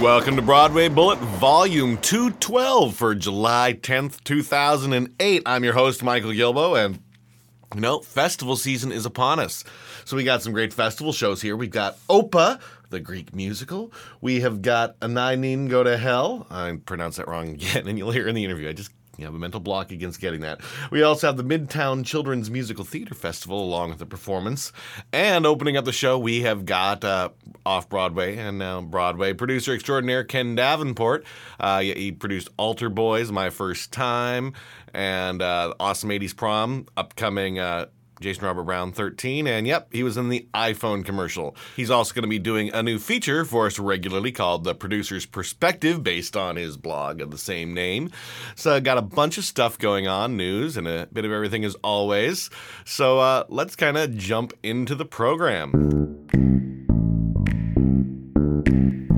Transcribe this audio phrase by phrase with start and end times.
[0.00, 5.42] Welcome to Broadway Bullet Volume 212 for July 10th, 2008.
[5.46, 6.98] I'm your host, Michael Gilbo, and
[7.74, 9.64] you know, festival season is upon us.
[10.04, 11.56] So we got some great festival shows here.
[11.56, 13.90] We've got Opa, the Greek musical.
[14.20, 16.46] We have got A Nine Nine Go to Hell.
[16.50, 18.68] I pronounced that wrong again, and you'll hear in the interview.
[18.68, 20.60] I just you have a mental block against getting that.
[20.90, 24.72] We also have the Midtown Children's Musical Theater Festival along with the performance.
[25.12, 27.30] And opening up the show, we have got uh,
[27.64, 31.24] off Broadway and now Broadway producer extraordinaire Ken Davenport.
[31.58, 34.52] Uh, he produced Altar Boys, My First Time,
[34.92, 37.58] and uh, Awesome 80s Prom, upcoming.
[38.20, 41.54] Jason Robert Brown 13, and yep, he was in the iPhone commercial.
[41.76, 45.26] He's also going to be doing a new feature for us regularly called The Producer's
[45.26, 48.10] Perspective, based on his blog of the same name.
[48.54, 51.74] So, got a bunch of stuff going on, news, and a bit of everything as
[51.76, 52.50] always.
[52.84, 55.72] So, uh, let's kind of jump into the program.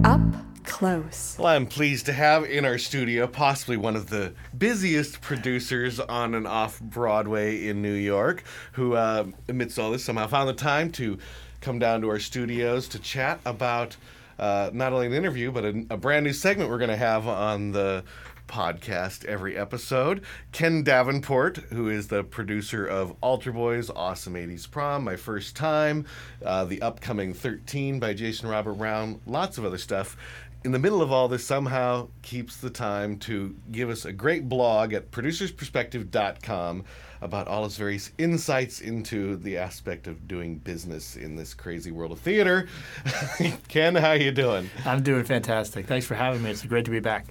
[0.04, 1.36] Up close.
[1.38, 6.34] Well, I'm pleased to have in our studio possibly one of the busiest producers on
[6.34, 10.92] and off Broadway in New York, who, uh, amidst all this, somehow found the time
[10.92, 11.18] to
[11.60, 13.96] come down to our studios to chat about
[14.38, 17.26] uh, not only an interview, but a, a brand new segment we're going to have
[17.26, 18.04] on the
[18.48, 20.22] podcast every episode.
[20.52, 26.06] Ken Davenport, who is the producer of Altar Boys, Awesome 80s Prom, My First Time,
[26.44, 30.16] uh, the upcoming 13 by Jason Robert Brown, lots of other stuff.
[30.64, 34.48] In the middle of all this, somehow keeps the time to give us a great
[34.48, 36.84] blog at producersperspective.com
[37.20, 42.10] about all his various insights into the aspect of doing business in this crazy world
[42.10, 42.68] of theater.
[43.68, 44.68] Ken, how you doing?
[44.84, 45.86] I'm doing fantastic.
[45.86, 46.50] Thanks for having me.
[46.50, 47.26] It's great to be back.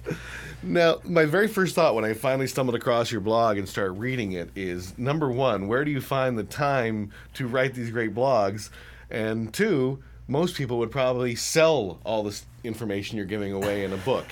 [0.62, 4.32] Now, my very first thought when I finally stumbled across your blog and started reading
[4.32, 8.70] it is number one, where do you find the time to write these great blogs?
[9.10, 13.96] And two, most people would probably sell all this information you're giving away in a
[13.96, 14.26] book.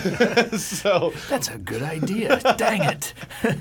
[0.56, 2.40] so That's a good idea.
[2.56, 3.12] Dang it.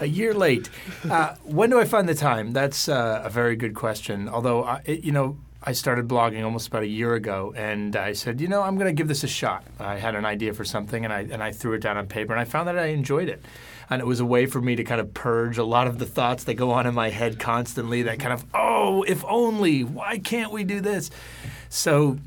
[0.00, 0.68] a year late.
[1.08, 2.52] Uh, when do I find the time?
[2.52, 4.28] That's uh, a very good question.
[4.28, 8.12] Although, I, it, you know, I started blogging almost about a year ago, and I
[8.12, 9.64] said, you know, I'm going to give this a shot.
[9.78, 12.32] I had an idea for something, and I and I threw it down on paper,
[12.32, 13.44] and I found that I enjoyed it.
[13.90, 16.06] And it was a way for me to kind of purge a lot of the
[16.06, 18.02] thoughts that go on in my head constantly.
[18.02, 21.10] That kind of, oh, if only, why can't we do this?
[21.68, 22.18] So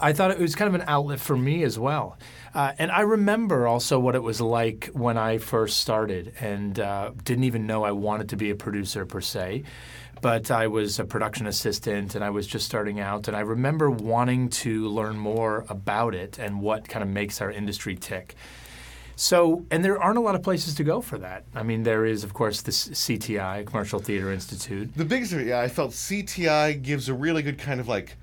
[0.00, 2.16] I thought it was kind of an outlet for me as well.
[2.54, 7.12] Uh, and I remember also what it was like when I first started and uh,
[7.24, 9.64] didn't even know I wanted to be a producer per se.
[10.20, 13.26] But I was a production assistant and I was just starting out.
[13.26, 17.50] And I remember wanting to learn more about it and what kind of makes our
[17.50, 18.34] industry tick.
[19.20, 21.44] So, and there aren't a lot of places to go for that.
[21.54, 24.96] I mean, there is, of course, the CTI, Commercial Theater Institute.
[24.96, 28.16] the biggest, yeah, I felt CTI gives a really good kind of like,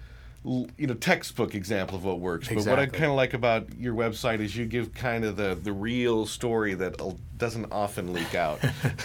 [0.44, 2.48] you know, textbook example of what works.
[2.48, 5.54] But what I kind of like about your website is you give kind of the
[5.62, 7.00] the real story that
[7.38, 8.60] doesn't often leak out.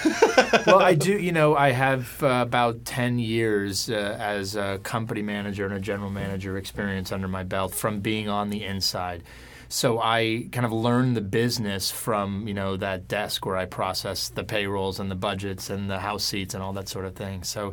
[0.66, 1.19] well, I do.
[1.19, 5.81] You know, I have uh, about ten years uh, as a company manager and a
[5.81, 9.25] general manager experience under my belt from being on the inside.
[9.72, 14.29] So I kind of learned the business from you know that desk where I process
[14.29, 17.43] the payrolls and the budgets and the house seats and all that sort of thing.
[17.43, 17.73] So.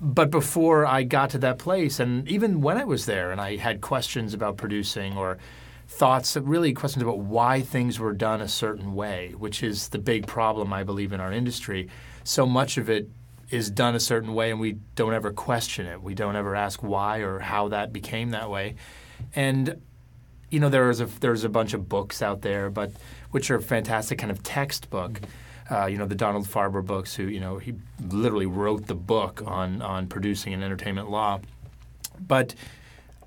[0.00, 3.56] But before I got to that place, and even when I was there, and I
[3.56, 5.38] had questions about producing or
[5.86, 10.26] thoughts, really questions about why things were done a certain way, which is the big
[10.26, 11.88] problem I believe in our industry.
[12.24, 13.08] So much of it
[13.50, 16.02] is done a certain way, and we don't ever question it.
[16.02, 18.74] We don't ever ask why or how that became that way.
[19.36, 19.80] And
[20.54, 22.92] you know, there is a there's a bunch of books out there, but
[23.32, 25.20] which are fantastic kind of textbook.
[25.68, 27.12] Uh, you know, the Donald Farber books.
[27.16, 27.74] Who you know, he
[28.08, 31.40] literally wrote the book on on producing and entertainment law.
[32.20, 32.54] But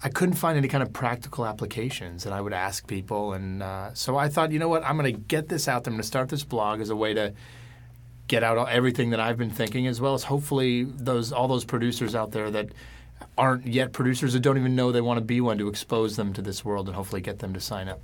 [0.01, 3.93] I couldn't find any kind of practical applications, and I would ask people, and uh,
[3.93, 5.91] so I thought, you know what, I'm going to get this out there.
[5.91, 7.33] I'm going to start this blog as a way to
[8.27, 11.65] get out all- everything that I've been thinking, as well as hopefully those all those
[11.65, 12.69] producers out there that
[13.37, 16.33] aren't yet producers that don't even know they want to be one to expose them
[16.33, 18.01] to this world and hopefully get them to sign up.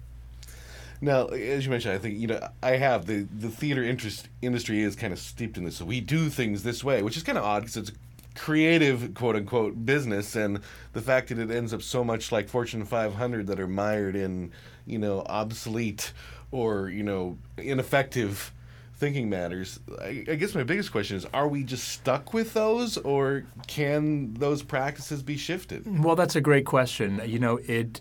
[1.01, 4.81] Now, as you mentioned, I think you know I have the the theater interest industry
[4.81, 5.75] is kind of steeped in this.
[5.75, 9.13] So we do things this way, which is kind of odd because it's a creative
[9.13, 10.61] quote unquote business, and
[10.93, 14.51] the fact that it ends up so much like Fortune 500 that are mired in
[14.85, 16.13] you know obsolete
[16.51, 18.53] or you know ineffective
[19.03, 19.81] thinking matters.
[20.01, 24.33] I, I guess my biggest question is: Are we just stuck with those, or can
[24.35, 26.03] those practices be shifted?
[26.03, 27.21] Well, that's a great question.
[27.25, 27.99] You know, it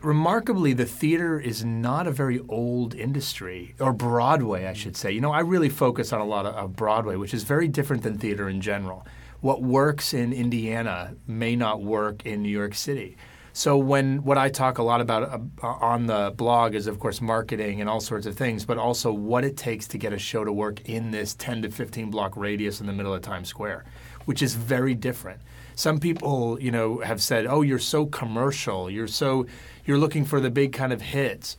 [0.00, 5.10] remarkably the theater is not a very old industry or Broadway, I should say.
[5.10, 8.04] You know, I really focus on a lot of, of Broadway, which is very different
[8.04, 9.04] than theater in general.
[9.40, 13.16] What works in Indiana may not work in New York City.
[13.56, 15.22] So when what I talk a lot about
[15.62, 19.10] uh, on the blog is of course marketing and all sorts of things, but also
[19.10, 22.36] what it takes to get a show to work in this 10 to 15 block
[22.36, 23.86] radius in the middle of Times Square,
[24.26, 25.40] which is very different.
[25.74, 28.90] Some people, you know, have said, "Oh, you're so commercial.
[28.90, 29.46] You're so
[29.86, 31.56] you're looking for the big kind of hits."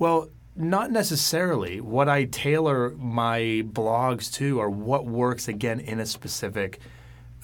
[0.00, 1.80] Well, not necessarily.
[1.80, 6.80] What I tailor my blogs to are what works again in a specific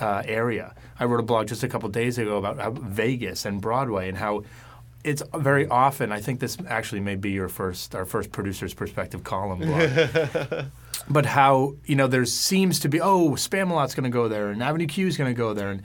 [0.02, 0.74] uh, area.
[0.98, 4.18] I wrote a blog just a couple days ago about how Vegas and Broadway and
[4.18, 4.44] how
[5.04, 6.12] it's very often.
[6.12, 10.66] I think this actually may be your first, our first producer's perspective column blog.
[11.08, 14.62] but how you know there seems to be oh Spamalot's going to go there and
[14.62, 15.82] Avenue Q is going to go there and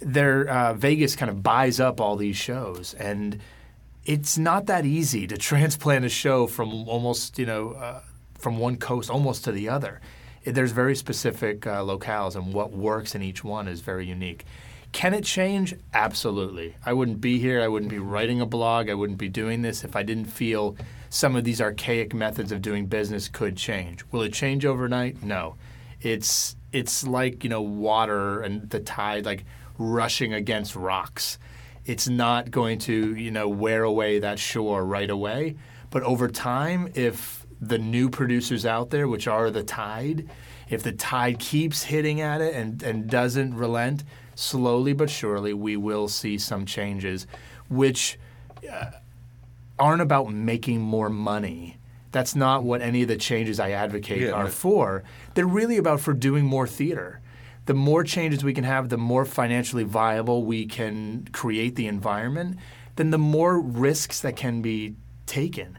[0.00, 3.40] their uh, Vegas kind of buys up all these shows and
[4.04, 8.00] it's not that easy to transplant a show from almost you know uh,
[8.38, 10.00] from one coast almost to the other.
[10.46, 14.44] There's very specific uh, locales, and what works in each one is very unique.
[14.92, 15.74] Can it change?
[15.92, 16.74] Absolutely.
[16.86, 17.60] I wouldn't be here.
[17.60, 18.88] I wouldn't be writing a blog.
[18.88, 20.76] I wouldn't be doing this if I didn't feel
[21.10, 24.04] some of these archaic methods of doing business could change.
[24.10, 25.22] Will it change overnight?
[25.22, 25.56] No.
[26.00, 29.44] It's it's like you know water and the tide like
[29.78, 31.38] rushing against rocks.
[31.84, 35.56] It's not going to you know wear away that shore right away.
[35.90, 40.28] But over time, if the new producers out there, which are the tide,
[40.68, 44.04] if the tide keeps hitting at it and, and doesn't relent,
[44.34, 47.26] slowly but surely we will see some changes,
[47.68, 48.18] which
[48.70, 48.90] uh,
[49.78, 51.78] aren't about making more money.
[52.12, 54.52] That's not what any of the changes I advocate Yeah, are right.
[54.52, 55.04] for.
[55.34, 57.20] They're really about for doing more theater.
[57.66, 62.58] The more changes we can have, the more financially viable we can create the environment,
[62.94, 64.94] then the more risks that can be
[65.26, 65.76] taken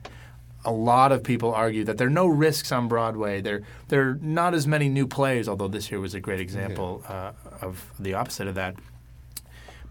[0.68, 3.40] a lot of people argue that there are no risks on Broadway.
[3.40, 7.04] There, there are not as many new plays, although this year was a great example
[7.08, 7.32] uh,
[7.62, 8.76] of the opposite of that.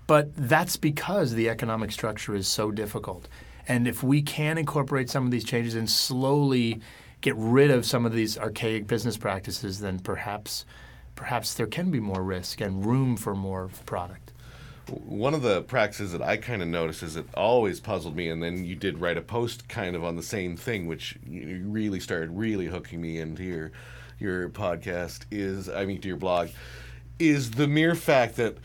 [0.06, 3.26] But that's because the economic structure is so difficult.
[3.66, 6.82] And if we can incorporate some of these changes and slowly
[7.22, 10.66] get rid of some of these archaic business practices, then perhaps,
[11.14, 14.25] perhaps there can be more risk and room for more product.
[14.88, 18.40] One of the practices that I kind of noticed is it always puzzled me, and
[18.42, 22.30] then you did write a post kind of on the same thing, which really started
[22.30, 23.72] really hooking me into your
[24.18, 25.24] your podcast.
[25.30, 26.50] Is I mean to your blog,
[27.18, 28.58] is the mere fact that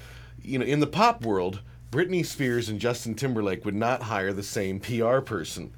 [0.44, 4.44] you know in the pop world, Britney Spears and Justin Timberlake would not hire the
[4.44, 5.74] same PR person.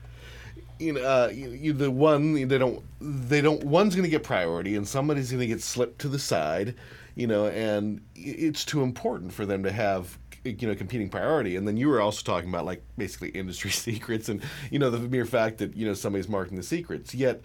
[0.79, 4.23] You know, uh, you, you, the one they don't they don't one's going to get
[4.23, 6.75] priority, and somebody's going to get slipped to the side.
[7.15, 11.67] You know, and it's too important for them to have you know competing priority and
[11.67, 15.25] then you were also talking about like basically industry secrets and you know the mere
[15.25, 17.41] fact that you know somebody's marking the secrets yet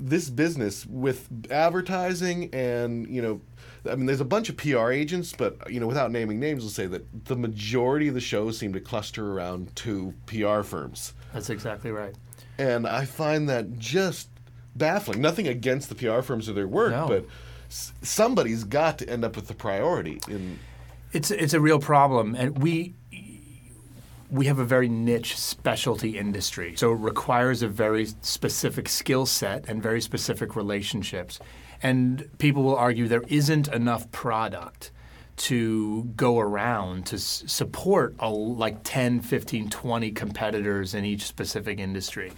[0.00, 3.40] this business with advertising and you know
[3.90, 6.70] I mean there's a bunch of PR agents but you know without naming names we'll
[6.70, 11.50] say that the majority of the shows seem to cluster around two PR firms That's
[11.50, 12.14] exactly right.
[12.58, 14.28] and I find that just
[14.74, 17.06] baffling nothing against the PR firms or their work No.
[17.08, 17.24] but
[17.70, 20.58] s- somebody's got to end up with the priority in
[21.12, 22.94] It's it's a real problem, and we
[24.30, 29.68] we have a very niche specialty industry, so it requires a very specific skill set
[29.68, 31.38] and very specific relationships.
[31.82, 34.90] And people will argue there isn't enough product
[35.36, 41.78] to go around to s- support a, like 10, 15, 20 competitors in each specific
[41.78, 42.32] industry.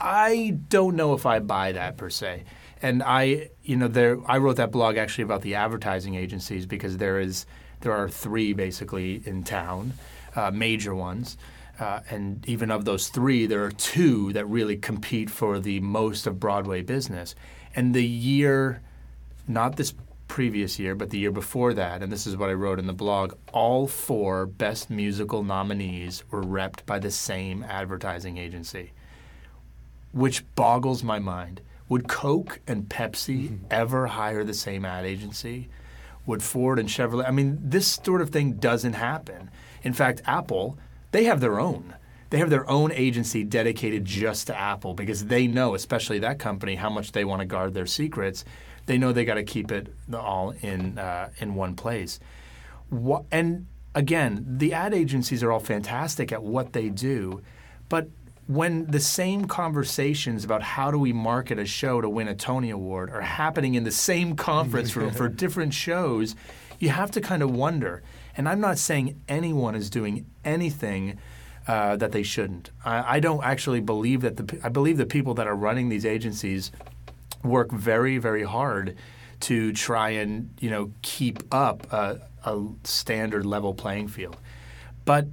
[0.00, 2.44] I don't know if I buy that per se.
[2.82, 6.96] And I, you know, there I wrote that blog actually about the advertising agencies because
[6.98, 7.46] there is
[7.80, 9.94] there are three basically in town,
[10.34, 11.36] uh, major ones.
[11.78, 16.26] Uh, and even of those three, there are two that really compete for the most
[16.26, 17.34] of Broadway business.
[17.74, 18.82] And the year,
[19.46, 19.94] not this
[20.26, 22.92] previous year, but the year before that, and this is what I wrote in the
[22.92, 28.92] blog, all four best musical nominees were repped by the same advertising agency,
[30.12, 31.60] which boggles my mind.
[31.88, 35.68] Would Coke and Pepsi ever hire the same ad agency?
[36.28, 37.26] Would Ford and Chevrolet?
[37.26, 39.50] I mean, this sort of thing doesn't happen.
[39.82, 40.78] In fact, Apple,
[41.10, 41.94] they have their own.
[42.28, 46.74] They have their own agency dedicated just to Apple because they know, especially that company,
[46.74, 48.44] how much they want to guard their secrets.
[48.84, 52.20] They know they got to keep it all in uh, in one place.
[52.90, 57.40] Wha- and again, the ad agencies are all fantastic at what they do,
[57.88, 58.10] but
[58.48, 62.70] when the same conversations about how do we market a show to win a Tony
[62.70, 66.34] Award are happening in the same conference room for different shows,
[66.78, 68.02] you have to kind of wonder.
[68.38, 71.18] And I'm not saying anyone is doing anything
[71.66, 72.70] uh, that they shouldn't.
[72.82, 76.06] I, I don't actually believe that the I believe the people that are running these
[76.06, 76.72] agencies
[77.44, 78.96] work very very hard
[79.40, 84.38] to try and you know keep up a, a standard level playing field.
[85.04, 85.26] But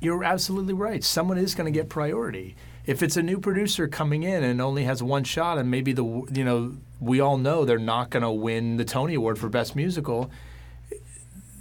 [0.00, 1.02] you're absolutely right.
[1.02, 2.56] Someone is going to get priority.
[2.84, 6.04] If it's a new producer coming in and only has one shot, and maybe the
[6.04, 9.74] you know we all know they're not going to win the Tony Award for Best
[9.74, 10.30] Musical,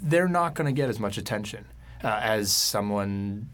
[0.02, 1.66] they're not going to get as much attention
[2.04, 3.50] uh, as someone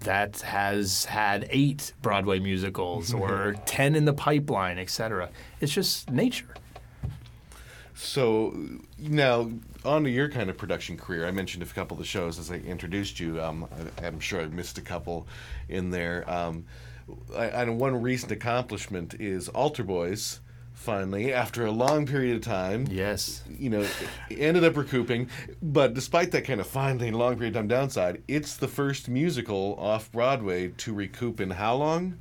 [0.00, 5.30] that has had eight Broadway musicals or ten in the pipeline, et cetera.
[5.60, 6.54] It's just nature.
[7.94, 8.56] So
[8.98, 9.50] now
[9.84, 11.26] on to your kind of production career.
[11.26, 13.40] I mentioned a couple of the shows as I introduced you.
[13.42, 13.66] Um,
[14.00, 15.26] I, I'm sure I missed a couple
[15.68, 16.28] in there.
[16.30, 16.64] Um,
[17.36, 20.40] I, and one recent accomplishment is Altar Boys.
[20.74, 23.44] Finally, after a long period of time, Yes.
[23.56, 23.86] you know,
[24.30, 25.28] ended up recouping.
[25.62, 29.76] But despite that kind of finally long period of time downside, it's the first musical
[29.78, 32.18] off Broadway to recoup in how long?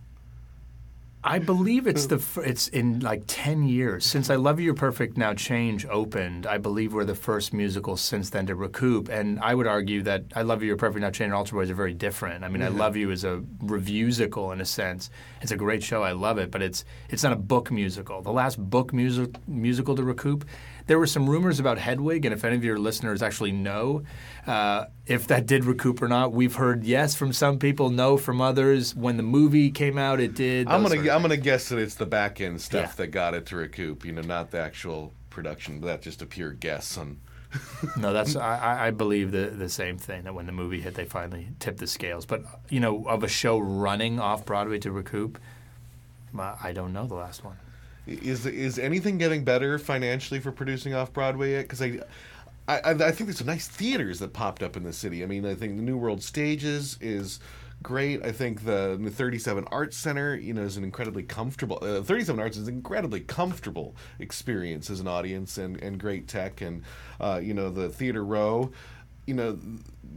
[1.23, 5.17] I believe it's the it's in like ten years since "I Love You, You're Perfect"
[5.17, 6.47] now change opened.
[6.47, 10.23] I believe we're the first musical since then to recoup, and I would argue that
[10.35, 12.43] "I Love You, You're Perfect" now change and Altar Boys are very different.
[12.43, 15.11] I mean, "I Love You" is a revuesical in a sense.
[15.41, 16.01] It's a great show.
[16.01, 18.21] I love it, but it's it's not a book musical.
[18.21, 20.45] The last book music, musical to recoup,
[20.87, 24.03] there were some rumors about Hedwig, and if any of your listeners actually know
[24.47, 28.41] uh, if that did recoup or not, we've heard yes from some people, no from
[28.41, 28.95] others.
[28.95, 30.67] When the movie came out, it did.
[30.67, 32.93] I'm gonna I'm gonna guess that it's the back end stuff Yeah.
[32.97, 34.05] that got it to recoup.
[34.05, 35.79] You know, not the actual production.
[35.79, 37.19] But that's just a pure guess on.
[37.97, 41.03] No, that's I, I- believe the the same thing that when the movie hit, they
[41.05, 42.25] finally tipped the scales.
[42.25, 45.37] But you know, of a show running off Broadway to recoup,
[46.37, 47.57] I don't know the last one.
[48.07, 51.63] Is is anything getting better financially for producing off Broadway yet?
[51.63, 51.99] Because I,
[52.67, 55.23] I, I think there's some nice theaters that popped up in the city.
[55.23, 57.39] I mean, I think the New World Stages is
[57.83, 58.23] great.
[58.23, 61.79] I think the, the 37 Arts Center, you know, is an incredibly comfortable.
[61.81, 66.61] Uh, 37 Arts is an incredibly comfortable experience as an audience and and great tech
[66.61, 66.83] and,
[67.19, 68.71] uh, you know, the Theater Row.
[69.27, 69.59] You know,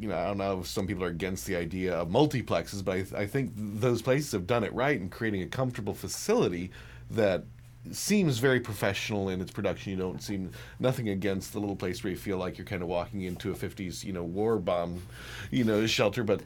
[0.00, 0.16] you know.
[0.16, 3.26] I don't know if some people are against the idea of multiplexes, but I, I
[3.26, 6.70] think those places have done it right in creating a comfortable facility
[7.10, 7.44] that
[7.92, 9.92] seems very professional in its production.
[9.92, 12.88] You don't seem nothing against the little place where you feel like you're kind of
[12.88, 15.02] walking into a '50s, you know, war bomb,
[15.50, 16.24] you know, shelter.
[16.24, 16.42] But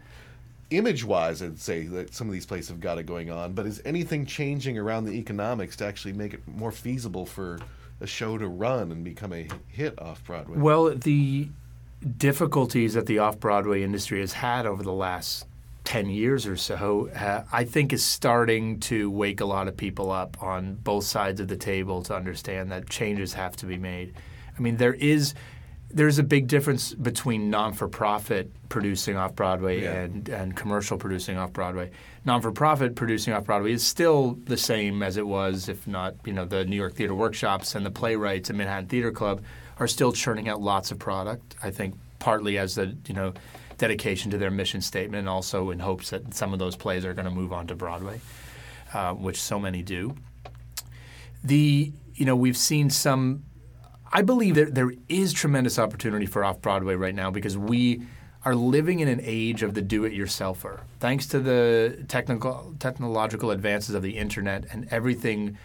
[0.71, 3.53] image-wise, I'd say that some of these places have got it going on.
[3.55, 7.59] But is anything changing around the economics to actually make it more feasible for
[8.01, 10.59] a show to run and become a hit off Broadway?
[10.59, 11.49] Well, the
[12.17, 15.47] difficulties that the off Broadway industry has had over the last
[15.89, 20.11] 10 years or so, uh, I think is starting to wake a lot of people
[20.13, 24.13] up on both sides of the table to understand that changes have to be made.
[24.57, 25.33] I mean, there is.
[25.91, 29.95] There's a big difference between non-for-profit producing off Broadway Yeah.
[30.03, 31.91] and, and commercial producing off Broadway.
[32.27, 36.45] Non-for-profit producing off Broadway is still the same as it was, if not, you know,
[36.45, 39.43] the New York Theater Workshops and the playwrights and Manhattan Theater Club
[39.79, 41.55] are still churning out lots of product.
[41.63, 43.33] I think partly as the you know
[43.79, 47.15] dedication to their mission statement, and also in hopes that some of those plays are
[47.15, 48.21] going to move on to Broadway,
[48.93, 50.15] uh, which so many do.
[51.43, 53.45] The you know we've seen some.
[54.13, 58.03] I believe that there is tremendous opportunity for off Broadway right now because we
[58.45, 60.81] are living in an age of the do-it-yourselfer.
[61.01, 65.59] Thanks to the technical technological advances of the internet and everything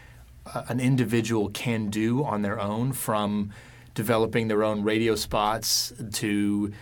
[0.45, 3.51] uh, an individual can do on their own, from
[3.93, 6.73] developing their own radio spots to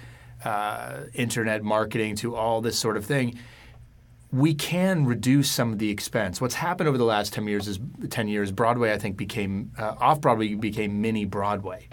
[0.44, 3.38] uh, internet marketing to all this sort of thing
[4.32, 6.40] we can reduce some of the expense.
[6.40, 7.80] What's happened over the last 10 years is
[8.10, 11.90] 10 years Broadway I think became uh, off Broadway became mini Broadway.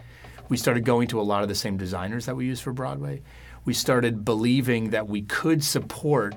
[0.49, 3.23] We started going to a lot of the same designers that we use for Broadway.
[3.65, 6.37] We started believing that we could support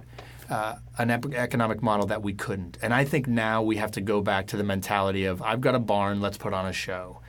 [0.50, 2.77] uh, an economic model that we couldn't.
[2.82, 5.75] And I think now we have to go back to the mentality of I've got
[5.75, 7.22] a barn, let's put on a show.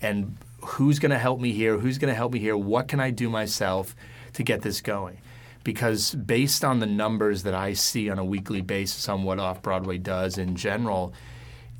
[0.00, 1.76] And who's going to help me here?
[1.76, 2.56] Who's going to help me here?
[2.56, 3.94] What can I do myself
[4.34, 5.18] to get this going?
[5.64, 9.62] Because based on the numbers that I see on a weekly basis on what Off
[9.62, 11.14] Broadway does in general,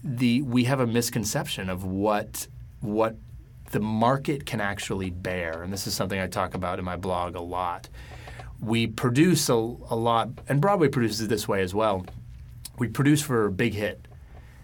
[0.04, 2.46] the we have a misconception of what
[2.80, 3.16] what
[3.72, 7.34] the market can actually bear, and this is something I talk about in my blog
[7.34, 7.88] a lot.
[8.60, 12.06] We produce a, a lot, and Broadway produces this way as well.
[12.78, 14.06] We produce for a big hit.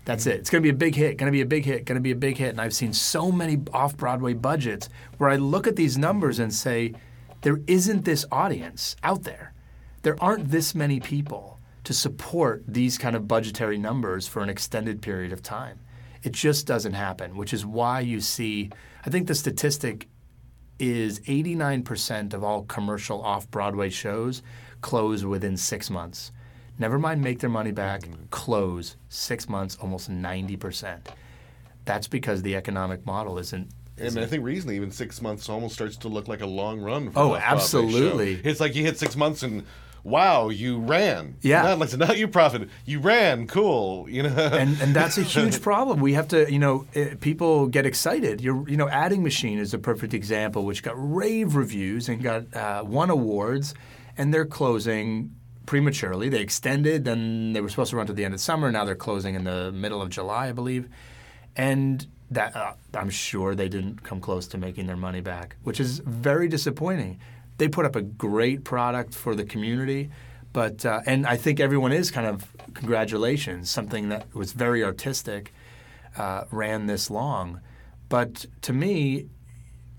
[0.04, 0.36] That's it.
[0.36, 2.02] It's going to be a big hit, going to be a big hit, going to
[2.02, 2.50] be a big hit.
[2.50, 6.52] And I've seen so many off Broadway budgets where I look at these numbers and
[6.52, 6.94] say,
[7.42, 9.52] there isn't this audience out there.
[10.02, 15.00] There aren't this many people to support these kind of budgetary numbers for an extended
[15.00, 15.80] period of time.
[16.22, 18.70] It just doesn't happen, which is why you see,
[19.06, 20.08] I think the statistic
[20.78, 24.42] is 89% of all commercial off Broadway shows
[24.80, 26.30] close within six months.
[26.78, 28.26] Never mind make their money back, mm-hmm.
[28.30, 31.06] close six months, almost 90%.
[31.84, 33.70] That's because the economic model isn't.
[34.00, 37.10] And I think recently, even six months almost starts to look like a long run.
[37.10, 38.40] For Oh, absolutely.
[38.44, 39.64] It's like you hit six months and
[40.04, 41.36] wow, you ran.
[41.42, 41.62] Yeah.
[41.62, 42.70] not like not you profited.
[42.84, 44.08] You ran, cool.
[44.08, 46.00] You know, and and that's a huge problem.
[46.00, 48.40] We have to, you know, eh, people get excited.
[48.40, 52.54] You're, you know, Adding Machine is a perfect example, which got rave reviews and got
[52.54, 53.74] uh, won awards,
[54.16, 55.34] and they're closing
[55.66, 56.30] prematurely.
[56.30, 58.72] They extended, then they were supposed to run to the end of summer.
[58.72, 60.88] Now they're closing in the middle of July, I believe,
[61.56, 65.80] and that uh, I'm sure they didn't come close to making their money back, which
[65.80, 67.18] is very disappointing.
[67.56, 70.10] They put up a great product for the community,
[70.52, 73.70] but uh, and I think everyone is kind of congratulations.
[73.70, 75.52] Something that was very artistic
[76.16, 77.60] uh, ran this long,
[78.08, 79.26] but to me,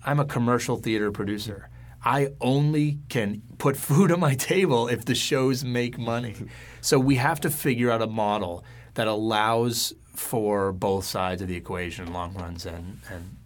[0.05, 1.69] I'm a commercial theater producer.
[2.03, 6.36] I only can put food on my table if the shows make money.
[6.81, 11.55] So we have to figure out a model that allows for both sides of the
[11.55, 13.38] equation, long runs and, and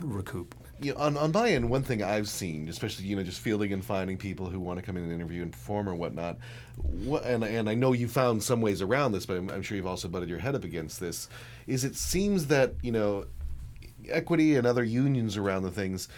[0.00, 0.54] recoup.
[0.92, 4.16] know, on, on my one thing I've seen, especially you know, just fielding and finding
[4.16, 6.38] people who want to come in and interview and perform or whatnot,
[6.76, 9.76] what, and and I know you found some ways around this, but I'm, I'm sure
[9.76, 11.28] you've also butted your head up against this.
[11.66, 13.26] Is it seems that you know,
[14.08, 16.08] equity and other unions around the things,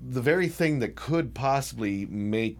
[0.00, 2.56] the very thing that could possibly make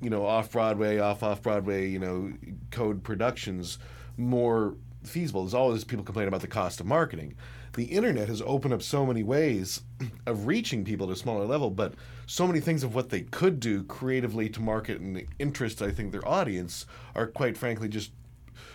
[0.00, 2.32] you know off Broadway, off off Broadway, you know,
[2.70, 3.78] code productions
[4.16, 4.74] more
[5.08, 5.42] feasible.
[5.42, 7.34] There's always people complaining about the cost of marketing.
[7.74, 9.82] The internet has opened up so many ways
[10.26, 11.94] of reaching people at a smaller level, but
[12.26, 16.12] so many things of what they could do creatively to market and interest, I think,
[16.12, 18.10] their audience are quite frankly just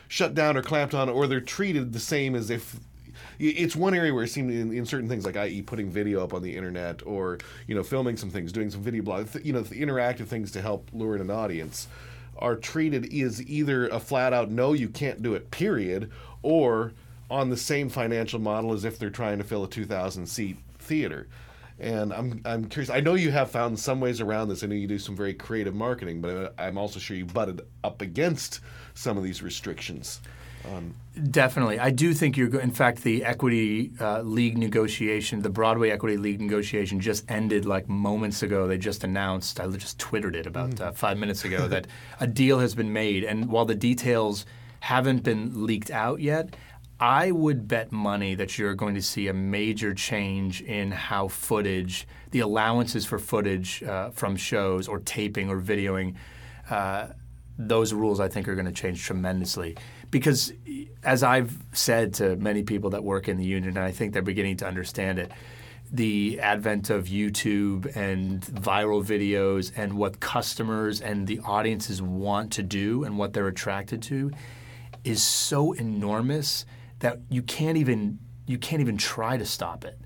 [0.07, 2.79] shut down or clamped on, or they're treated the same as if
[3.39, 6.33] it's one area where it seemed in, in certain things, like i.e., putting video up
[6.33, 9.61] on the internet or you know filming some things, doing some video blog, you know,
[9.61, 11.87] the interactive things to help lure in an audience,
[12.37, 16.93] are treated is either a flat out no, you can't do it, period, or
[17.29, 20.57] on the same financial model as if they're trying to fill a two thousand seat
[20.79, 21.27] theater.
[21.79, 22.89] And I'm I'm curious.
[22.89, 24.63] I know you have found some ways around this.
[24.63, 28.01] I know you do some very creative marketing, but I'm also sure you butted up
[28.01, 28.59] against
[28.93, 30.21] some of these restrictions.
[31.29, 32.59] Definitely, I do think you're.
[32.59, 37.87] In fact, the equity uh, league negotiation, the Broadway equity league negotiation, just ended like
[37.87, 38.67] moments ago.
[38.67, 39.59] They just announced.
[39.59, 41.85] I just twittered it about uh, five minutes ago that
[42.19, 44.47] a deal has been made, and while the details
[44.79, 46.55] haven't been leaked out yet,
[46.99, 52.07] I would bet money that you're going to see a major change in how footage,
[52.31, 56.15] the allowances for footage uh, from shows or taping or videoing.
[56.69, 57.09] Uh,
[57.57, 59.77] those rules I think are going to change tremendously
[60.13, 60.53] because
[61.03, 64.21] as I've said to many people that work in the union and I think they're
[64.21, 65.31] beginning to understand it
[65.91, 72.63] the advent of YouTube and viral videos and what customers and the audiences want to
[72.63, 74.31] do and what they're attracted to
[75.03, 76.65] is so enormous
[76.99, 79.99] that you can't even you can't even try to stop it.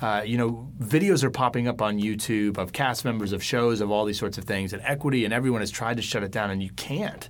[0.00, 3.90] Uh, you know, videos are popping up on YouTube of cast members of shows of
[3.90, 6.50] all these sorts of things, and equity, and everyone has tried to shut it down,
[6.50, 7.28] and you can't.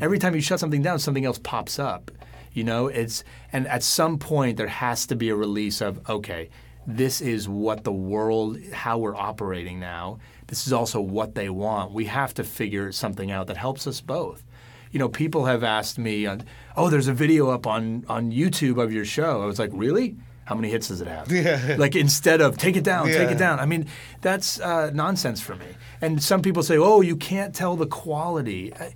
[0.00, 2.10] Every time you shut something down, something else pops up.
[2.52, 6.50] You know, it's and at some point there has to be a release of okay,
[6.86, 10.18] this is what the world, how we're operating now.
[10.46, 11.92] This is also what they want.
[11.92, 14.44] We have to figure something out that helps us both
[14.94, 16.28] you know, people have asked me,
[16.76, 20.14] "Oh, there's a video up on on YouTube of your show." I was like, "Really?
[20.44, 21.74] How many hits does it have?" Yeah.
[21.78, 23.58] Like instead of take it down, take it down.
[23.58, 23.86] I mean,
[24.20, 25.66] that's uh, nonsense for me.
[26.00, 28.94] And some people say, "Oh, you can't tell the quality." I,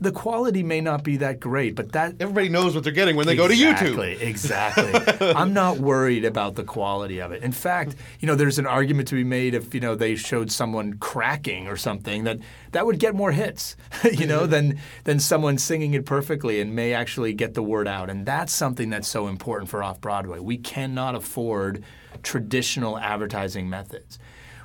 [0.00, 3.26] the quality may not be that great, but that Everybody knows what they're getting when
[3.26, 4.20] they go to Exactly, YouTube.
[4.20, 5.26] Exactly.
[5.34, 7.42] I'm not worried about the quality of it.
[7.42, 10.50] In fact, you know, there's an argument to be made if you know they showed
[10.50, 12.38] someone cracking or something that
[12.72, 13.76] that would get more hits,
[14.12, 14.50] you know, mm-hmm.
[14.50, 18.10] than than someone singing it perfectly and may actually get the word out.
[18.10, 20.38] And that's something that's so important for off Broadway.
[20.38, 21.84] We cannot afford
[22.22, 24.18] traditional advertising methods.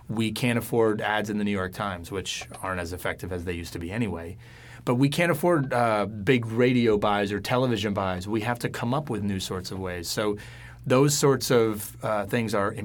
[0.08, 3.54] We can't afford ads in the New York Times, which aren't as effective as they
[3.54, 4.38] used to be anyway.
[4.84, 8.28] But we can't afford uh, big radio buys or television buys.
[8.28, 10.08] We have to come up with new sorts of ways.
[10.08, 10.38] So
[10.86, 12.76] those sorts of uh, things are,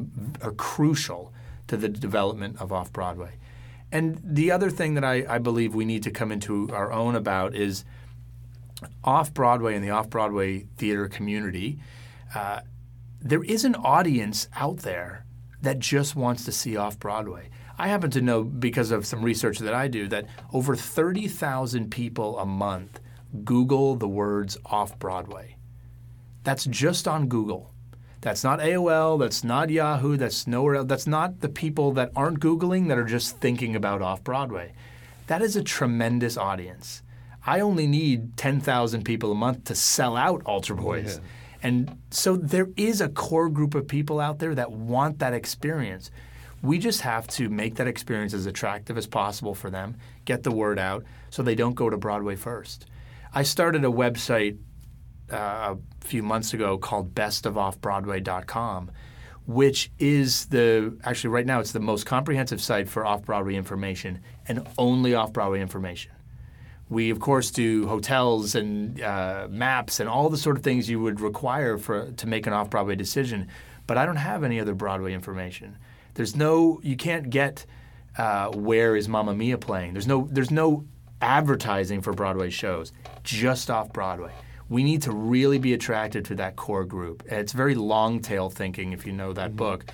[0.42, 1.32] are crucial
[1.68, 3.38] to the development of off Broadway.
[3.90, 7.14] And the other thing that I, I believe we need to come into our own
[7.14, 7.84] about is
[9.02, 11.78] off Broadway and the off Broadway theater community.
[12.34, 12.60] Uh,
[13.20, 15.24] there is an audience out there
[15.62, 17.48] that just wants to see off Broadway.
[17.78, 22.38] I happen to know because of some research that I do that over 30,000 people
[22.38, 23.00] a month
[23.44, 25.56] Google the words off Broadway.
[26.44, 27.72] That's just on Google.
[28.20, 30.88] That's not AOL, that's not Yahoo, that's nowhere else.
[30.88, 34.72] That's not the people that aren't Googling that are just thinking about off Broadway.
[35.26, 37.02] That is a tremendous audience.
[37.46, 41.16] I only need 10,000 people a month to sell out Altar Boys.
[41.16, 41.28] Yeah.
[41.62, 46.10] And so there is a core group of people out there that want that experience.
[46.66, 50.50] We just have to make that experience as attractive as possible for them, get the
[50.50, 52.86] word out so they don't go to Broadway first.
[53.32, 54.58] I started a website
[55.32, 58.90] uh, a few months ago called bestofoffbroadway.com,
[59.46, 64.20] which is the actually right now it's the most comprehensive site for off Broadway information
[64.48, 66.10] and only off Broadway information.
[66.88, 71.00] We of course do hotels and uh, maps and all the sort of things you
[71.00, 73.46] would require for to make an off Broadway decision,
[73.86, 75.78] but I don't have any other Broadway information.
[76.16, 77.64] There's no you can't get
[78.18, 79.92] uh, where is Mamma Mia playing.
[79.92, 80.84] There's no there's no
[81.22, 84.32] advertising for Broadway shows, just off Broadway
[84.68, 87.22] we need to really be attracted to that core group.
[87.26, 89.56] It's very long tail thinking, if you know that mm-hmm.
[89.56, 89.84] book,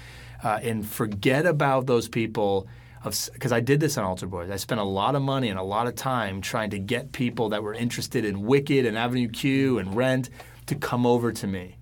[0.43, 2.67] uh, and forget about those people.
[3.05, 4.49] Because I did this on Altar Boys.
[4.49, 7.49] I spent a lot of money and a lot of time trying to get people
[7.49, 10.31] that were interested in Wicked and Avenue Q and Rent
[10.67, 11.79] to come over to me.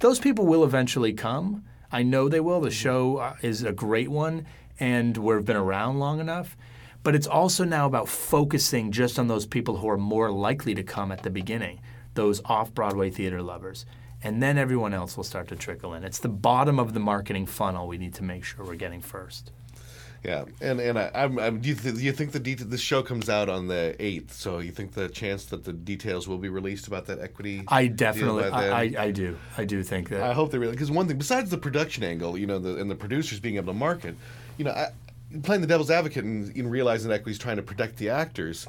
[0.00, 1.62] Those people will eventually come.
[1.90, 2.60] I know they will.
[2.60, 2.74] The mm-hmm.
[2.74, 4.46] show uh, is a great one,
[4.78, 6.56] and we've been around long enough.
[7.02, 10.82] But it's also now about focusing just on those people who are more likely to
[10.82, 11.80] come at the beginning
[12.14, 13.86] those off Broadway theater lovers.
[14.24, 16.02] And then everyone else will start to trickle in.
[16.02, 19.52] It's the bottom of the marketing funnel we need to make sure we're getting first.
[20.24, 23.02] Yeah, and and I, I'm, I'm, do, you th- you think the det- this show
[23.02, 24.32] comes out on the eighth?
[24.32, 27.62] So you think the chance that the details will be released about that equity?
[27.68, 30.22] I definitely, I, I, I, do, I do think that.
[30.22, 32.90] I hope they really because one thing besides the production angle, you know, the, and
[32.90, 34.16] the producers being able to market,
[34.56, 34.88] you know, I,
[35.42, 38.66] playing the devil's advocate and, and realizing that equity's trying to protect the actors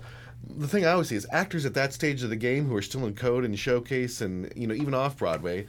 [0.47, 2.81] the thing I always see is actors at that stage of the game who are
[2.81, 5.67] still in code and showcase and you know even off Broadway,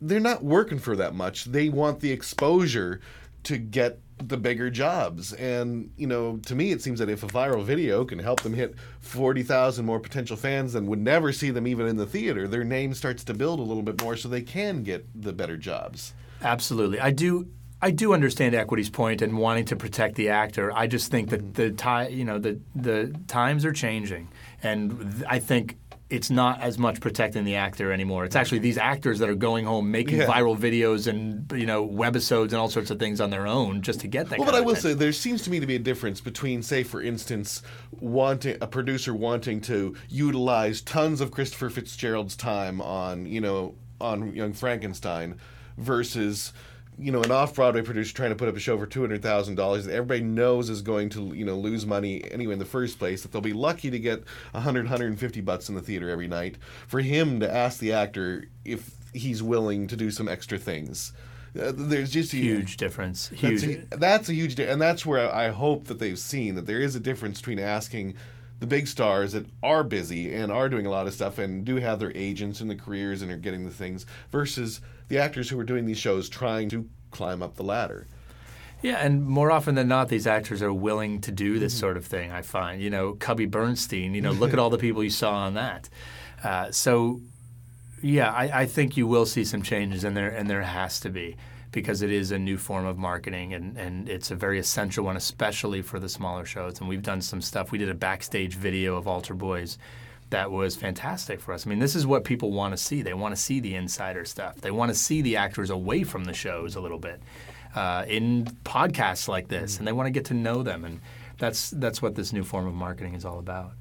[0.00, 1.44] they're not working for that much.
[1.44, 3.00] They want the exposure
[3.44, 5.32] to get the bigger jobs.
[5.32, 8.54] And, you know, to me, it seems that if a viral video can help them
[8.54, 12.64] hit 40,000 more potential fans than would never see them even in the theater, their
[12.64, 16.14] name starts to build a little bit more so they can get the better jobs.
[16.42, 17.00] Absolutely.
[17.00, 17.48] I do.
[17.82, 20.70] I do understand Equity's point and wanting to protect the actor.
[20.70, 24.28] I just think that the ti- you know the the times are changing,
[24.62, 25.78] and I think
[26.10, 28.24] it's not as much protecting the actor anymore.
[28.24, 30.26] It's actually these actors that are going home making yeah.
[30.26, 34.00] viral videos and you know webisodes and all sorts of things on their own just
[34.00, 34.38] to get that.
[34.38, 36.82] Well, but I will say there seems to me to be a difference between, say,
[36.82, 43.40] for instance, wanting a producer wanting to utilize tons of Christopher Fitzgerald's time on you
[43.40, 45.36] know on Young Frankenstein
[45.76, 46.52] versus
[47.00, 49.54] you know, an off-Broadway producer trying to put up a show for two hundred thousand
[49.54, 52.98] dollars that everybody knows is going to, you know, lose money anyway in the first
[52.98, 53.22] place.
[53.22, 56.56] That they'll be lucky to get 100, 150 bucks in the theater every night.
[56.86, 61.12] For him to ask the actor if he's willing to do some extra things.
[61.60, 63.28] Uh, there's just a huge difference.
[63.28, 63.62] Huge.
[63.62, 66.66] That's a, that's a huge, di- and that's where I hope that they've seen that
[66.66, 68.14] there is a difference between asking
[68.60, 71.76] the big stars that are busy and are doing a lot of stuff and do
[71.76, 74.80] have their agents and the careers and are getting the things versus
[75.10, 78.06] the actors who are doing these shows trying to climb up the ladder.
[78.80, 81.80] Yeah, and more often than not, these actors are willing to do this mm-hmm.
[81.80, 82.32] sort of thing.
[82.32, 84.14] I find, you know, Cubby Bernstein.
[84.14, 85.90] You know, look at all the people you saw on that.
[86.42, 87.20] Uh, so,
[88.00, 91.10] yeah, I, I, think you will see some changes, and there and there has to
[91.10, 91.36] be
[91.72, 95.16] because it is a new form of marketing and, and it's a very essential one,
[95.16, 96.80] especially for the smaller shows.
[96.80, 97.70] And we've done some stuff.
[97.70, 99.78] We did a backstage video of Altar Boys
[100.30, 101.66] that was fantastic for us.
[101.66, 103.02] I mean, this is what people want to see.
[103.02, 104.60] They want to see the insider stuff.
[104.60, 107.20] They want to see the actors away from the shows a little bit
[107.74, 110.84] uh, in podcasts like this, and they want to get to know them.
[110.84, 111.00] And
[111.38, 113.72] that's that's what this new form of marketing is all about.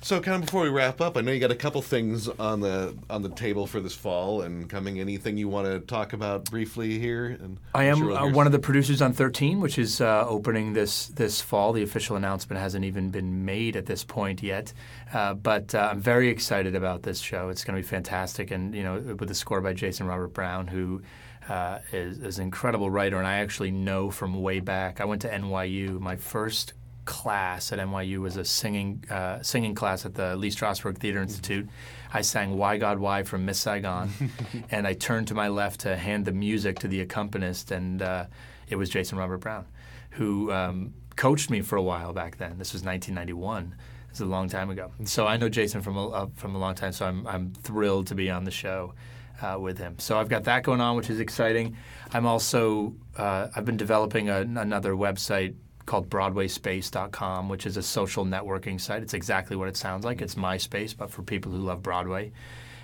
[0.00, 2.60] So, kind of before we wrap up, I know you got a couple things on
[2.60, 5.00] the on the table for this fall and coming.
[5.00, 7.26] Anything you want to talk about briefly here?
[7.26, 10.24] And I I'm sure we'll uh, one of the producers on 13, which is uh,
[10.26, 11.72] opening this this fall.
[11.72, 14.72] The official announcement hasn't even been made at this point yet,
[15.12, 17.48] uh, but uh, I'm very excited about this show.
[17.48, 20.66] It's going to be fantastic, and you know, with the score by Jason Robert Brown,
[20.66, 21.02] who
[21.48, 25.00] uh, is, is an incredible writer, and I actually know from way back.
[25.00, 25.98] I went to NYU.
[25.98, 26.74] My first
[27.06, 31.66] class at NYU was a singing uh, singing class at the Lee Strasberg Theater Institute.
[32.12, 34.10] I sang "Why God Why" from Miss Saigon,
[34.70, 38.26] and I turned to my left to hand the music to the accompanist, and uh,
[38.68, 39.66] it was Jason Robert Brown,
[40.10, 42.58] who um, coached me for a while back then.
[42.58, 43.74] This was 1991.
[44.18, 44.90] Is a long time ago.
[45.04, 46.90] So I know Jason from a, uh, from a long time.
[46.92, 48.94] So I'm I'm thrilled to be on the show.
[49.40, 51.76] Uh, with him, so I've got that going on, which is exciting.
[52.12, 55.54] I'm also uh, I've been developing a, another website
[55.86, 59.02] called BroadwaySpace.com, which is a social networking site.
[59.02, 60.20] It's exactly what it sounds like.
[60.20, 62.32] It's MySpace, but for people who love Broadway.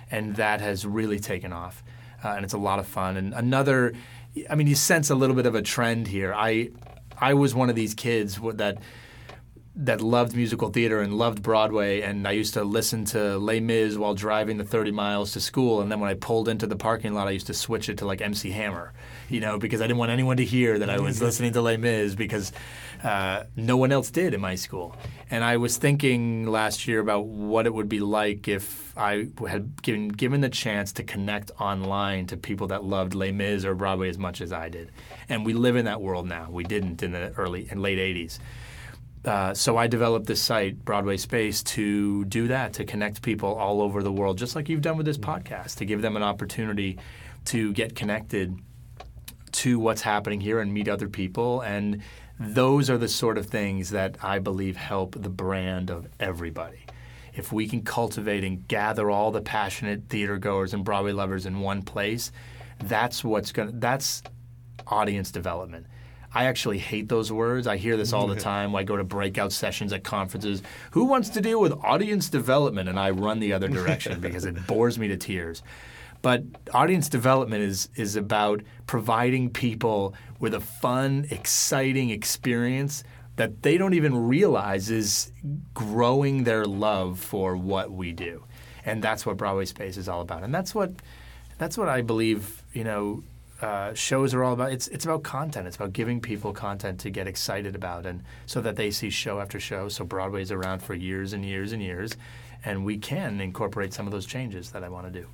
[0.09, 1.83] And that has really taken off.
[2.23, 3.17] Uh, and it's a lot of fun.
[3.17, 3.93] And another,
[4.49, 6.33] I mean, you sense a little bit of a trend here.
[6.33, 6.71] I,
[7.17, 8.79] I was one of these kids that
[9.77, 13.97] that loved musical theater and loved Broadway, and I used to listen to Les Mis
[13.97, 15.81] while driving the 30 miles to school.
[15.81, 18.05] And then when I pulled into the parking lot, I used to switch it to
[18.05, 18.93] like MC Hammer,
[19.27, 21.75] you know, because I didn't want anyone to hear that I was listening to Les
[21.75, 22.53] Mis because
[23.03, 24.95] uh, no one else did in my school.
[25.29, 29.81] And I was thinking last year about what it would be like if I had
[29.81, 34.07] given given the chance to connect online to people that loved Les Mis or Broadway
[34.07, 34.91] as much as I did.
[35.27, 36.47] And we live in that world now.
[36.49, 38.39] We didn't in the early and late 80s.
[39.25, 43.81] Uh, so I developed this site, Broadway Space, to do that, to connect people all
[43.81, 46.99] over the world, just like you've done with this podcast, to give them an opportunity
[47.45, 48.55] to get connected
[49.51, 51.61] to what's happening here and meet other people.
[51.61, 52.03] And
[52.39, 56.85] those are the sort of things that I believe help the brand of everybody.
[57.33, 61.61] If we can cultivate and gather all the passionate theater goers and Broadway lovers in
[61.61, 62.31] one place,
[62.83, 64.21] that's what's going to, that's
[64.87, 65.87] audience development.
[66.35, 67.65] I actually hate those words.
[67.65, 68.75] I hear this all the time.
[68.75, 70.61] I go to breakout sessions at conferences.
[70.91, 72.89] Who wants to deal with audience development?
[72.89, 75.63] And I run the other direction because it bores me to tears.
[76.21, 76.43] But
[76.73, 83.03] audience development is is about providing people with a fun, exciting experience
[83.35, 85.31] that they don't even realize is
[85.73, 88.43] growing their love for what we do.
[88.85, 90.43] And that's what Broadway Space is all about.
[90.43, 90.93] And that's what
[91.57, 93.23] that's what I believe, you know,
[93.61, 94.71] uh, shows are all about.
[94.71, 95.67] It's it's about content.
[95.67, 99.39] It's about giving people content to get excited about, and so that they see show
[99.39, 99.87] after show.
[99.87, 102.17] So Broadway's around for years and years and years,
[102.65, 105.27] and we can incorporate some of those changes that I want to do.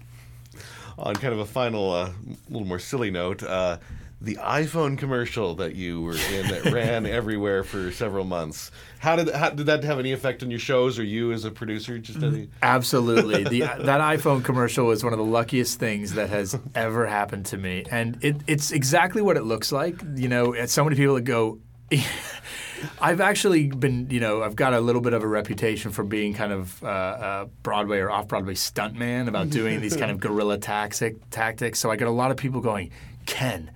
[0.97, 2.11] On kind of a final, uh,
[2.49, 3.77] little more silly note, uh,
[4.21, 8.69] the iPhone commercial that you were in that ran everywhere for several months.
[8.99, 11.49] How did how, did that have any effect on your shows or you as a
[11.49, 11.97] producer?
[11.97, 12.49] Just any?
[12.61, 13.41] Absolutely.
[13.51, 17.57] The, that iPhone commercial was one of the luckiest things that has ever happened to
[17.57, 17.83] me.
[17.89, 19.99] And it, it's exactly what it looks like.
[20.15, 21.59] You know, so many people that go,
[23.01, 26.33] I've actually been, you know, I've got a little bit of a reputation for being
[26.33, 30.57] kind of uh, uh, Broadway or off Broadway stuntman about doing these kind of guerrilla
[30.57, 31.79] tactic, tactics.
[31.79, 32.91] So I get a lot of people going,
[33.25, 33.71] Ken,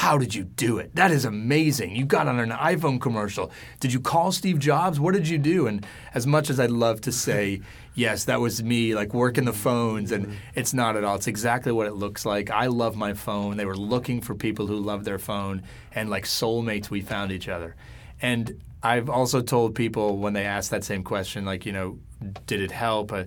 [0.00, 0.96] how did you do it?
[0.96, 1.94] That is amazing.
[1.94, 3.50] You got on an iPhone commercial.
[3.80, 4.98] Did you call Steve Jobs?
[4.98, 5.66] What did you do?
[5.66, 7.60] And as much as I'd love to say,
[7.94, 11.16] yes, that was me, like working the phones, and it's not at all.
[11.16, 12.48] It's exactly what it looks like.
[12.48, 13.58] I love my phone.
[13.58, 17.50] They were looking for people who love their phone, and like soulmates, we found each
[17.50, 17.76] other.
[18.22, 21.98] And I've also told people when they ask that same question, like, you know,
[22.46, 23.12] did it help?
[23.12, 23.24] Uh,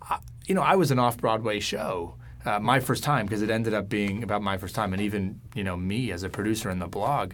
[0.00, 2.14] I, you know, I was an off Broadway show
[2.48, 5.40] uh, my first time because it ended up being about my first time, and even
[5.54, 7.32] you know me as a producer in the blog.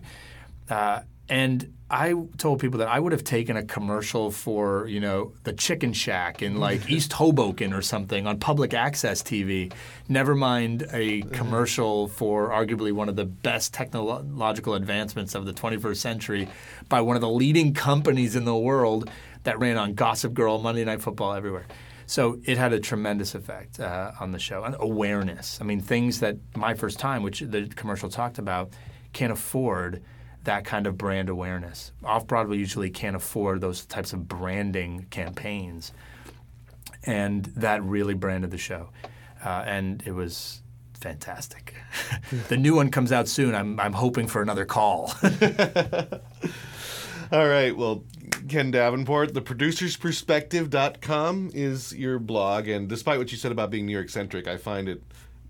[0.68, 5.32] Uh, and I told people that I would have taken a commercial for you know
[5.44, 9.72] the Chicken Shack in like East Hoboken or something on public access TV.
[10.08, 15.96] Never mind a commercial for arguably one of the best technological advancements of the 21st
[15.96, 16.48] century
[16.88, 19.08] by one of the leading companies in the world
[19.44, 21.66] that ran on Gossip Girl, Monday Night Football, everywhere.
[22.06, 24.64] So it had a tremendous effect uh, on the show.
[24.64, 25.58] And awareness.
[25.60, 28.70] I mean, things that my first time, which the commercial talked about,
[29.12, 30.02] can't afford
[30.44, 31.92] that kind of brand awareness.
[32.04, 35.92] Off Broadway usually can't afford those types of branding campaigns.
[37.04, 38.90] And that really branded the show.
[39.44, 40.62] Uh, and it was
[41.00, 41.74] fantastic.
[42.48, 43.54] the new one comes out soon.
[43.54, 45.14] I'm, I'm hoping for another call.
[47.32, 47.76] All right.
[47.76, 48.04] Well,
[48.48, 52.68] Ken Davenport, the producersperspective.com is your blog.
[52.68, 55.02] And despite what you said about being New York centric, I find it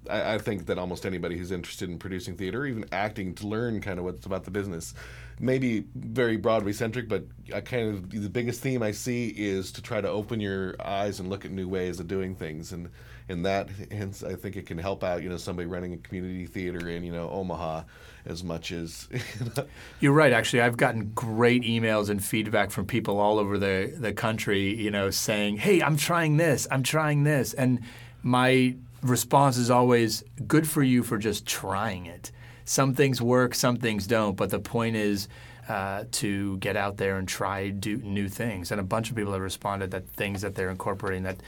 [0.09, 3.47] I, I think that almost anybody who's interested in producing theater, or even acting, to
[3.47, 4.95] learn kind of what's about the business,
[5.41, 9.83] maybe very Broadway centric, but I kind of the biggest theme I see is to
[9.83, 12.91] try to open your eyes and look at new ways of doing things, and
[13.29, 16.47] in that hence I think it can help out you know somebody running a community
[16.47, 17.85] theater in you know Omaha
[18.27, 19.09] as much as
[20.01, 20.33] You're right.
[20.33, 24.75] Actually, I've gotten great emails and feedback from people all over the the country.
[24.75, 26.67] You know, saying, "Hey, I'm trying this.
[26.71, 27.81] I'm trying this," and
[28.23, 32.33] my response is always, "Good for you for just trying it."
[32.65, 34.37] Some things work, some things don't.
[34.37, 35.29] But the point is.
[35.67, 39.33] Uh, to get out there and try do new things, and a bunch of people
[39.33, 41.39] have responded that things that they're incorporating that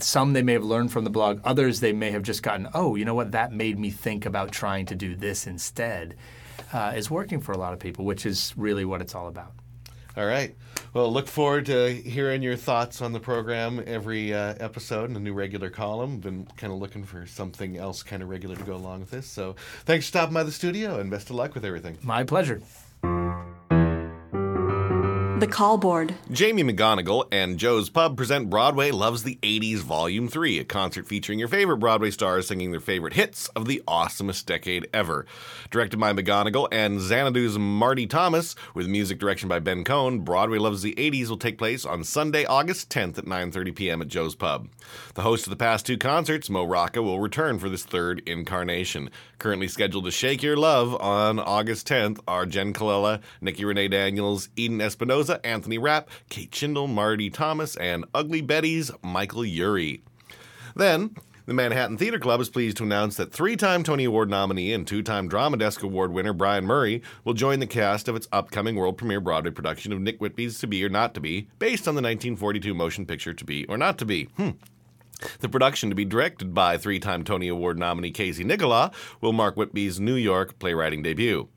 [0.00, 2.94] some they may have learned from the blog, others they may have just gotten, oh,
[2.94, 6.16] you know what, that made me think about trying to do this instead,
[6.72, 9.52] uh, is working for a lot of people, which is really what it's all about.
[10.16, 10.54] All right.
[10.94, 15.20] Well, look forward to hearing your thoughts on the program every uh, episode in a
[15.20, 16.20] new regular column.
[16.20, 19.26] Been kind of looking for something else kind of regular to go along with this.
[19.26, 21.98] So thanks for stopping by the studio and best of luck with everything.
[22.02, 22.62] My pleasure.
[25.38, 25.52] The hmm.
[25.52, 26.14] Call Board.
[26.30, 31.38] Jamie McGonigal and Joe's Pub present Broadway Loves the 80s Volume 3, a concert featuring
[31.38, 35.26] your favorite Broadway stars singing their favorite hits of the awesomest decade ever.
[35.70, 40.80] Directed by McGonigal and Xanadu's Marty Thomas, with music direction by Ben Cohn, Broadway Loves
[40.80, 44.00] the 80s will take place on Sunday, August 10th at 9.30 p.m.
[44.00, 44.68] at Joe's Pub.
[45.16, 49.10] The host of the past two concerts, Mo Rocca, will return for this third incarnation.
[49.38, 54.48] Currently scheduled to shake your love on August 10th are Jen Colella, Nikki Renee Daniels,
[54.56, 54.80] Eden
[55.30, 60.02] Anthony Rapp, Kate Shindle, Marty Thomas, and Ugly Betty's Michael Urie.
[60.74, 64.72] Then, the Manhattan Theater Club is pleased to announce that three time Tony Award nominee
[64.72, 68.26] and two time Drama Desk Award winner Brian Murray will join the cast of its
[68.32, 71.86] upcoming world premiere Broadway production of Nick Whitby's To Be or Not to Be, based
[71.86, 74.24] on the 1942 motion picture To Be or Not to Be.
[74.36, 74.50] Hmm.
[75.40, 79.56] The production, to be directed by three time Tony Award nominee Casey Nicholaw, will mark
[79.56, 81.48] Whitby's New York playwriting debut.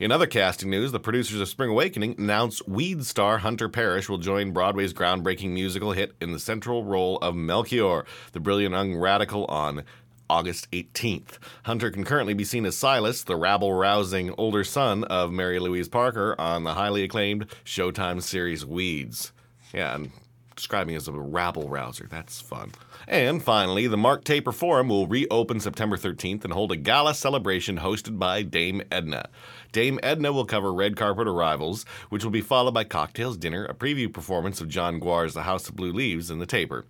[0.00, 4.18] In other casting news, the producers of Spring Awakening announced Weed star Hunter Parrish will
[4.18, 9.44] join Broadway's groundbreaking musical hit in the central role of Melchior, the brilliant young radical,
[9.46, 9.84] on
[10.28, 11.38] August 18th.
[11.64, 15.88] Hunter can currently be seen as Silas, the rabble rousing older son of Mary Louise
[15.88, 19.32] Parker, on the highly acclaimed Showtime series Weeds.
[19.72, 20.10] Yeah, and
[20.56, 22.06] describing as a rabble rouser.
[22.10, 22.72] That's fun.
[23.06, 27.78] And finally, the Mark Taper Forum will reopen September 13th and hold a gala celebration
[27.78, 29.28] hosted by Dame Edna.
[29.72, 33.74] Dame Edna will cover red carpet arrivals, which will be followed by cocktails, dinner, a
[33.74, 36.86] preview performance of John Guare's The House of Blue Leaves, and the Taper.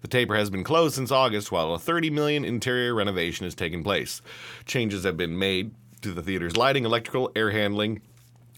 [0.00, 3.82] The Taper has been closed since August while a 30 million interior renovation has taken
[3.82, 4.22] place.
[4.64, 8.00] Changes have been made to the theater's lighting, electrical, air handling,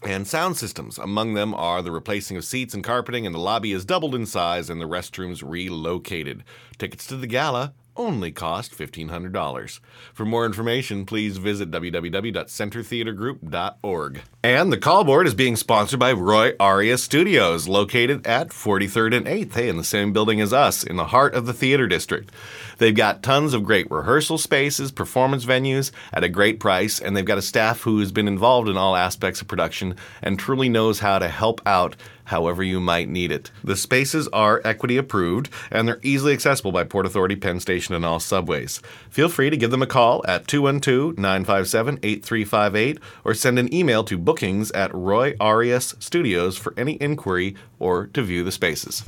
[0.03, 0.97] and sound systems.
[0.97, 4.25] Among them are the replacing of seats and carpeting, and the lobby is doubled in
[4.25, 6.43] size and the restrooms relocated.
[6.77, 9.79] Tickets to the gala only cost $1,500.
[10.13, 14.21] For more information, please visit www.centertheatergroup.org.
[14.43, 19.27] And the call board is being sponsored by Roy Arias Studios, located at 43rd and
[19.27, 22.31] 8th, hey, in the same building as us, in the heart of the theater district.
[22.77, 27.23] They've got tons of great rehearsal spaces, performance venues at a great price, and they've
[27.23, 30.99] got a staff who has been involved in all aspects of production and truly knows
[30.99, 31.95] how to help out
[32.31, 33.51] however you might need it.
[33.63, 38.03] The spaces are equity approved and they're easily accessible by Port Authority, Penn Station, and
[38.03, 38.81] all subways.
[39.09, 44.03] Feel free to give them a call at 212 957 8358 or send an email
[44.03, 49.03] to bookings at Roy Arias Studios for any inquiry or to view the spaces.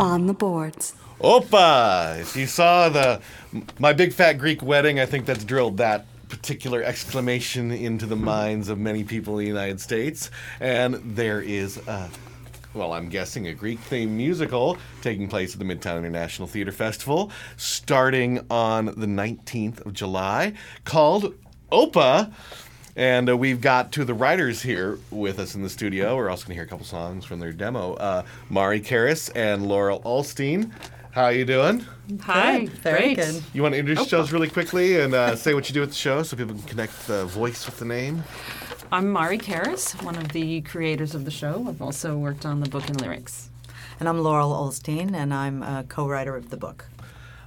[0.00, 0.94] On the boards.
[1.20, 2.20] Opa!
[2.20, 3.20] If you saw the
[3.78, 8.68] my big fat Greek wedding, I think that's drilled that particular exclamation into the minds
[8.68, 10.32] of many people in the United States.
[10.58, 12.10] And there is a
[12.74, 17.30] well, I'm guessing a Greek themed musical taking place at the Midtown International Theater Festival
[17.56, 21.34] starting on the 19th of July called
[21.70, 22.32] Opa.
[22.96, 26.16] And uh, we've got two of the writers here with us in the studio.
[26.16, 27.94] We're also going to hear a couple songs from their demo.
[27.94, 30.72] Uh, Mari Karras and Laurel Ollstein.
[31.14, 31.84] How are you doing?
[32.22, 33.16] Hi, Very great.
[33.18, 33.42] good.
[33.52, 35.94] You want to introduce yourselves really quickly and uh, say what you do at the
[35.94, 38.24] show so people can connect the voice with the name?
[38.90, 41.66] I'm Mari Karras, one of the creators of the show.
[41.68, 43.48] I've also worked on the book and lyrics.
[44.00, 46.86] And I'm Laurel Ollstein, and I'm a co-writer of the book.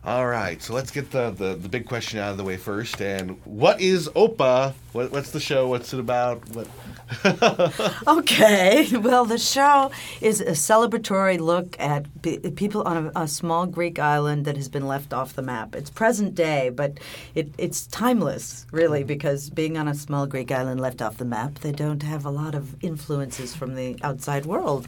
[0.05, 3.01] All right, so let's get the, the, the big question out of the way first.
[3.01, 4.75] And what is OPA?
[4.93, 5.67] What, what's the show?
[5.67, 6.47] What's it about?
[6.55, 6.69] What?
[8.07, 9.91] Okay, well, the show
[10.21, 14.69] is a celebratory look at p- people on a, a small Greek island that has
[14.69, 15.75] been left off the map.
[15.75, 16.99] It's present day, but
[17.35, 21.59] it, it's timeless, really, because being on a small Greek island left off the map,
[21.59, 24.87] they don't have a lot of influences from the outside world.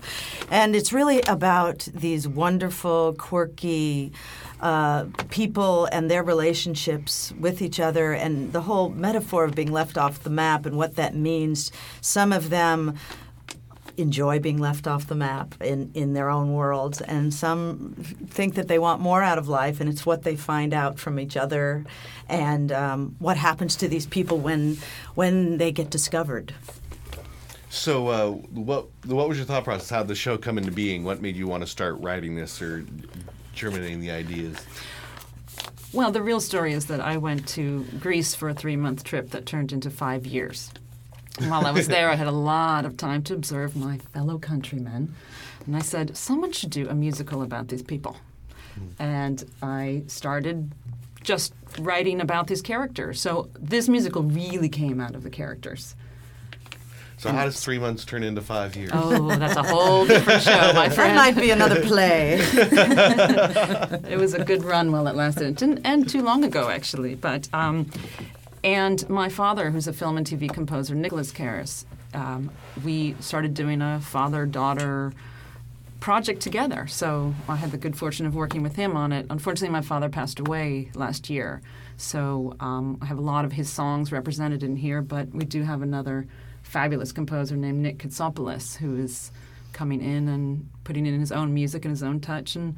[0.50, 4.12] And it's really about these wonderful, quirky,
[4.62, 9.98] uh, people and their relationships with each other, and the whole metaphor of being left
[9.98, 11.72] off the map and what that means.
[12.10, 12.96] Some of them
[13.96, 17.94] enjoy being left off the map in, in their own worlds, and some
[18.30, 21.20] think that they want more out of life, and it's what they find out from
[21.20, 21.86] each other,
[22.28, 24.80] and um, what happens to these people when
[25.14, 26.52] when they get discovered.
[27.70, 29.92] So, uh, what what was your thought process?
[29.92, 31.04] How did the show come into being?
[31.04, 32.88] What made you want to start writing this or
[33.54, 34.58] germinating the ideas?
[35.94, 39.30] Well, the real story is that I went to Greece for a three month trip
[39.30, 40.72] that turned into five years.
[41.38, 44.38] And while I was there, I had a lot of time to observe my fellow
[44.40, 45.14] countrymen.
[45.66, 48.18] And I said, someone should do a musical about these people.
[48.98, 50.72] And I started
[51.22, 53.20] just writing about these characters.
[53.20, 55.96] So this musical really came out of the characters.
[57.18, 58.92] So, how does three months turn into five years?
[58.94, 61.16] Oh, that's a whole different show, my That friend.
[61.18, 62.38] might be another play.
[64.10, 65.48] it was a good run while it lasted.
[65.50, 67.16] It didn't end too long ago, actually.
[67.16, 67.88] But um,
[68.64, 72.52] and my father, who's a film and TV composer, Nicholas Karras, um,
[72.84, 75.14] we started doing a father-daughter
[76.00, 76.88] project together.
[76.88, 79.26] So I had the good fortune of working with him on it.
[79.30, 81.62] Unfortunately, my father passed away last year,
[81.98, 85.02] so um, I have a lot of his songs represented in here.
[85.02, 86.28] But we do have another
[86.64, 89.32] fabulous composer named Nick Katsopoulos who is
[89.74, 92.76] coming in and putting in his own music and his own touch, and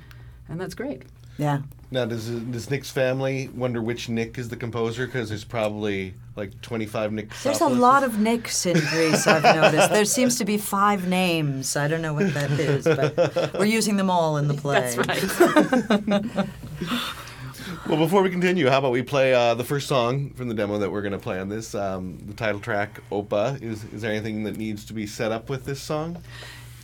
[0.50, 1.04] and that's great.
[1.42, 1.62] Yeah.
[1.94, 5.06] Now, does does Nick's family wonder which Nick is the composer?
[5.08, 7.34] Because there's probably like 25 Nick.
[7.44, 9.90] There's a lot of Nicks in Greece, I've noticed.
[9.90, 11.76] There seems to be five names.
[11.76, 14.80] I don't know what that is, but we're using them all in the play.
[14.80, 16.48] That's right.
[17.88, 20.78] Well, before we continue, how about we play uh, the first song from the demo
[20.78, 21.74] that we're going to play on this?
[21.74, 23.62] Um, the title track, Opa.
[23.62, 26.22] Is is there anything that needs to be set up with this song?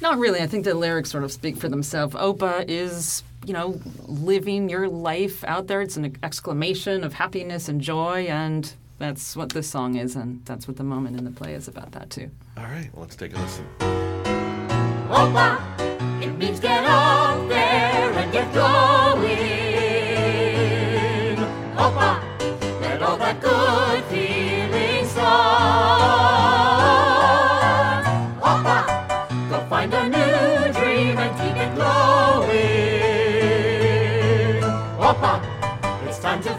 [0.02, 0.42] Not really.
[0.42, 2.16] I think the lyrics sort of speak for themselves.
[2.16, 5.82] Opa is, you know, living your life out there.
[5.82, 10.68] It's an exclamation of happiness and joy, and that's what this song is, and that's
[10.68, 12.32] what the moment in the play is about that too.
[12.58, 13.66] All right, well, let's take a listen.
[15.10, 15.60] Opa,
[16.22, 19.07] it means get out there and get going.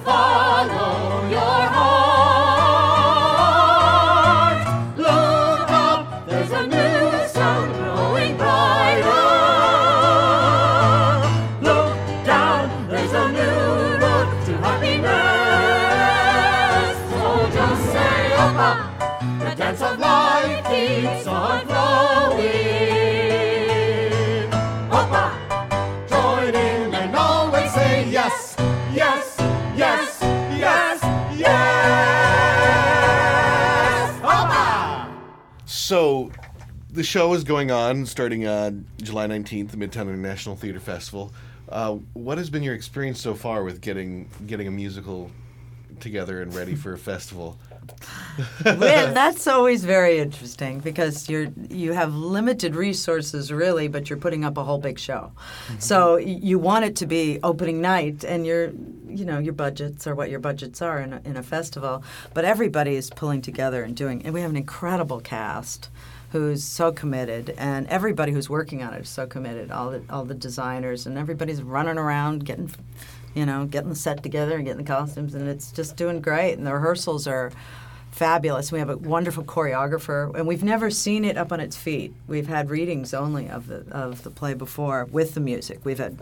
[0.04, 1.87] Follow your heart.
[37.08, 41.32] Show is going on starting uh, July 19th, the Midtown International Theater Festival.
[41.66, 45.30] Uh, what has been your experience so far with getting getting a musical
[46.00, 47.58] together and ready for a festival?
[48.62, 48.78] well,
[49.14, 54.58] that's always very interesting because you're you have limited resources really, but you're putting up
[54.58, 55.32] a whole big show.
[55.78, 58.72] So you want it to be opening night, and your
[59.08, 62.04] you know your budgets are what your budgets are in a, in a festival.
[62.34, 65.88] But everybody is pulling together and doing, and we have an incredible cast
[66.30, 69.70] who's so committed, and everybody who's working on it is so committed.
[69.70, 72.70] All the all the designers and everybody's running around getting.
[73.34, 76.54] You know, getting the set together and getting the costumes, and it's just doing great.
[76.54, 77.52] And the rehearsals are
[78.10, 78.72] fabulous.
[78.72, 82.12] We have a wonderful choreographer, and we've never seen it up on its feet.
[82.26, 85.80] We've had readings only of the of the play before with the music.
[85.84, 86.18] We've had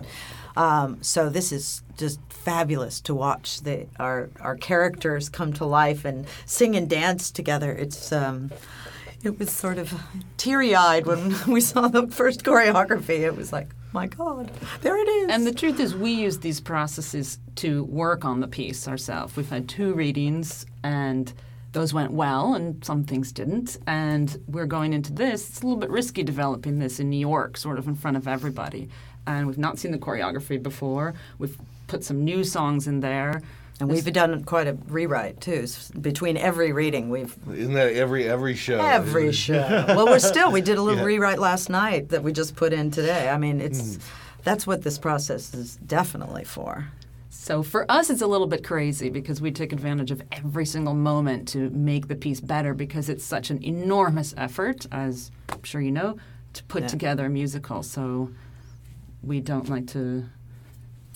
[0.56, 6.04] um, so this is just fabulous to watch the our our characters come to life
[6.04, 7.72] and sing and dance together.
[7.72, 8.50] It's um,
[9.26, 9.92] it was sort of
[10.36, 13.20] teary eyed when we saw the first choreography.
[13.20, 14.50] It was like, my God,
[14.82, 15.30] there it is.
[15.30, 19.36] And the truth is, we use these processes to work on the piece ourselves.
[19.36, 21.32] We've had two readings, and
[21.72, 23.78] those went well, and some things didn't.
[23.86, 25.48] And we're going into this.
[25.48, 28.28] It's a little bit risky developing this in New York, sort of in front of
[28.28, 28.88] everybody.
[29.26, 31.14] And we've not seen the choreography before.
[31.38, 31.58] We've
[31.88, 33.42] put some new songs in there.
[33.78, 35.66] And we've done quite a rewrite too.
[36.00, 38.80] Between every reading, we've Isn't that every every show?
[38.80, 39.84] every show.
[39.88, 40.50] well, we're still.
[40.50, 43.28] We did a little rewrite last night that we just put in today.
[43.28, 44.02] I mean, it's hmm.
[44.44, 46.86] that's what this process is definitely for.
[47.28, 50.94] So for us, it's a little bit crazy because we take advantage of every single
[50.94, 55.80] moment to make the piece better because it's such an enormous effort, as I'm sure
[55.80, 56.16] you know,
[56.54, 56.88] to put Yeah.
[56.88, 57.82] together a musical.
[57.82, 58.30] So
[59.22, 60.24] we don't like to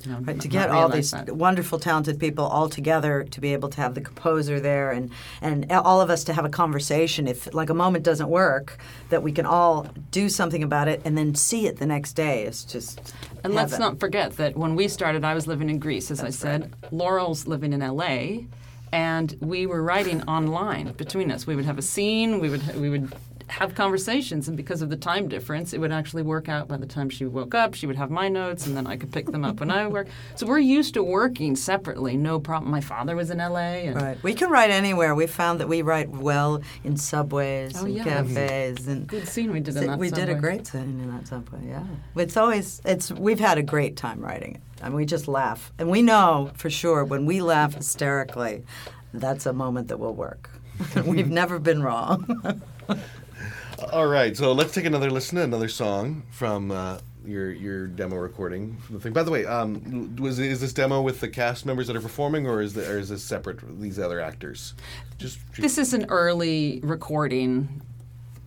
[0.05, 1.31] you know, Right, to get all these that.
[1.31, 5.71] wonderful, talented people all together, to be able to have the composer there, and and
[5.73, 7.27] all of us to have a conversation.
[7.29, 8.79] If like a moment doesn't work,
[9.11, 12.45] that we can all do something about it, and then see it the next day.
[12.45, 16.11] It's just And let's not forget that when we started, I was living in Greece,
[16.11, 16.73] as I said.
[16.91, 18.45] Laurel's living in LA,
[18.93, 21.47] and we were writing online between us.
[21.47, 23.13] We would have a scene, we would we would
[23.51, 26.69] have conversations, and because of the time difference, it would actually work out.
[26.69, 29.13] By the time she woke up, she would have my notes, and then I could
[29.13, 30.09] pick them up when I work.
[30.37, 32.71] So we're used to working separately, no problem.
[32.71, 34.23] My father was in LA, and Right.
[34.23, 35.15] We can write anywhere.
[35.15, 38.05] We found that we write well in subways Oh, and yeah.
[38.05, 39.99] cafes and good scene we did in that.
[39.99, 41.61] we did a great scene in that subway.
[41.67, 41.85] Yeah,
[42.17, 44.61] it's always it's we've had a great time writing it.
[44.83, 48.65] I mean, we just laugh, and we know for sure when we laugh hysterically,
[49.13, 50.49] that's a moment that will work.
[51.05, 52.63] we've never been wrong.
[53.93, 58.17] All right, so let's take another listen to another song from uh, your your demo
[58.17, 58.77] recording.
[58.77, 59.13] From the thing.
[59.13, 62.47] By the way, um, was is this demo with the cast members that are performing,
[62.47, 63.81] or is the, or is this separate?
[63.81, 64.75] These other actors,
[65.19, 67.81] just This is an early recording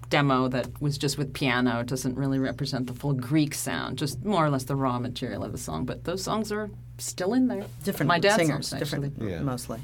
[0.10, 1.80] demo that was just with piano.
[1.80, 5.44] It doesn't really represent the full Greek sound, just more or less the raw material
[5.44, 5.86] of the song.
[5.86, 6.70] But those songs are
[7.00, 7.66] still in there.
[7.84, 9.10] different My dad's singers, songs, actually.
[9.10, 9.42] different Yeah.
[9.42, 9.80] mostly.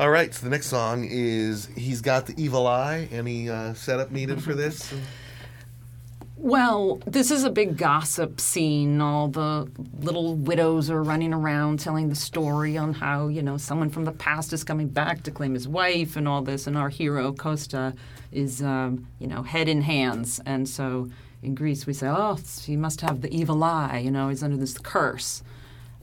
[0.00, 4.10] All right, so the next song is "He's Got the Evil Eye." Any uh, setup
[4.10, 4.94] needed for this?
[6.38, 9.02] Well, this is a big gossip scene.
[9.02, 13.90] All the little widows are running around telling the story on how, you know, someone
[13.90, 16.66] from the past is coming back to claim his wife and all this.
[16.66, 17.92] And our hero, Costa,
[18.32, 20.40] is, um, you know, head in hands.
[20.46, 21.10] And so
[21.42, 24.56] in Greece, we say, oh, he must have the evil eye, you know, he's under
[24.56, 25.42] this curse.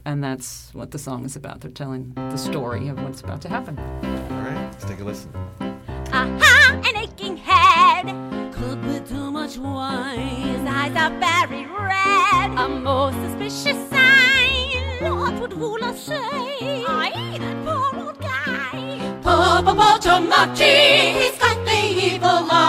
[0.07, 1.59] And that's what the song is about.
[1.59, 3.77] They're telling the story of what's about to happen.
[3.77, 5.29] All right, let's take a listen.
[6.13, 8.05] Aha, an aching head.
[8.53, 10.17] Could be too much wine.
[10.17, 12.51] His eyes are very red.
[12.57, 15.17] A most suspicious sign.
[15.19, 16.85] What would Hula say?
[16.87, 19.19] Aye, that poor old guy.
[19.23, 21.79] Popopotomati, he's got the
[22.13, 22.66] evil eye.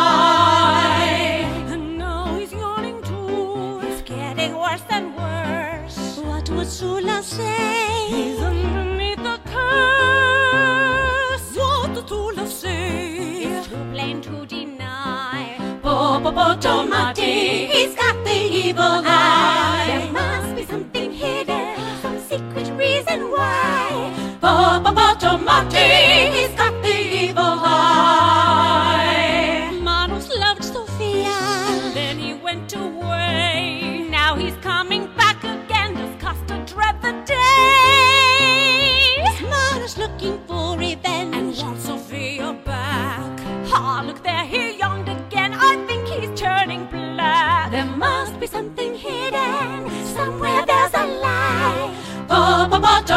[6.69, 6.83] Worse.
[6.83, 8.07] What would Sula say?
[8.09, 11.57] He's underneath the curse.
[11.57, 13.45] What would Sula say?
[13.45, 15.57] It's too plain to deny.
[15.83, 19.85] Popopotomati, he's got the evil eye.
[19.87, 24.13] There must be something hidden, some secret reason why.
[24.43, 26.55] Popopotomati, he's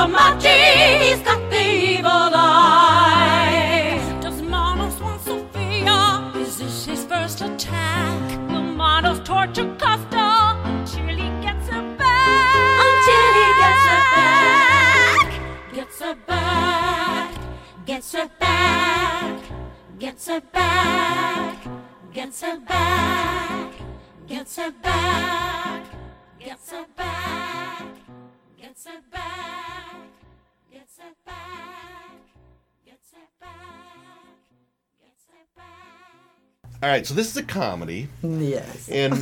[0.02, 0.51] of my
[36.84, 38.08] All right, so this is a comedy.
[38.24, 38.90] Yes.
[38.90, 39.14] and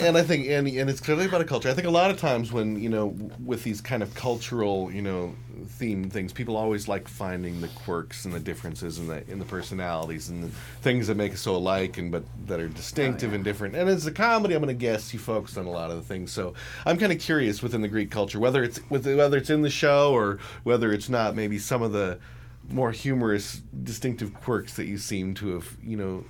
[0.00, 1.70] and I think and and it's clearly about a culture.
[1.70, 5.00] I think a lot of times when you know with these kind of cultural you
[5.00, 5.34] know
[5.66, 9.46] theme things, people always like finding the quirks and the differences in the in the
[9.46, 10.48] personalities and the
[10.82, 13.74] things that make us so alike and but that are distinctive oh, and different.
[13.74, 16.02] And as a comedy, I'm going to guess you focused on a lot of the
[16.02, 16.32] things.
[16.32, 16.52] So
[16.84, 19.70] I'm kind of curious within the Greek culture whether it's with whether it's in the
[19.70, 21.34] show or whether it's not.
[21.34, 22.18] Maybe some of the
[22.68, 26.24] more humorous, distinctive quirks that you seem to have you know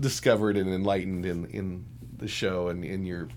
[0.00, 1.84] discovered and enlightened in in
[2.18, 3.28] the show and in your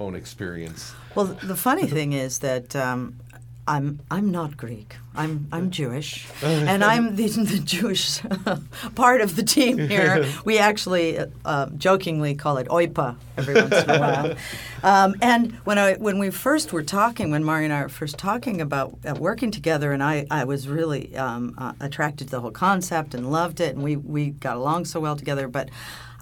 [0.00, 0.92] own experience.
[1.14, 3.20] Well, the funny thing is that um,
[3.66, 4.96] I'm I'm not Greek.
[5.14, 8.20] I'm I'm Jewish, and I'm the, the Jewish
[8.96, 10.26] part of the team here.
[10.44, 14.34] We actually uh, jokingly call it OIPA every once in a while.
[14.84, 18.18] Um, and when I when we first were talking, when Mari and I were first
[18.18, 22.40] talking about uh, working together, and I, I was really um, uh, attracted to the
[22.40, 25.68] whole concept and loved it, and we, we got along so well together, but.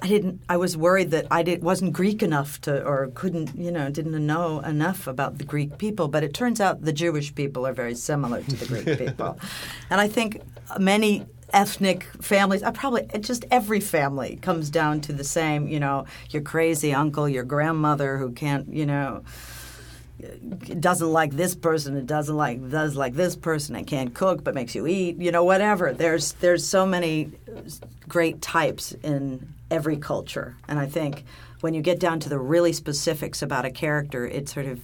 [0.03, 0.41] I didn't.
[0.49, 4.27] I was worried that I did, wasn't Greek enough to, or couldn't, you know, didn't
[4.27, 6.09] know enough about the Greek people.
[6.09, 9.39] But it turns out the Jewish people are very similar to the Greek people,
[9.91, 10.43] and I think
[10.79, 15.69] many ethnic families, uh, probably just every family comes down to the same.
[15.69, 19.23] You know, your crazy uncle, your grandmother who can't, you know
[20.81, 24.55] doesn't like this person, it doesn't like does like this person, and can't cook but
[24.55, 25.93] makes you eat, you know, whatever.
[25.93, 27.31] There's there's so many
[28.09, 31.25] great types in every culture, and I think
[31.61, 34.81] when you get down to the really specifics about a character, it sort of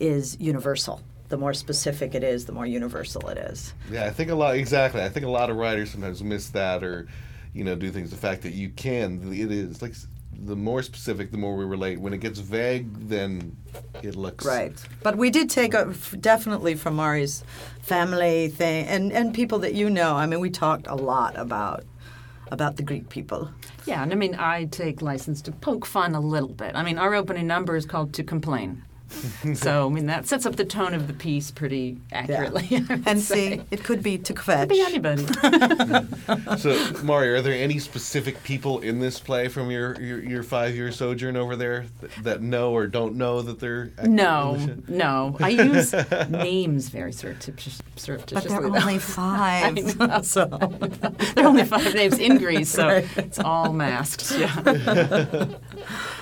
[0.00, 1.00] is universal.
[1.28, 3.72] The more specific it is, the more universal it is.
[3.90, 5.02] Yeah, I think a lot exactly.
[5.02, 7.06] I think a lot of writers sometimes miss that, or
[7.54, 8.10] you know, do things.
[8.10, 9.94] The fact that you can, it is like
[10.44, 12.00] the more specific, the more we relate.
[12.00, 13.56] When it gets vague, then
[14.02, 14.74] it looks Right.
[15.02, 17.44] But we did take a, f- definitely from Mari's
[17.82, 20.16] family thing and, and people that you know.
[20.16, 21.84] I mean, we talked a lot about
[22.50, 23.48] about the Greek people.
[23.86, 26.72] Yeah, and I mean, I take license to poke fun a little bit.
[26.74, 28.84] I mean, our opening number is called "To Complain,"
[29.54, 32.68] so I mean that sets up the tone of the piece pretty accurately.
[32.72, 33.56] I would And say.
[33.58, 34.60] see, it could be to kvetch.
[34.60, 35.26] Could be anybody.
[36.58, 40.74] So, Mari, are there any specific people in this play from your your, your five
[40.74, 45.36] year sojourn over there that, that know or don't know that they're No, the no.
[45.40, 45.92] I use
[46.28, 48.48] names very surreptitious, But surreptitiously.
[48.50, 49.76] there are only five.
[50.00, 50.22] I know.
[50.22, 50.44] so
[51.34, 54.32] there are only five names in Greece, so it's all masked.
[54.38, 55.46] Yeah.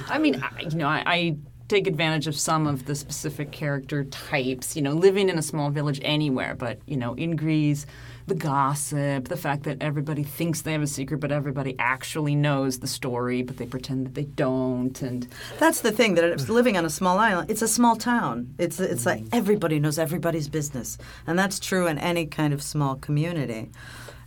[0.08, 1.36] I mean, I, you know, I, I
[1.70, 4.76] take advantage of some of the specific character types.
[4.76, 7.86] You know, living in a small village anywhere, but you know, in Greece.
[8.26, 12.78] The gossip, the fact that everybody thinks they have a secret, but everybody actually knows
[12.78, 15.02] the story, but they pretend that they don't.
[15.02, 15.26] And
[15.58, 17.50] that's the thing that it's living on a small island.
[17.50, 18.54] It's a small town.
[18.56, 20.96] It's it's like everybody knows everybody's business,
[21.26, 23.70] and that's true in any kind of small community.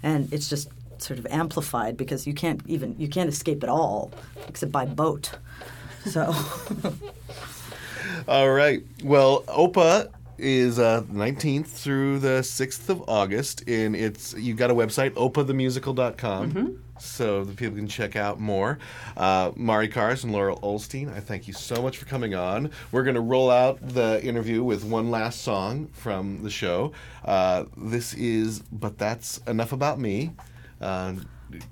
[0.01, 0.67] And it's just
[0.97, 4.11] sort of amplified because you can't even you can't escape at all
[4.49, 5.31] except by boat.
[6.06, 6.34] So
[8.28, 8.84] All right.
[9.04, 14.74] Well, OPA is uh, 19th through the 6th of August, and it's you've got a
[14.74, 16.80] website, opathemusical.com.
[16.99, 18.80] So the people can check out more.
[19.18, 22.72] Uh, Mari Karras and Laurel Ollstein, I thank you so much for coming on.
[22.91, 26.93] We're going to roll out the interview with one last song from the show.
[27.26, 30.32] Uh, this is But That's Enough About Me.
[30.80, 31.16] Uh,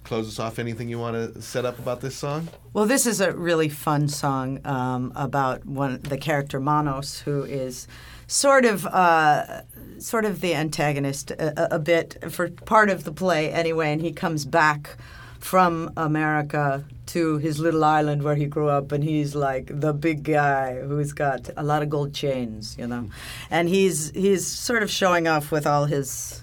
[0.04, 0.60] close us off.
[0.60, 2.48] Anything you want to set up about this song?
[2.74, 7.88] Well, this is a really fun song um, about one the character Manos, who is
[8.28, 9.62] sort of uh,
[10.00, 14.02] sort of the antagonist a, a- a bit for part of the play anyway, and
[14.02, 14.98] he comes back
[15.40, 20.24] from America to his little island where he grew up, and he's like the big
[20.24, 23.10] guy who's got a lot of gold chains, you know,
[23.50, 26.42] and he's he's sort of showing off with all his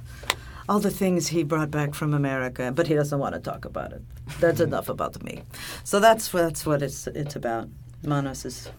[0.68, 3.92] all the things he brought back from America, but he doesn't want to talk about
[3.92, 4.02] it.
[4.40, 4.68] That's hmm.
[4.68, 5.42] enough about me.
[5.84, 7.68] So that's that's what it's it's about.
[8.04, 8.70] Manos is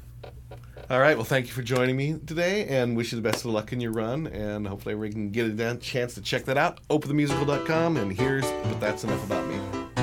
[0.90, 1.16] All right.
[1.16, 3.82] Well, thank you for joining me today, and wish you the best of luck in
[3.82, 4.28] your run.
[4.28, 6.80] And hopefully, we can get a chance to check that out.
[6.90, 9.99] OpaTheMusical.com, and here's but that's enough about me.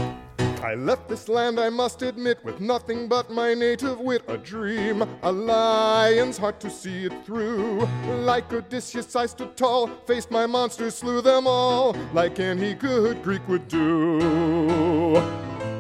[0.63, 4.23] I left this land, I must admit, with nothing but my native wit.
[4.29, 7.87] A dream, a lion's heart to see it through.
[8.23, 13.47] Like Odysseus, I stood tall, faced my monsters, slew them all, like any good Greek
[13.49, 15.13] would do.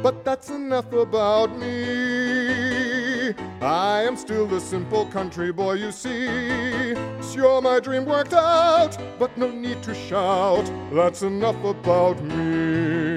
[0.02, 3.34] But that's enough about me.
[3.60, 6.94] I am still the simple country boy you see.
[7.32, 10.70] Sure, my dream worked out, but no need to shout.
[10.92, 13.15] That's enough about me.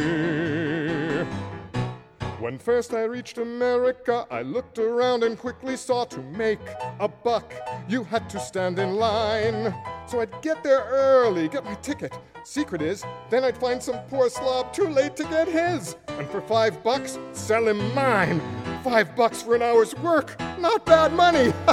[2.39, 6.61] When first I reached America, I looked around and quickly saw to make
[7.01, 7.53] a buck,
[7.89, 9.75] you had to stand in line.
[10.07, 12.17] So I'd get there early, get my ticket.
[12.45, 15.97] Secret is, then I'd find some poor slob too late to get his.
[16.07, 18.41] And for five bucks, sell him mine.
[18.85, 21.51] Five bucks for an hour's work, not bad money.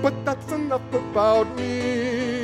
[0.00, 2.37] but that's enough about me.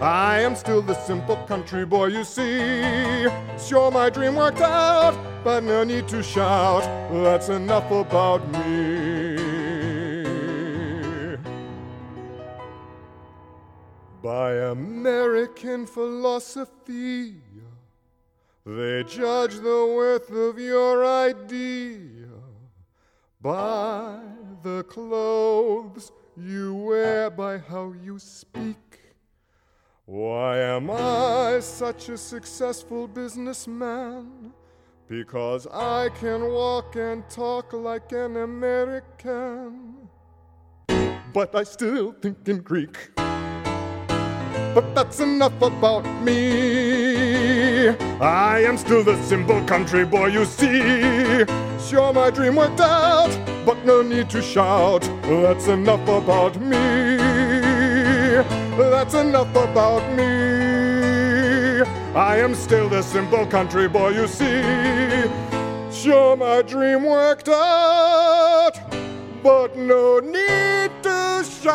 [0.00, 3.26] I am still the simple country boy you see.
[3.58, 6.82] Sure, my dream worked out, but no need to shout.
[7.10, 9.36] That's enough about me.
[14.22, 17.36] By American philosophy,
[18.64, 22.26] they judge the worth of your idea
[23.40, 24.18] by
[24.62, 28.85] the clothes you wear, by how you speak.
[30.08, 34.52] Why am I such a successful businessman?
[35.08, 39.96] Because I can walk and talk like an American.
[41.32, 43.10] But I still think in Greek.
[43.16, 47.88] But that's enough about me.
[48.20, 51.44] I am still the simple country boy you see.
[51.84, 53.36] Sure, my dream worked out,
[53.66, 55.02] but no need to shout.
[55.22, 57.15] That's enough about me.
[58.76, 60.22] That's enough about me.
[62.14, 64.62] I am still the simple country boy you see.
[65.90, 68.72] Sure, my dream worked out,
[69.42, 71.72] but no need to shout.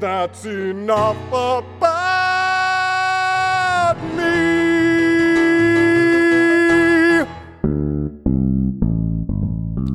[0.00, 1.66] That's enough about
[4.16, 4.34] me.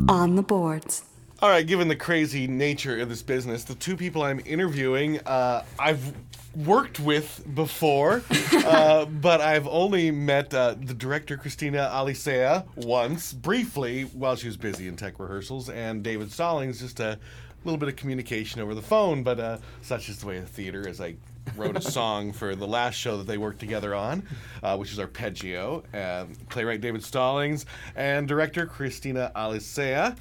[0.10, 1.11] On the boards.
[1.42, 5.64] All right, given the crazy nature of this business, the two people I'm interviewing, uh,
[5.80, 6.14] I've
[6.56, 8.22] worked with before,
[8.54, 14.56] uh, but I've only met uh, the director Christina Alicea once, briefly, while she was
[14.56, 17.18] busy in tech rehearsals, and David Stallings, just a
[17.64, 20.88] little bit of communication over the phone, but uh, such is the way of theater,
[20.88, 21.16] as I
[21.58, 24.22] wrote a song for the last show that they worked together on,
[24.62, 25.82] uh, which is Arpeggio.
[25.92, 27.66] And playwright David Stallings
[27.96, 30.16] and director Christina Alicea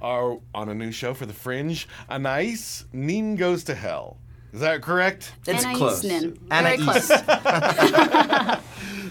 [0.00, 1.88] are on a new show for the Fringe.
[2.10, 2.56] Anais
[2.92, 4.16] Nin Goes to Hell.
[4.52, 5.32] Is that correct?
[5.46, 6.04] It's Anais close.
[6.04, 6.38] Nin.
[6.50, 7.08] Anna Very close.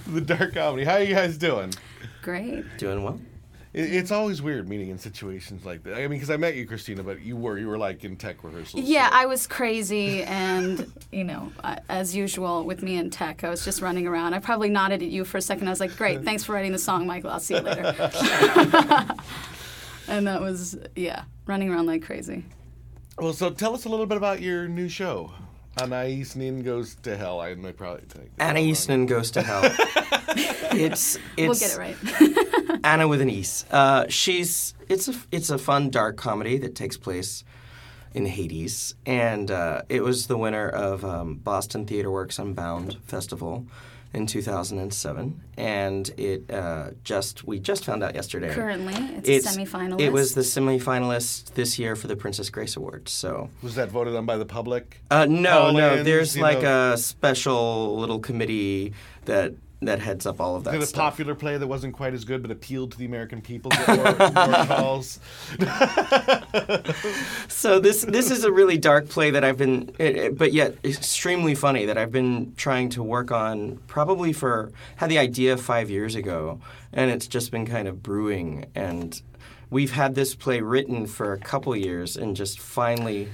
[0.07, 0.83] The dark comedy.
[0.85, 1.73] How are you guys doing?
[2.21, 2.63] Great.
[2.77, 3.19] Doing well.
[3.73, 5.95] It- It's always weird meeting in situations like that.
[5.95, 8.43] I mean, because I met you, Christina, but you were you were like in tech
[8.43, 8.83] rehearsals.
[8.83, 13.43] Yeah, so- I was crazy, and you know, I- as usual with me in tech,
[13.43, 14.33] I was just running around.
[14.35, 15.67] I probably nodded at you for a second.
[15.67, 17.31] I was like, "Great, thanks for writing the song, Michael.
[17.31, 17.93] I'll see you later."
[20.07, 22.43] and that was yeah, running around like crazy.
[23.17, 25.31] Well, so tell us a little bit about your new show.
[25.81, 27.41] Anais Nin Goes to Hell.
[27.41, 29.05] I might probably take that Anna wrong.
[29.05, 29.61] Goes to hell.
[30.73, 32.79] it's it's we'll get it right.
[32.83, 33.71] Anna with an East.
[33.71, 37.43] Uh, she's it's a it's a fun dark comedy that takes place
[38.13, 43.65] in Hades, and uh, it was the winner of um, Boston Theater Works Unbound Festival
[44.15, 48.53] in 2007, and it uh, just we just found out yesterday.
[48.53, 48.93] Currently,
[49.23, 49.99] it's, a semifinalist.
[49.99, 53.09] It was the semifinalist this year for the Princess Grace Award.
[53.09, 55.01] So Was that voted on by the public?
[55.11, 56.93] uh, no, no, Call-ins, there's like know.
[56.93, 58.93] a special little committee
[59.25, 59.53] that
[59.85, 60.99] that heads up all of that Did a stuff.
[61.11, 64.47] popular play that wasn't quite as good but appealed to the American people get more,
[64.47, 65.19] more calls?
[67.47, 70.75] So this this is a really dark play that I've been, it, it- but yet
[70.83, 73.77] extremely funny that I've been trying to work on.
[73.87, 76.59] Probably for had the idea five years ago,
[76.93, 78.65] and it's just been kind of brewing.
[78.75, 79.19] And
[79.69, 83.29] we've had this play written for a couple years, and just finally.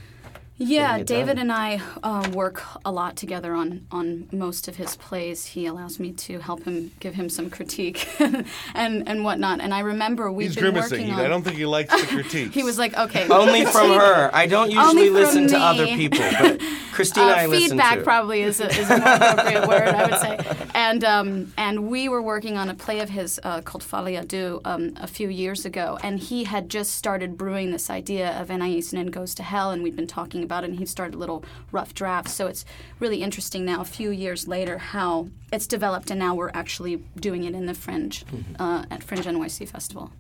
[0.63, 1.49] Yeah, David done.
[1.49, 5.45] and I uh, work a lot together on, on most of his plays.
[5.47, 9.59] He allows me to help him, give him some critique and, and whatnot.
[9.61, 10.91] And I remember we've He's been grimacing.
[10.99, 11.19] working He- on.
[11.25, 12.51] I don't think he likes the critique.
[12.61, 13.27] He was like, okay.
[13.41, 14.29] Only from her.
[14.33, 18.03] I don't usually from listen to other people, but Christina Uh, I listen feedback to.
[18.03, 20.67] probably is a, is a more appropriate word, I would say.
[20.75, 24.27] And um, and we were working on a play of his uh, called Folie à
[24.27, 28.51] Deux um, a few years ago, and he had just started brewing this idea of
[28.51, 31.43] Anais Nin Goes to Hell, and we'd been talking about it, and he started little
[31.71, 32.33] rough drafts.
[32.33, 32.65] So it's
[32.99, 37.45] really interesting now, a few years later, how it's developed, and now we're actually doing
[37.45, 38.25] it in the Fringe
[38.59, 40.11] uh, at Fringe NYC Festival.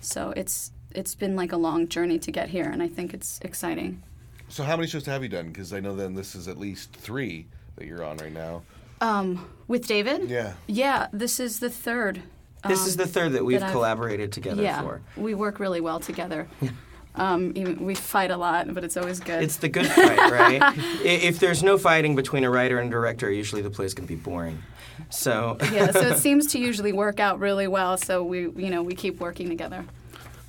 [0.00, 3.38] So it's it's been like a long journey to get here, and I think it's
[3.42, 4.02] exciting.
[4.48, 5.48] So how many shows have you done?
[5.48, 7.46] Because I know then this is at least three
[7.76, 8.62] that you're on right now.
[9.00, 10.28] Um, with David?
[10.28, 10.54] Yeah.
[10.66, 12.22] Yeah, this is the third.
[12.66, 15.00] This um, is the third that we've I've- collaborated together yeah, for.
[15.16, 16.48] we work really well together.
[17.14, 19.42] Um, even, we fight a lot, but it's always good.
[19.42, 20.78] It's the good fight, right?
[21.04, 24.14] If there's no fighting between a writer and a director, usually the play's going to
[24.14, 24.62] be boring.
[25.08, 27.96] So yeah, so it seems to usually work out really well.
[27.96, 29.84] So we, you know, we keep working together.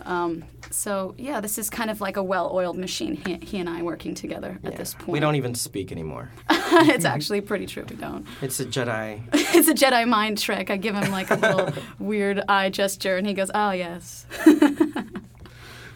[0.03, 3.15] Um, so yeah, this is kind of like a well-oiled machine.
[3.15, 5.09] He, he and I working together at this point.
[5.09, 6.31] we don't even speak anymore.
[6.49, 7.85] it's actually pretty true.
[7.89, 8.25] We don't.
[8.41, 9.21] It's a Jedi.
[9.33, 10.69] it's a Jedi mind trick.
[10.69, 14.25] I give him like a little weird eye gesture, and he goes, "Oh yes."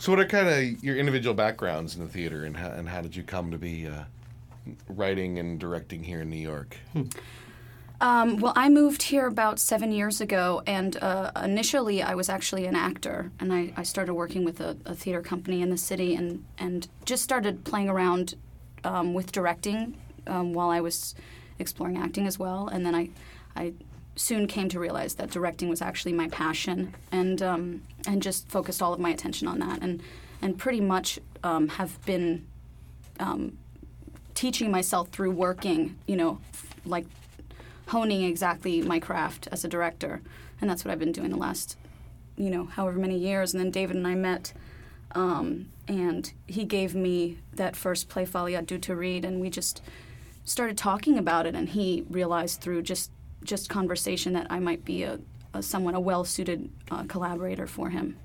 [0.05, 3.01] So what are kind of your individual backgrounds in the theater, and how, and how
[3.01, 4.03] did you come to be uh,
[4.87, 6.77] writing and directing here in New York?
[7.99, 12.67] Um, well, I moved here about seven years ago, and uh, initially I was actually
[12.67, 16.13] an actor, and I, I started working with a, a theater company in the city,
[16.13, 18.35] and and just started playing around
[18.83, 19.97] um, with directing
[20.27, 21.15] um, while I was
[21.57, 23.09] exploring acting as well, and then I
[23.55, 23.73] I
[24.15, 28.81] soon came to realize that directing was actually my passion, and um, and just focused
[28.81, 30.01] all of my attention on that, and
[30.41, 32.45] and pretty much um, have been
[33.19, 33.57] um,
[34.33, 36.39] teaching myself through working, you know,
[36.85, 37.05] like
[37.87, 40.21] honing exactly my craft as a director,
[40.59, 41.77] and that's what I've been doing the last,
[42.37, 43.53] you know, however many years.
[43.53, 44.53] And then David and I met,
[45.11, 49.49] um, and he gave me that first play Folie à Deux to read, and we
[49.49, 49.81] just
[50.43, 51.55] started talking about it.
[51.55, 53.11] And he realized through just
[53.43, 55.19] just conversation that I might be a,
[55.53, 58.17] a somewhat a well suited uh, collaborator for him.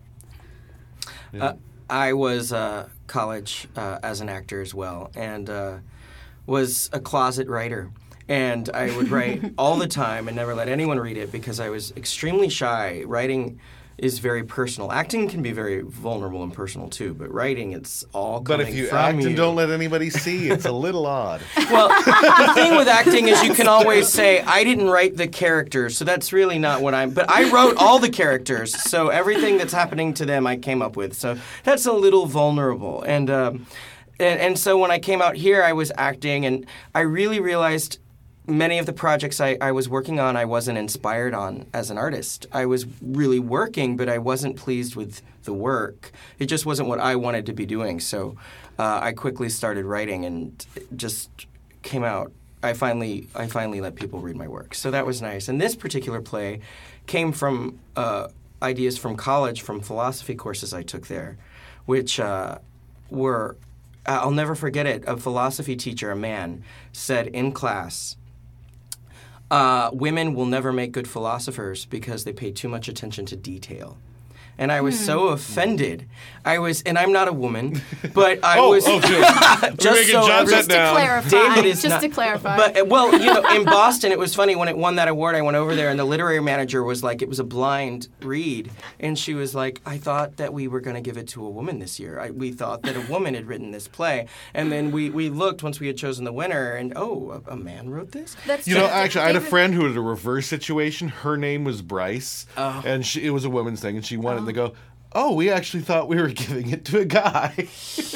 [1.39, 1.55] Uh,
[1.89, 5.79] I was uh, college uh, as an actor as well, and uh,
[6.47, 7.91] was a closet writer.
[8.29, 11.69] And I would write all the time and never let anyone read it because I
[11.69, 13.03] was extremely shy.
[13.05, 13.59] Writing
[14.01, 14.91] is very personal.
[14.91, 18.87] Acting can be very vulnerable and personal too, but writing it's all But if you
[18.87, 19.29] from act you.
[19.29, 21.43] and don't let anybody see, it's a little odd.
[21.71, 25.97] Well, the thing with acting is you can always say, I didn't write the characters,
[25.97, 27.11] so that's really not what I'm.
[27.11, 30.97] But I wrote all the characters, so everything that's happening to them I came up
[30.97, 31.15] with.
[31.15, 33.03] So that's a little vulnerable.
[33.03, 33.67] And, um,
[34.19, 37.99] and, and so when I came out here, I was acting, and I really realized
[38.51, 41.99] many of the projects I, I was working on, I wasn't inspired on as an
[41.99, 42.47] artist.
[42.53, 46.13] I was really working, but I wasn't pleased with the work.
[46.39, 48.01] It just wasn't what I wanted to be doing.
[48.01, 48.37] So
[48.79, 51.31] uh, I quickly started writing and just
[51.83, 52.33] came out.
[52.63, 54.75] I finally, I finally let people read my work.
[54.75, 55.49] So that was nice.
[55.49, 56.61] And this particular play
[57.07, 58.29] came from uh,
[58.63, 61.39] ideas from college, from philosophy courses I took there,
[61.87, 62.59] which uh,
[63.09, 63.57] were
[64.07, 65.05] I'll never forget it.
[65.07, 68.17] A philosophy teacher, a man, said in class,
[69.51, 73.99] uh, "Women will never make good philosophers because they pay too much attention to detail."
[74.61, 76.07] And I was so offended.
[76.45, 77.81] I was, and I'm not a woman,
[78.15, 79.01] but I Oh, was oh,
[79.79, 80.95] just so John every- sit down.
[80.95, 82.57] clarify, David is just not- to clarify.
[82.57, 85.35] But uh, well, you know, in Boston, it was funny when it won that award.
[85.35, 88.71] I went over there, and the literary manager was like, it was a blind read,
[88.99, 91.51] and she was like, I thought that we were going to give it to a
[91.51, 92.19] woman this year.
[92.21, 95.63] I, we thought that a woman had written this play, and then we we looked
[95.63, 98.37] once we had chosen the winner, and oh, a, a man wrote this.
[98.47, 98.91] That's You know, true.
[98.91, 101.09] actually, I had a friend who had a reverse situation.
[101.09, 102.83] Her name was Bryce, Oh.
[102.85, 104.75] and she, it was a woman's thing, and she wanted to go.
[105.13, 107.69] Oh, we actually thought we were giving it to a guy.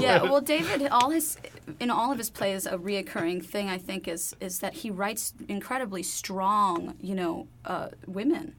[0.00, 1.36] yeah, well, David, all his
[1.78, 5.34] in all of his plays, a reoccurring thing I think is is that he writes
[5.48, 8.54] incredibly strong, you know, uh, women,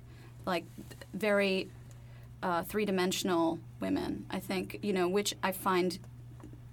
[0.46, 0.66] like
[1.14, 1.70] very
[2.44, 4.26] uh, three dimensional women.
[4.30, 5.98] I think you know, which I find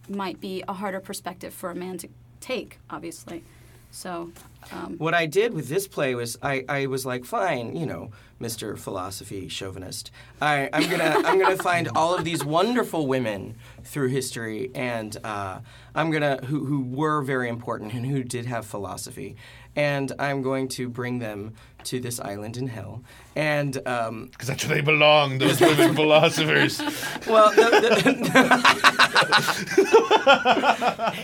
[0.08, 2.08] might be a harder perspective for a man to
[2.40, 3.42] take, obviously.
[3.90, 4.30] So,
[4.72, 8.10] um, What I did with this play was I, I was like, fine, you know,
[8.40, 8.78] Mr.
[8.78, 10.10] Philosophy Chauvinist.
[10.40, 15.60] I, I'm gonna I'm gonna find all of these wonderful women through history, and uh,
[15.94, 19.36] I'm gonna who who were very important and who did have philosophy,
[19.74, 21.54] and I'm going to bring them
[21.86, 23.02] to this island in hell,
[23.34, 26.78] and um, Because that's where they belong, those women philosophers.
[27.26, 29.16] well, the, the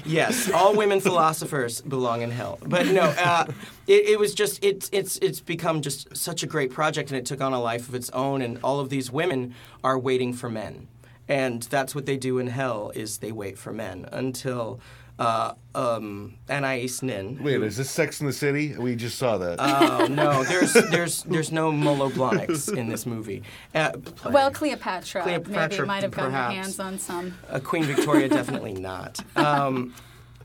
[0.05, 2.59] yes, all women philosophers belong in hell.
[2.67, 3.47] But no, uh,
[3.87, 7.27] it, it was just it's it's it's become just such a great project, and it
[7.27, 8.43] took on a life of its own.
[8.43, 10.89] And all of these women are waiting for men,
[11.29, 14.81] and that's what they do in hell is they wait for men until.
[15.19, 17.43] Uh, um, Anais Nin.
[17.43, 18.75] Wait, is this Sex in the City?
[18.77, 19.57] We just saw that.
[19.61, 23.43] Oh no, there's there's there's no Manolo Blahniks in this movie.
[23.75, 23.93] Uh,
[24.31, 27.35] well, Cleopatra, Cleopatra, maybe might have gotten her hands on some.
[27.49, 29.21] Uh, Queen Victoria, definitely not.
[29.37, 29.95] Um,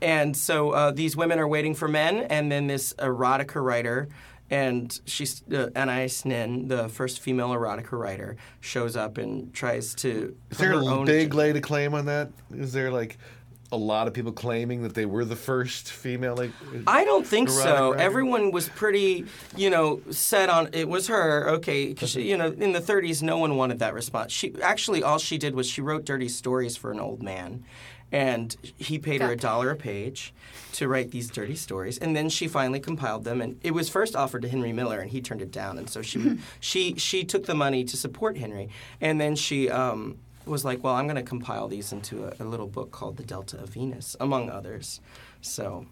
[0.00, 4.08] and so uh, these women are waiting for men, and then this erotica writer,
[4.50, 10.36] and she's uh, Anais Nin, the first female erotica writer, shows up and tries to.
[10.50, 12.30] is there her a own big lay to claim on that?
[12.54, 13.18] Is there like
[13.70, 16.36] a lot of people claiming that they were the first female?
[16.36, 16.52] Like,
[16.86, 17.90] I don't think so.
[17.90, 18.02] writer?
[18.02, 21.48] Everyone was pretty, you know, set on it was her.
[21.50, 24.32] Okay, because you know, in the 30s, no one wanted that response.
[24.32, 27.64] She actually all she did was she wrote dirty stories for an old man,
[28.10, 30.32] and he paid her a dollar a page
[30.72, 33.40] to write these dirty stories, and then she finally compiled them.
[33.40, 35.76] And it was first offered to Henry Miller, and he turned it down.
[35.76, 39.68] And so she she she took the money to support Henry, and then she.
[39.68, 43.16] Um, was like, well, I'm going to compile these into a, a little book called
[43.16, 45.00] The Delta of Venus, among others.
[45.40, 45.86] So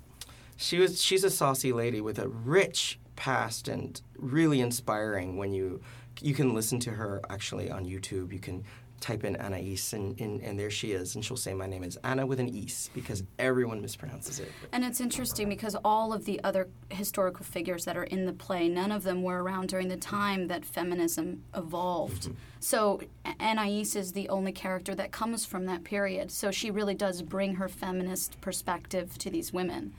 [0.56, 5.80] she was she's a saucy lady with a rich past and really inspiring when you
[6.20, 8.32] you can listen to her actually on YouTube.
[8.32, 8.64] You can
[9.00, 11.96] type in Anais and, and, and there she is and she'll say my name is
[11.98, 14.50] Anna with an East because everyone mispronounces it.
[14.72, 18.68] And it's interesting because all of the other historical figures that are in the play,
[18.68, 22.30] none of them were around during the time that feminism evolved.
[22.60, 26.30] So A- Anais is the only character that comes from that period.
[26.30, 29.92] So she really does bring her feminist perspective to these women,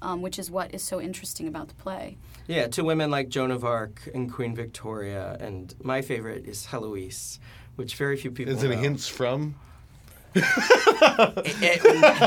[0.00, 2.16] um, which is what is so interesting about the play.
[2.46, 7.38] Yeah, to women like Joan of Arc and Queen Victoria and my favorite is Heloise,
[7.76, 8.76] which very few people is it know.
[8.76, 9.56] hints from?
[10.36, 11.78] Eh,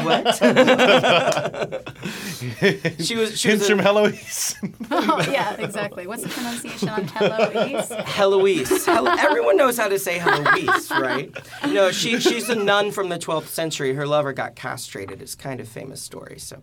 [0.03, 0.35] what?
[3.03, 4.55] she was she Hints was from Heloise.
[4.91, 6.07] oh, yeah, exactly.
[6.07, 7.89] What's the pronunciation on Heloise?
[8.05, 8.85] Heloise.
[8.85, 11.35] Hel- everyone knows how to say Heloise, right?
[11.67, 13.93] No, she she's a nun from the 12th century.
[13.93, 15.21] Her lover got castrated.
[15.21, 16.39] It's kind of famous story.
[16.39, 16.61] So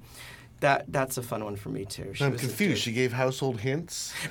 [0.64, 2.12] that that's a fun one for me too.
[2.14, 2.82] She I'm was confused.
[2.82, 4.12] She gave household hints.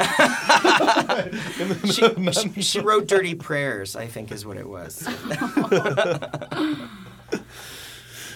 [1.85, 3.95] She, she, she wrote dirty prayers.
[3.95, 5.07] I think is what it was.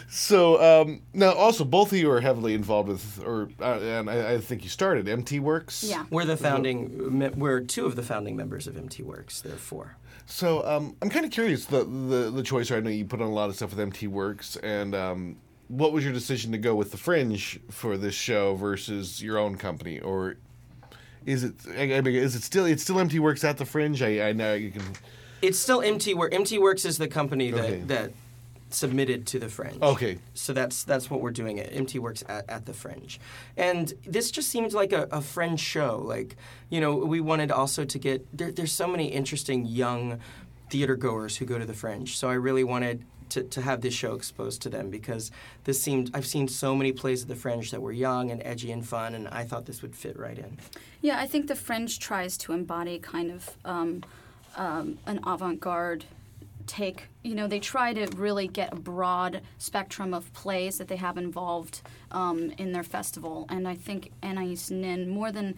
[0.09, 4.33] So um, now, also, both of you are heavily involved with, or uh, and I,
[4.33, 5.83] I think you started MT Works.
[5.83, 6.05] Yeah.
[6.09, 7.19] We're the founding.
[7.19, 9.41] me- We're two of the founding members of MT Works.
[9.41, 9.97] There are four.
[10.25, 12.71] So um, I'm kind of curious the, the the choice.
[12.71, 15.35] I know you put on a lot of stuff with MT Works, and um,
[15.67, 19.57] what was your decision to go with the Fringe for this show versus your own
[19.57, 20.37] company, or
[21.25, 21.55] is it?
[21.77, 22.65] I mean, is it still?
[22.65, 24.01] It's still MT Works at the Fringe.
[24.01, 24.83] I, I know you can.
[25.41, 26.35] It's still MT Works.
[26.35, 27.79] MT Works is the company that Okay.
[27.87, 28.11] that
[28.69, 29.81] submitted to the Fringe.
[29.81, 30.19] Okay.
[30.33, 33.19] So that's that's what we're doing at MT Works at, at the Fringe,
[33.57, 36.01] and this just seemed like a, a Fringe show.
[36.03, 36.37] Like
[36.69, 40.19] you know, we wanted also to get there, there's so many interesting young
[40.69, 42.17] theater goers who go to the Fringe.
[42.17, 43.03] So I really wanted.
[43.29, 45.31] To, to have this show exposed to them because
[45.65, 48.71] this seemed I've seen so many plays at the Fringe that were young and edgy
[48.71, 50.57] and fun and I thought this would fit right in.
[51.01, 54.03] Yeah, I think the Fringe tries to embody kind of um,
[54.55, 56.05] um, an avant-garde
[56.67, 57.05] take.
[57.23, 61.17] You know, they try to really get a broad spectrum of plays that they have
[61.17, 65.55] involved um, in their festival, and I think Anais Nin more than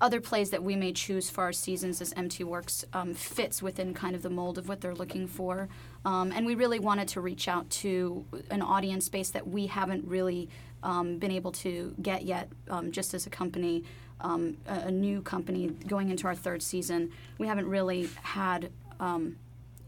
[0.00, 3.94] other plays that we may choose for our seasons as MT Works um, fits within
[3.94, 5.68] kind of the mold of what they're looking for.
[6.04, 10.06] Um, and we really wanted to reach out to an audience base that we haven't
[10.06, 10.48] really
[10.82, 13.84] um, been able to get yet, um, just as a company,
[14.20, 17.12] um, a, a new company going into our third season.
[17.38, 18.70] We haven't really had.
[19.00, 19.36] Um,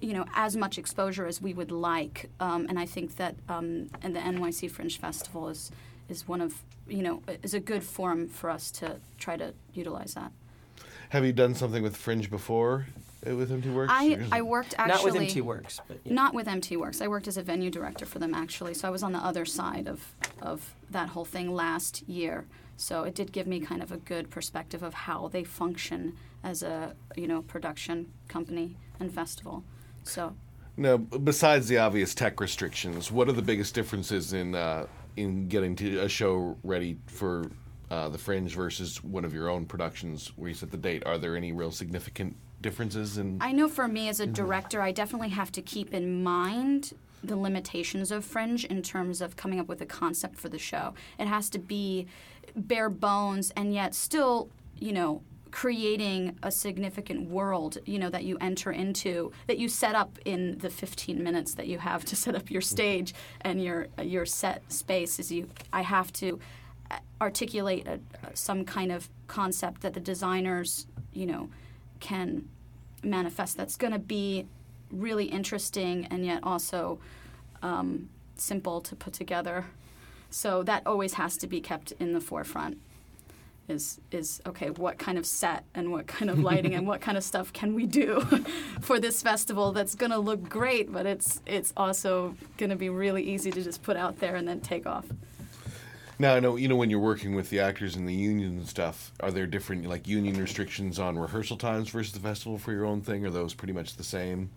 [0.00, 3.88] you know, as much exposure as we would like, um, and I think that and
[4.02, 5.70] the NYC Fringe Festival is
[6.10, 10.12] is one of you know is a good forum for us to try to utilize
[10.12, 10.30] that.
[11.08, 12.86] Have you done something with Fringe before
[13.33, 13.93] with MT Works?
[13.93, 16.12] I, Or I it- worked Not actually with MT Works, but yeah.
[16.12, 17.01] not with MT Works.
[17.01, 19.45] I worked as a venue director for them actually, so I was on the other
[19.45, 22.47] side of of that whole thing last year.
[22.77, 26.62] So it did give me kind of a good perspective of how they function as
[26.62, 29.64] a you know production company and festival.
[30.03, 30.35] So
[30.77, 35.77] Now, besides the obvious tech restrictions, what are the biggest differences in uh, in getting
[35.77, 37.51] to a show ready for
[37.91, 41.05] uh, the Fringe versus one of your own productions where you set the date?
[41.07, 43.38] Are there any real significant differences in?
[43.40, 47.36] I know for me as a director, I definitely have to keep in mind the
[47.36, 50.94] limitations of Fringe in terms of coming up with a concept for the show.
[51.18, 52.06] It has to be
[52.56, 54.48] bare bones and yet still,
[54.78, 59.94] you know, creating a significant world, you know, that you enter into, that you set
[59.94, 63.86] up in the 15 minutes that you have to set up your stage and your
[64.02, 66.40] your set space is you I have to
[66.90, 68.00] uh, articulate a,
[68.34, 71.50] some kind of concept that the designers, you know,
[72.05, 72.46] can
[73.02, 74.46] manifest that's going to be
[74.90, 76.98] really interesting and yet also
[77.62, 79.64] um, simple to put together.
[80.30, 82.78] So that always has to be kept in the forefront.
[83.66, 84.68] Is is okay?
[84.68, 87.74] What kind of set and what kind of lighting and what kind of stuff can
[87.74, 88.20] we do
[88.82, 92.90] for this festival that's going to look great, but it's it's also going to be
[92.90, 95.07] really easy to just put out there and then take off.
[96.18, 98.68] Now, I know you know when you're working with the actors and the union and
[98.68, 99.12] stuff.
[99.20, 103.00] Are there different like union restrictions on rehearsal times versus the festival for your own
[103.00, 103.26] thing?
[103.26, 104.50] Are those pretty much the same?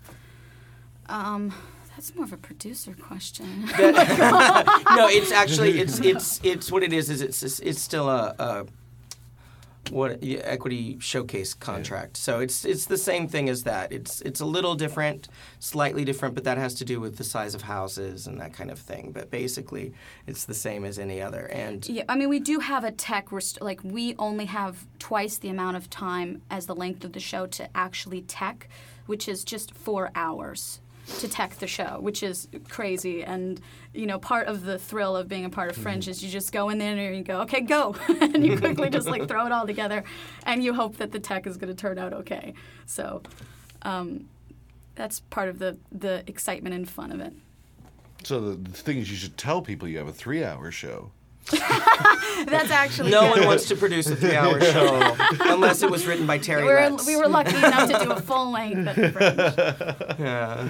[1.07, 1.53] Um,
[1.95, 3.65] that's more of a producer question.
[3.65, 7.09] no, it's actually it's it's it's what it is.
[7.09, 8.65] Is it's it's still a, a
[9.89, 12.17] what equity showcase contract.
[12.17, 13.91] So it's it's the same thing as that.
[13.91, 15.27] It's it's a little different,
[15.59, 18.71] slightly different, but that has to do with the size of houses and that kind
[18.71, 19.11] of thing.
[19.11, 19.93] But basically,
[20.25, 21.47] it's the same as any other.
[21.47, 25.37] And Yeah, I mean, we do have a tech rest- like we only have twice
[25.37, 28.69] the amount of time as the length of the show to actually tech,
[29.05, 30.79] which is just four hours
[31.19, 33.23] to tech the show, which is crazy.
[33.23, 33.61] And
[33.93, 36.51] you know, part of the thrill of being a part of Fringe is you just
[36.51, 39.51] go in there and you go, okay, go, and you quickly just like throw it
[39.51, 40.03] all together,
[40.43, 42.53] and you hope that the tech is going to turn out okay.
[42.85, 43.21] So.
[43.83, 44.27] Um,
[44.97, 47.33] that's part of the, the excitement and fun of it.
[48.23, 51.11] So the, the thing is, you should tell people you have a three-hour show.
[52.45, 53.39] That's actually no good.
[53.39, 56.75] one wants to produce a three-hour show unless it was written by Terry we were,
[56.89, 57.05] Letts.
[57.07, 60.19] we were lucky enough to do a full length at Fringe.
[60.19, 60.69] Yeah.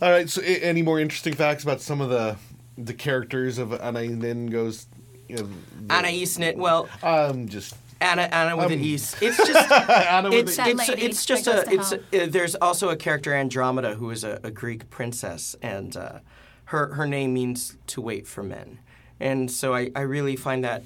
[0.00, 0.28] All right.
[0.30, 2.36] So, a- any more interesting facts about some of the
[2.78, 4.86] the characters of Anna Nin goes?
[5.28, 5.48] You know,
[5.86, 6.56] the- Anna Eastnit.
[6.56, 9.16] Well, I'm just Anna Anna with an Um, East.
[9.20, 12.54] It's just Anna with it's That it's, lady it's just a it's a, uh, there's
[12.56, 16.18] also a character Andromeda who is a, a Greek princess and uh,
[16.72, 18.78] her her name means to wait for men.
[19.20, 20.82] And so I, I really find that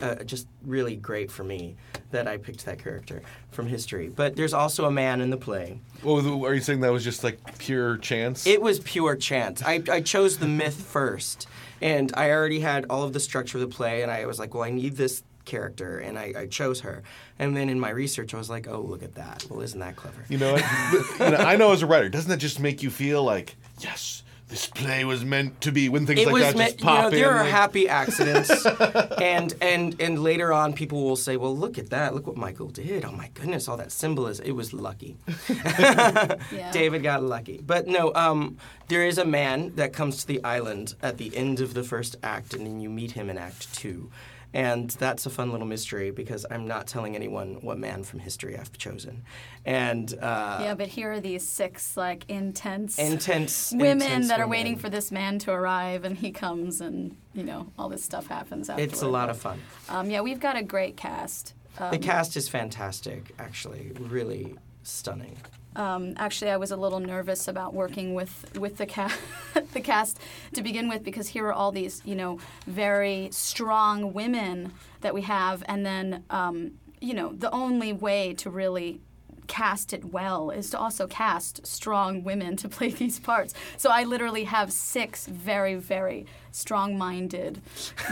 [0.00, 1.76] uh, just really great for me
[2.10, 4.08] that I picked that character from history.
[4.08, 5.78] But there's also a man in the play.
[6.02, 8.46] Well, are you saying that was just like pure chance?
[8.46, 9.62] It was pure chance.
[9.64, 11.46] I, I chose the myth first,
[11.80, 14.54] and I already had all of the structure of the play, and I was like,
[14.54, 17.02] well, I need this character, and I, I chose her.
[17.38, 19.46] And then in my research, I was like, oh, look at that.
[19.48, 20.24] Well, isn't that clever?
[20.28, 20.64] You know, what?
[21.20, 24.22] you know, I know as a writer, doesn't that just make you feel like, yes,
[24.48, 26.96] this play was meant to be when things it like was that meant, just pop
[26.96, 27.14] you know, in.
[27.14, 28.66] there are like- happy accidents,
[29.20, 32.14] and and and later on, people will say, "Well, look at that!
[32.14, 33.04] Look what Michael did!
[33.04, 34.46] Oh my goodness, all that symbolism!
[34.46, 35.16] It was lucky.
[36.72, 38.56] David got lucky." But no, um,
[38.88, 42.16] there is a man that comes to the island at the end of the first
[42.22, 44.10] act, and then you meet him in Act Two.
[44.54, 48.56] And that's a fun little mystery because I'm not telling anyone what man from history
[48.56, 49.22] I've chosen.
[49.66, 54.44] And uh, yeah, but here are these six like intense, Intense- women intense that are
[54.46, 54.50] women.
[54.50, 58.26] waiting for this man to arrive, and he comes, and you know all this stuff
[58.28, 58.70] happens.
[58.70, 58.90] Afterward.
[58.90, 59.60] it's a lot of fun.
[59.90, 61.52] Um, yeah, we've got a great cast.
[61.78, 65.36] Um, The cast is fantastic, actually, really stunning.
[65.78, 69.18] Um, actually, I was a little nervous about working with with the cast,
[69.72, 70.18] the cast
[70.54, 74.72] to begin with, because here are all these, you know, very strong women
[75.02, 79.00] that we have, and then, um, you know, the only way to really
[79.48, 83.54] cast it well is to also cast strong women to play these parts.
[83.76, 87.60] So I literally have six very, very strong-minded,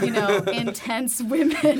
[0.01, 1.79] you know, intense women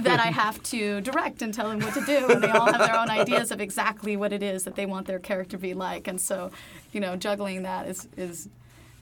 [0.00, 2.80] that I have to direct and tell them what to do, and they all have
[2.80, 5.74] their own ideas of exactly what it is that they want their character to be
[5.74, 6.50] like, and so,
[6.92, 8.48] you know, juggling that is is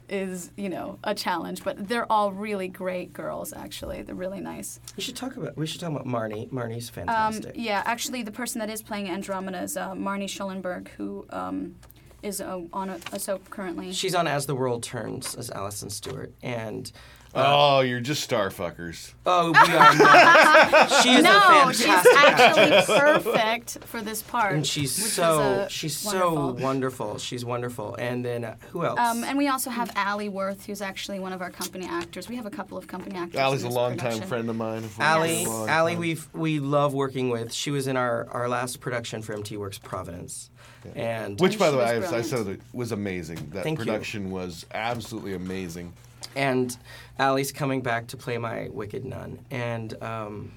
[0.09, 1.65] is you know a challenge.
[1.65, 3.53] But they're all really great girls.
[3.53, 4.81] Actually, they're really nice.
[4.97, 6.51] We should talk about we should talk about Marnie.
[6.51, 7.53] Marnie's Um, fantastic.
[7.57, 11.75] yeah, actually, the person that is playing Andromeda is uh, Marnie Schulenburg, who um,
[12.23, 13.93] is uh, on a, a soap currently.
[13.93, 16.91] She's on As the World Turns as Alison Stewart, and
[17.37, 19.13] Oh, you're just starfuckers.
[19.27, 20.91] oh, we are not.
[21.03, 22.87] She is no, a she's actually actress.
[22.87, 24.55] perfect for this part.
[24.55, 26.57] And she's so she's wonderful.
[26.59, 27.19] so wonderful.
[27.19, 27.95] She's wonderful.
[27.97, 28.99] And then uh, who else?
[28.99, 32.29] Um, and we also have Allie Worth, who's actually one of our company actors.
[32.29, 33.39] We have a couple of company actors.
[33.41, 34.85] Allie's a this longtime friend of mine.
[34.99, 37.53] Allie, Long Allie, we we love working with.
[37.53, 40.51] She was in our, our last production for MT Works Providence,
[40.95, 43.51] and Which, by the way, I, I said it was amazing.
[43.53, 43.85] That Thank you.
[43.85, 45.93] production was absolutely amazing.
[46.35, 46.77] And
[47.19, 50.53] Allie's coming back to play my wicked nun, and um,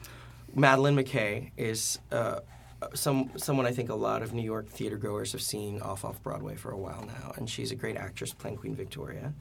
[0.56, 2.40] Madeline McKay is uh,
[2.94, 6.22] some someone I think a lot of New York theater goers have seen off off
[6.24, 9.34] Broadway for a while now, and she's a great actress playing Queen Victoria.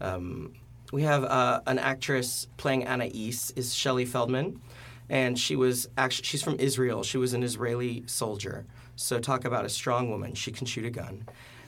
[0.00, 0.54] Um,
[0.92, 4.60] we have uh, an actress playing Anna East is Shelley Feldman,
[5.08, 7.02] and she was actually she's from Israel.
[7.02, 8.66] She was an Israeli soldier.
[8.96, 10.34] So talk about a strong woman.
[10.34, 11.26] She can shoot a gun.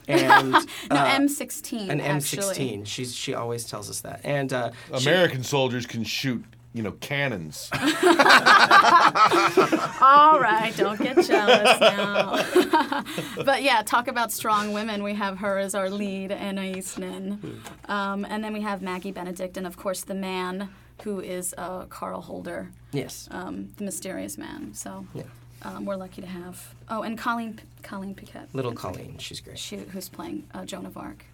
[0.09, 0.51] And
[0.91, 1.89] No, uh, M16.
[1.91, 2.55] an actually.
[2.55, 2.87] M16.
[2.87, 4.21] She's she always tells us that.
[4.25, 6.43] And uh, she- American soldiers can shoot,
[6.73, 7.69] you know, cannons.
[10.01, 13.05] All right, don't get jealous now.
[13.45, 15.03] but yeah, talk about strong women.
[15.03, 17.61] We have her as our lead, Anais Nin.
[17.87, 20.69] Um, and then we have Maggie Benedict, and of course the man
[21.05, 24.75] who is uh, Carl Holder, yes, um, the mysterious man.
[24.75, 25.23] So Yeah.
[25.63, 26.75] Um, we're lucky to have.
[26.89, 29.59] Oh, and Colleen, Colleen Piquet, little Colleen, she's great.
[29.59, 31.25] she, who's playing uh, Joan of Arc.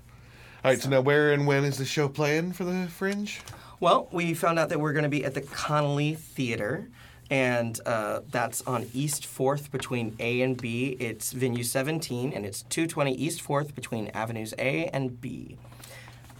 [0.64, 3.40] All right, so now where and when is the show playing for the Fringe?
[3.80, 6.88] Well, we found out that we're going to be at the Connelly Theater,
[7.30, 10.96] and uh, that's on East Fourth between A and B.
[10.98, 15.58] It's venue 17, and it's 220 East Fourth between avenues A and B.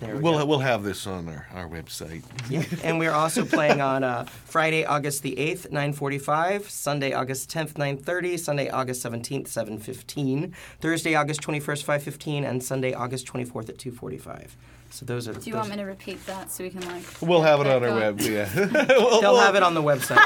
[0.04, 0.44] There we We'll go.
[0.44, 2.22] we'll have this on our, our website.
[2.50, 7.74] Yeah, and we're also playing on uh, Friday, August the 8th, 9.45, Sunday, August 10th,
[7.74, 14.48] 9.30, Sunday, August 17th, 7.15, Thursday, August 21st, 5.15, and Sunday, August 24th at 2.45.
[14.94, 17.02] So those are Do you those, want me to repeat that so we can like?
[17.20, 17.96] We'll have it on our going?
[18.00, 18.20] web.
[18.20, 20.20] Yeah, We'll- They'll we'll- have it on the website.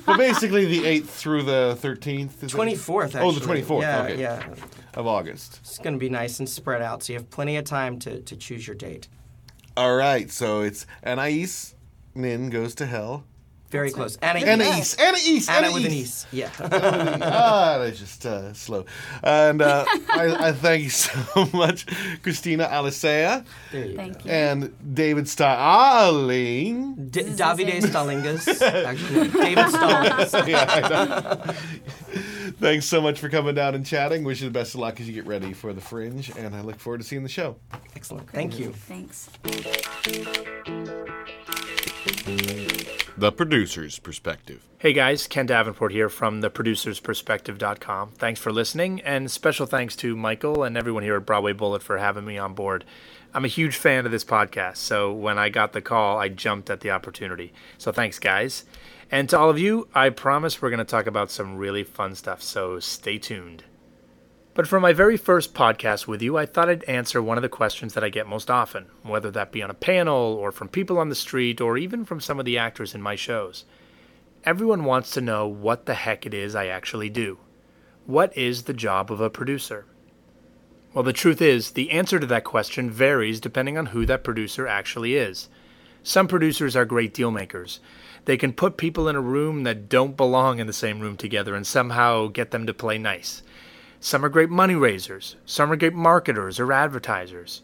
[0.06, 2.40] But basically, the eighth through the thirteenth.
[2.40, 3.20] 24th.
[3.20, 3.82] Oh, the twenty fourth.
[3.82, 4.18] Yeah, okay.
[4.20, 4.42] yeah.
[4.94, 5.58] Of August.
[5.62, 8.22] It's going to be nice and spread out, so you have plenty of time to,
[8.22, 9.08] to choose your date.
[9.76, 11.74] All right, so it's Anais
[12.14, 13.24] Nin goes to hell.
[13.70, 14.16] Very close.
[14.22, 15.00] Anna, Anais, East.
[15.00, 15.74] Anna Anais.
[15.74, 16.26] with an Ease.
[16.30, 16.50] Yeah.
[16.60, 18.86] ah, that's just uh, slow.
[19.22, 21.86] And uh, I, I thank you so much,
[22.22, 24.24] Christina Alicea there you Thank go.
[24.24, 24.30] you.
[24.30, 27.08] and David Starling.
[27.10, 28.62] D- Davide Stallingas.
[28.86, 30.48] Actually, David Stallings.
[30.48, 31.52] yeah,
[32.60, 34.24] Thanks so much for coming down and chatting.
[34.24, 36.60] Wish you the best of luck as you get ready for the Fringe, and I
[36.62, 37.56] look forward to seeing the show.
[37.94, 38.30] Excellent.
[38.30, 38.72] Thank you.
[38.72, 39.28] Thanks.
[43.18, 44.62] The producer's perspective.
[44.78, 48.10] Hey guys, Ken Davenport here from theproducersperspective.com.
[48.10, 51.96] Thanks for listening, and special thanks to Michael and everyone here at Broadway Bullet for
[51.96, 52.84] having me on board.
[53.32, 56.68] I'm a huge fan of this podcast, so when I got the call, I jumped
[56.68, 57.54] at the opportunity.
[57.78, 58.64] So thanks, guys.
[59.10, 62.16] And to all of you, I promise we're going to talk about some really fun
[62.16, 63.64] stuff, so stay tuned.
[64.56, 67.48] But for my very first podcast with you, I thought I'd answer one of the
[67.50, 70.96] questions that I get most often, whether that be on a panel or from people
[70.96, 73.66] on the street or even from some of the actors in my shows.
[74.44, 77.36] Everyone wants to know what the heck it is I actually do.
[78.06, 79.84] What is the job of a producer?
[80.94, 84.66] Well, the truth is, the answer to that question varies depending on who that producer
[84.66, 85.50] actually is.
[86.02, 87.80] Some producers are great deal makers.
[88.24, 91.54] They can put people in a room that don't belong in the same room together
[91.54, 93.42] and somehow get them to play nice.
[94.00, 95.36] Some are great money raisers.
[95.44, 97.62] Some are great marketers or advertisers.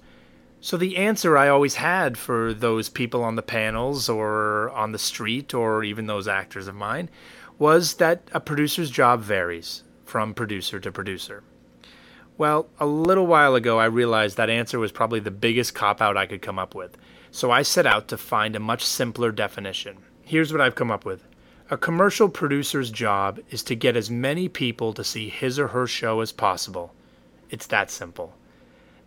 [0.60, 4.98] So the answer I always had for those people on the panels or on the
[4.98, 7.10] street or even those actors of mine
[7.58, 11.42] was that a producer's job varies from producer to producer.
[12.38, 16.16] Well, a little while ago, I realized that answer was probably the biggest cop out
[16.16, 16.96] I could come up with.
[17.30, 19.98] So I set out to find a much simpler definition.
[20.22, 21.26] Here's what I've come up with
[21.72, 25.86] A commercial producer's job is to get as many people to see his or her
[25.86, 26.92] show as possible.
[27.48, 28.34] It's that simple.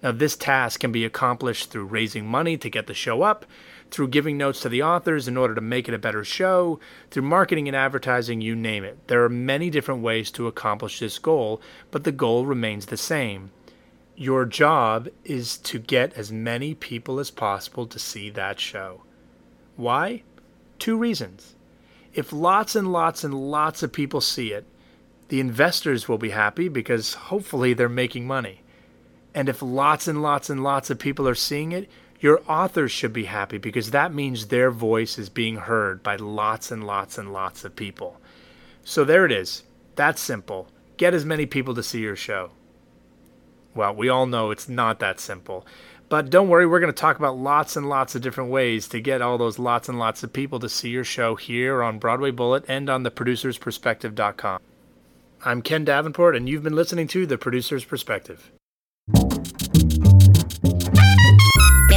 [0.01, 3.45] Now, this task can be accomplished through raising money to get the show up,
[3.91, 6.79] through giving notes to the authors in order to make it a better show,
[7.11, 8.97] through marketing and advertising, you name it.
[9.09, 11.61] There are many different ways to accomplish this goal,
[11.91, 13.51] but the goal remains the same.
[14.15, 19.03] Your job is to get as many people as possible to see that show.
[19.75, 20.23] Why?
[20.79, 21.54] Two reasons.
[22.15, 24.65] If lots and lots and lots of people see it,
[25.27, 28.61] the investors will be happy because hopefully they're making money.
[29.33, 31.89] And if lots and lots and lots of people are seeing it,
[32.21, 36.71] your authors should be happy because that means their voice is being heard by lots
[36.71, 38.21] and lots and lots of people.
[38.85, 39.63] So there it is.
[39.95, 40.69] That's simple.
[40.95, 42.51] Get as many people to see your show.
[43.73, 45.67] Well, we all know it's not that simple.
[46.15, 49.01] But don't worry, we're going to talk about lots and lots of different ways to
[49.01, 52.31] get all those lots and lots of people to see your show here on Broadway
[52.31, 54.61] Bullet and on theproducersperspective.com.
[55.43, 58.49] I'm Ken Davenport, and you've been listening to The Producer's Perspective.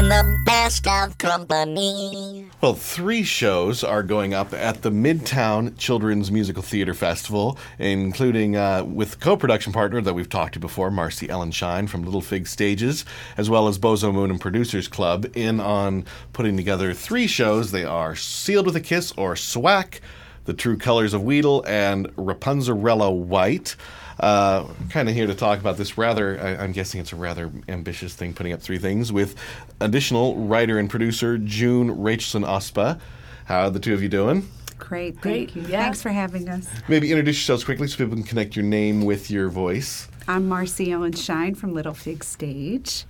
[0.09, 2.49] The best of company.
[2.63, 8.85] Well, three shows are going up at the Midtown Children's Musical Theater Festival, including uh,
[8.85, 13.05] with co-production partner that we've talked to before, Marcy Ellen Shine from Little Fig Stages,
[13.37, 17.71] as well as Bozo Moon and Producers Club, in on putting together three shows.
[17.71, 20.01] They are Sealed with a Kiss or SWAK,
[20.47, 23.77] The True Colors of Weedle, and Rapunzarella White.
[24.21, 27.53] Uh, kind of here to talk about this rather, I, I'm guessing it's a rather
[27.69, 29.37] ambitious thing, putting up three things with
[29.81, 32.99] additional writer and producer June Rachelson Ospa.
[33.45, 34.49] How are the two of you doing?
[34.79, 35.63] Great, Great, thank you.
[35.71, 35.83] yeah.
[35.85, 36.69] Thanks for having us.
[36.89, 40.09] Maybe introduce yourselves quickly so people can connect your name with your voice.
[40.27, 43.05] I'm Marcy Ellen Shine from Little Fig Stage.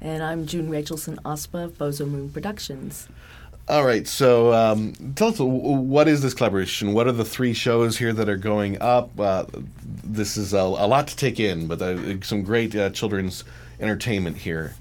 [0.00, 3.08] And I'm June Rachelson Ospa of Bozo Moon Productions.
[3.72, 6.92] All right, so um, tell us what is this collaboration?
[6.92, 9.18] What are the three shows here that are going up?
[9.18, 9.46] Uh,
[10.04, 13.44] this is a, a lot to take in, but uh, some great uh, children's
[13.80, 14.74] entertainment here.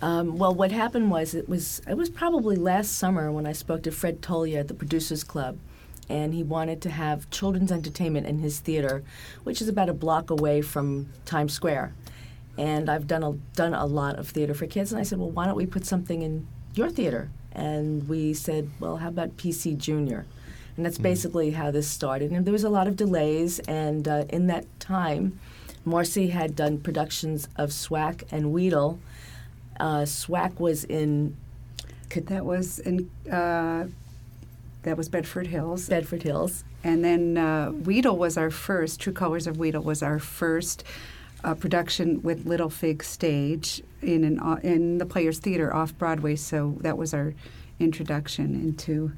[0.00, 3.82] Um, well, what happened was it was it was probably last summer when I spoke
[3.82, 5.58] to Fred Tolia at the Producers Club,
[6.08, 9.04] and he wanted to have children's entertainment in his theater,
[9.42, 11.92] which is about a block away from Times Square.
[12.56, 15.30] And I've done a done a lot of theater for kids, and I said, well,
[15.30, 16.46] why don't we put something in
[16.76, 17.28] your theater?
[17.52, 20.26] And we said, well, how about PC Junior?
[20.76, 22.32] And that's basically how this started.
[22.32, 25.38] And there was a lot of delays, and uh, in that time,
[25.84, 28.98] Marcy had done productions of SWAK and Weedle.
[29.78, 31.36] Uh, SWAK was in
[32.10, 33.86] That was in uh,
[34.82, 35.88] that was Bedford Hills.
[35.88, 36.64] Bedford Hills.
[36.82, 39.00] And then uh, Weedle was our first.
[39.00, 40.84] True Colors of Weedle was our first
[41.44, 46.36] uh, production with Little Fig Stage in an in the Players Theater off Broadway.
[46.36, 47.34] So that was our
[47.78, 49.12] introduction into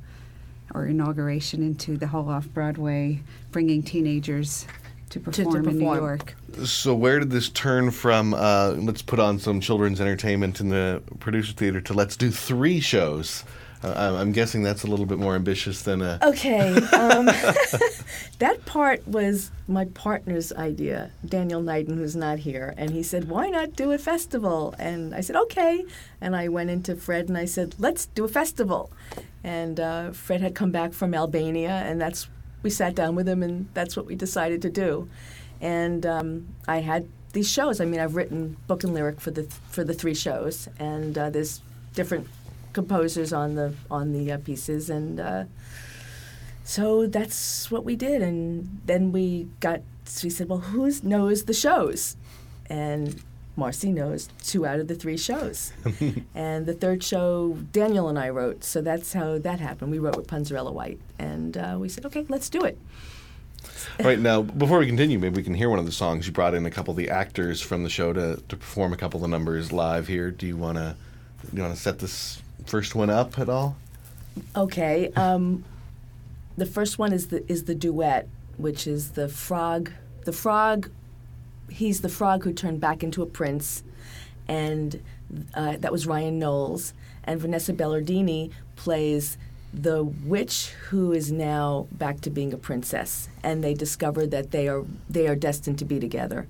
[0.74, 3.22] or inauguration into the whole off Broadway,
[3.52, 4.66] bringing teenagers
[5.10, 5.94] to to perform in New.
[5.94, 6.34] York.
[6.64, 8.34] So where did this turn from?
[8.34, 12.80] Uh, let's put on some children's entertainment in the producer theater to let's do three
[12.80, 13.44] shows.
[13.82, 16.18] I'm- I'm guessing that's a little bit more ambitious than a.
[16.22, 16.72] Okay.
[16.96, 17.26] Um,
[18.38, 22.74] that part was my partner's idea, Daniel Knighton, who's not here.
[22.76, 24.74] And he said, Why not do a festival?
[24.78, 25.84] And I said, Okay.
[26.20, 28.90] And I went into Fred and I said, Let's do a festival.
[29.44, 32.28] And uh, Fred had come back from Albania, and that's
[32.62, 35.08] we sat down with him, and that's what we decided to do.
[35.60, 37.80] And um, I had these shows.
[37.80, 41.30] I mean, I've written book and lyric for the for the three shows, and uh,
[41.30, 41.60] there's
[41.94, 42.26] different
[42.76, 45.44] composers on the on the uh, pieces, and uh,
[46.62, 48.20] so that's what we did.
[48.22, 49.80] And then we got
[50.22, 52.16] we said, well, who knows the shows?
[52.68, 53.22] And
[53.56, 55.72] Marcy knows two out of the three shows.
[56.34, 58.62] and the third show, Daniel and I wrote.
[58.62, 59.90] So that's how that happened.
[59.90, 62.78] We wrote with Punzarella White, and uh, we said, okay, let's do it.
[63.98, 66.26] right now, before we continue, maybe we can hear one of the songs.
[66.26, 68.96] You brought in a couple of the actors from the show to, to perform a
[68.96, 70.30] couple of the numbers live here.
[70.30, 70.94] Do you want to
[71.50, 73.76] do you want to set this first one up at all?
[74.54, 75.12] Okay.
[75.14, 75.64] Um,
[76.56, 79.90] the first one is the is the duet, which is the frog.
[80.24, 80.90] The frog.
[81.68, 83.82] He's the frog who turned back into a prince,
[84.48, 85.02] and
[85.54, 89.36] uh, that was Ryan Knowles, and Vanessa Bellardini plays
[89.74, 94.68] the witch who is now back to being a princess, and they discover that they
[94.68, 96.46] are they are destined to be together.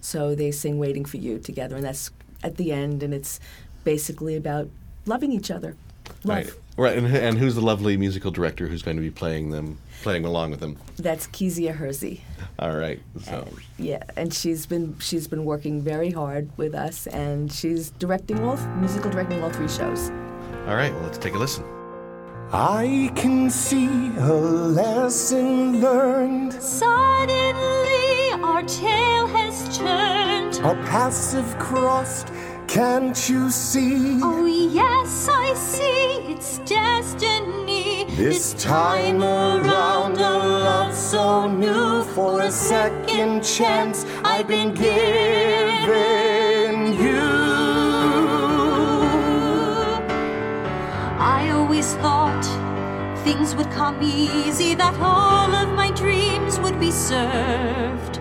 [0.00, 2.10] So they sing "Waiting for You" together, and that's
[2.42, 3.38] at the end, and it's
[3.84, 4.70] basically about
[5.06, 5.76] loving each other.
[6.24, 6.46] Love.
[6.46, 6.50] Right.
[6.76, 6.98] Right.
[6.98, 10.50] And, and who's the lovely musical director who's going to be playing them, playing along
[10.50, 10.78] with them?
[10.96, 12.22] That's Kezia Hersey.
[12.58, 13.00] All right.
[13.22, 13.46] So.
[13.78, 18.56] Yeah, and she's been she's been working very hard with us, and she's directing all
[18.78, 20.10] musical directing all three shows.
[20.66, 20.92] All right.
[20.92, 21.64] Well, let's take a listen.
[22.52, 26.52] I can see a lesson learned.
[26.54, 30.56] Suddenly our tale has turned.
[30.64, 32.32] Our paths have crossed.
[32.70, 34.20] Can't you see?
[34.22, 36.32] Oh, yes, I see.
[36.32, 38.04] It's destiny.
[38.10, 42.04] This time around, a love so new.
[42.14, 44.94] For a second chance, I've been given
[46.94, 47.18] you.
[51.18, 52.44] I always thought
[53.24, 58.19] things would come easy, that all of my dreams would be served.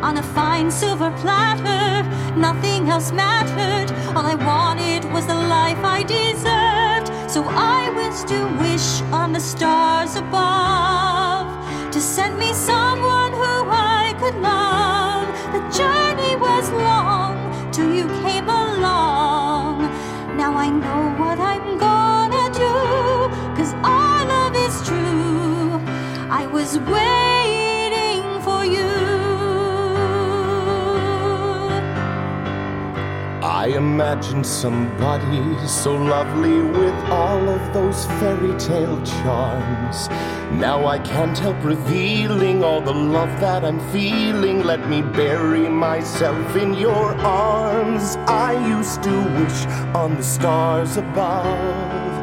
[0.00, 2.08] On a fine silver platter,
[2.38, 3.92] nothing else mattered.
[4.16, 7.08] All I wanted was the life I deserved.
[7.28, 11.46] So I was to wish on the stars above
[11.92, 15.26] to send me someone who I could love.
[15.52, 19.80] The journey was long till you came along.
[20.36, 22.74] Now I know what I'm gonna do,
[23.56, 25.80] cause our love is true.
[26.30, 27.37] I was waiting
[33.58, 40.08] I imagined somebody so lovely with all of those fairy tale charms.
[40.60, 44.62] Now I can't help revealing all the love that I'm feeling.
[44.62, 48.14] Let me bury myself in your arms.
[48.28, 52.17] I used to wish on the stars above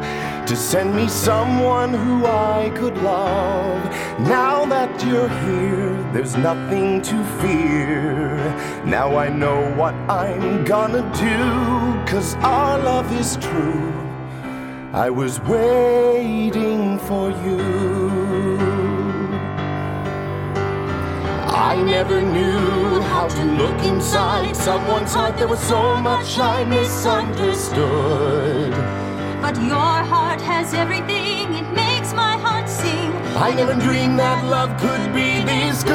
[0.46, 3.82] to send me someone who I could love.
[4.20, 8.36] Now that you're here, there's nothing to fear.
[8.84, 13.92] Now I know what I'm gonna do, cause our love is true.
[14.92, 17.58] I was waiting for you.
[21.48, 25.38] I never knew how to look inside someone's heart.
[25.38, 29.05] There was so much I misunderstood.
[29.40, 33.12] But your heart has everything, it makes my heart sing.
[33.36, 35.92] I never dreamed that love could be this good.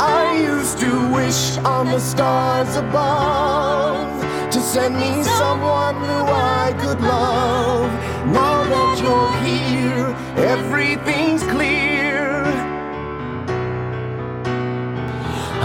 [0.00, 6.24] I used to wish on the stars above to send me someone who
[6.62, 7.90] I could love.
[8.32, 11.89] Now that you're here, everything's clear.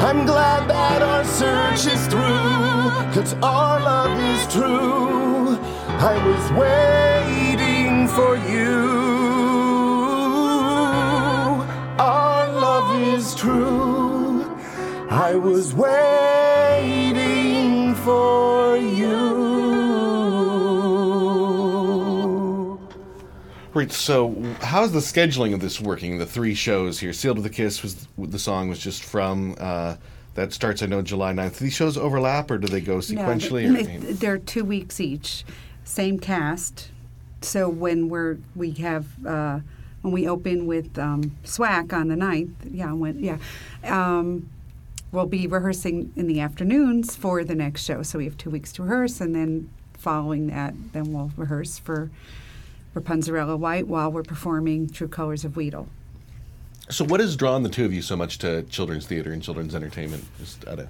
[0.08, 2.22] I'm glad that our search is through,
[3.16, 5.58] cause our love is true.
[6.14, 8.86] I was waiting for you.
[11.98, 14.46] Our love is true.
[15.10, 17.16] I was waiting
[17.96, 19.45] for you.
[23.76, 23.92] Right.
[23.92, 26.18] So, how's the scheduling of this working?
[26.18, 27.12] The three shows here.
[27.12, 29.56] "Sealed with a Kiss" was the song was just from.
[29.60, 29.98] Uh,
[30.36, 31.60] that starts, I know, July 9th.
[31.60, 33.70] Do these shows overlap, or do they go sequentially?
[33.70, 35.46] No, or- they, they're two weeks each,
[35.84, 36.90] same cast.
[37.42, 39.60] So when we're we have uh,
[40.04, 43.38] when we open with um, SWAK on the 9th, yeah, when yeah,
[43.84, 44.50] um,
[45.12, 48.04] we'll be rehearsing in the afternoons for the next show.
[48.04, 52.10] So we have two weeks to rehearse, and then following that, then we'll rehearse for
[52.96, 55.88] Rapunzel White while we're performing True Colors of Weedle.
[56.90, 59.76] so, what has drawn the two of you so much to children's theater and children's
[59.76, 60.24] entertainment?
[60.40, 60.88] Just out of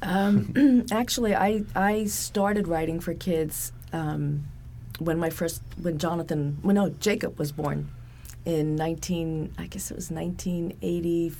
[0.00, 4.44] Um, actually, I I started writing for kids um,
[4.98, 7.90] when my first when Jonathan well no Jacob was born
[8.44, 11.32] in nineteen I guess it was nineteen eighty.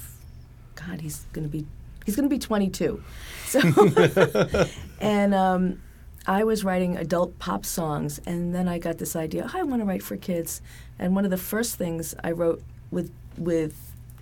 [0.74, 1.66] God, he's gonna be
[2.04, 3.02] he's gonna be twenty two.
[3.46, 3.60] So
[5.00, 5.80] and um,
[6.26, 9.48] I was writing adult pop songs, and then I got this idea.
[9.48, 10.60] "Oh, I want to write for kids,
[10.98, 13.74] and one of the first things I wrote with with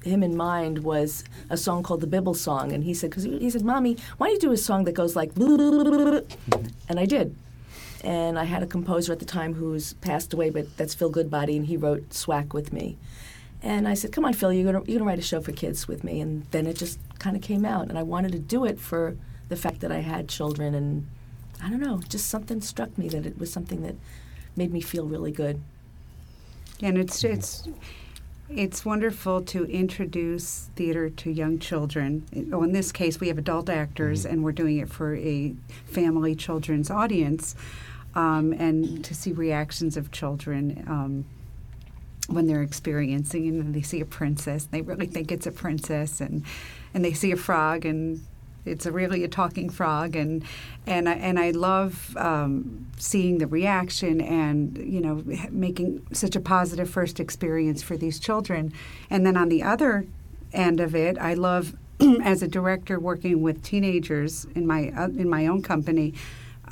[0.05, 3.39] him in mind was a song called the Bible Song, and he said, because he,
[3.39, 6.67] he said, "Mommy, why don't you do a song that goes like?" Mm-hmm.
[6.91, 7.35] And I did,
[8.03, 11.57] and I had a composer at the time who's passed away, but that's Phil Goodbody,
[11.57, 12.99] and he wrote "Swack" with me.
[13.63, 15.89] And I said, "Come on, Phil, you're gonna you're gonna write a show for kids
[15.89, 18.67] with me." And then it just kind of came out, and I wanted to do
[18.67, 19.17] it for
[19.49, 21.07] the fact that I had children, and
[21.65, 23.95] I don't know, just something struck me that it was something that
[24.55, 25.62] made me feel really good.
[26.82, 27.66] And it's it's
[28.51, 32.27] it's wonderful to introduce theater to young children.
[32.53, 35.55] Oh, in this case, we have adult actors, and we're doing it for a
[35.86, 37.55] family children's audience,
[38.15, 40.85] um, and to see reactions of children.
[40.86, 41.24] Um,
[42.27, 46.45] when they're experiencing and they see a princess, they really think it's a princess, and
[46.93, 48.20] and they see a frog, and
[48.65, 50.45] it's a really a talking frog, and
[50.86, 56.41] and I, and I love um, seeing the reaction and you know making such a
[56.41, 58.73] positive first experience for these children,
[59.11, 60.07] and then on the other
[60.53, 61.77] end of it, I love
[62.23, 66.15] as a director working with teenagers in my uh, in my own company.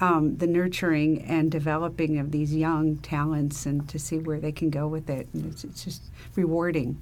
[0.00, 4.68] Um, the nurturing and developing of these young talents, and to see where they can
[4.70, 7.00] go with it, and it's, it's just rewarding.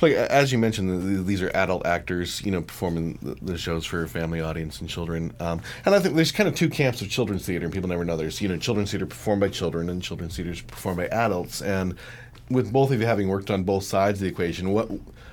[0.00, 3.84] Like as you mentioned, th- th- these are adult actors, you know, performing the, shows
[3.84, 5.32] for a family audience and children.
[5.38, 8.04] Um, and I think there's kind of two camps of children's theater, and people never
[8.04, 8.16] know.
[8.16, 11.62] There's you know children's theater performed by children, and children's theater performed by adults.
[11.62, 11.96] And
[12.50, 14.90] with both of you having worked on both sides of the equation, what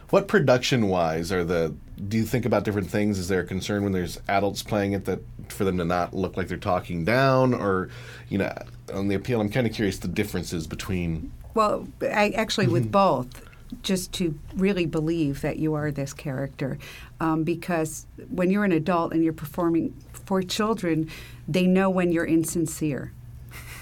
[0.09, 1.73] what production wise are the
[2.07, 3.19] do you think about different things?
[3.19, 5.19] Is there a concern when there's adults playing it that
[5.49, 7.89] for them to not look like they're talking down, or
[8.29, 8.53] you know,
[8.93, 9.41] on the appeal?
[9.41, 11.31] I'm kind of curious the differences between.
[11.53, 13.48] Well, I actually with both,
[13.83, 16.77] just to really believe that you are this character,
[17.19, 21.09] um, because when you're an adult and you're performing for children,
[21.47, 23.11] they know when you're insincere,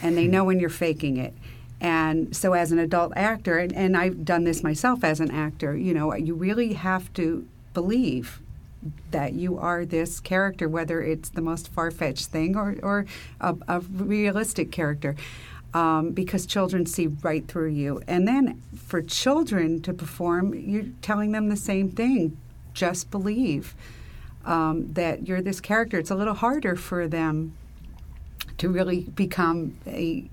[0.02, 1.34] and they know when you're faking it.
[1.80, 5.78] And so, as an adult actor, and, and I've done this myself as an actor,
[5.78, 8.42] you know, you really have to believe
[9.12, 13.06] that you are this character, whether it's the most far fetched thing or, or
[13.42, 15.16] a, a realistic character,
[15.78, 18.02] um, because children see right through you.
[18.08, 22.36] And then for children to perform, you're telling them the same thing
[22.74, 23.76] just believe
[24.44, 26.00] um, that you're this character.
[26.00, 27.56] It's a little harder for them
[28.58, 30.28] to really become a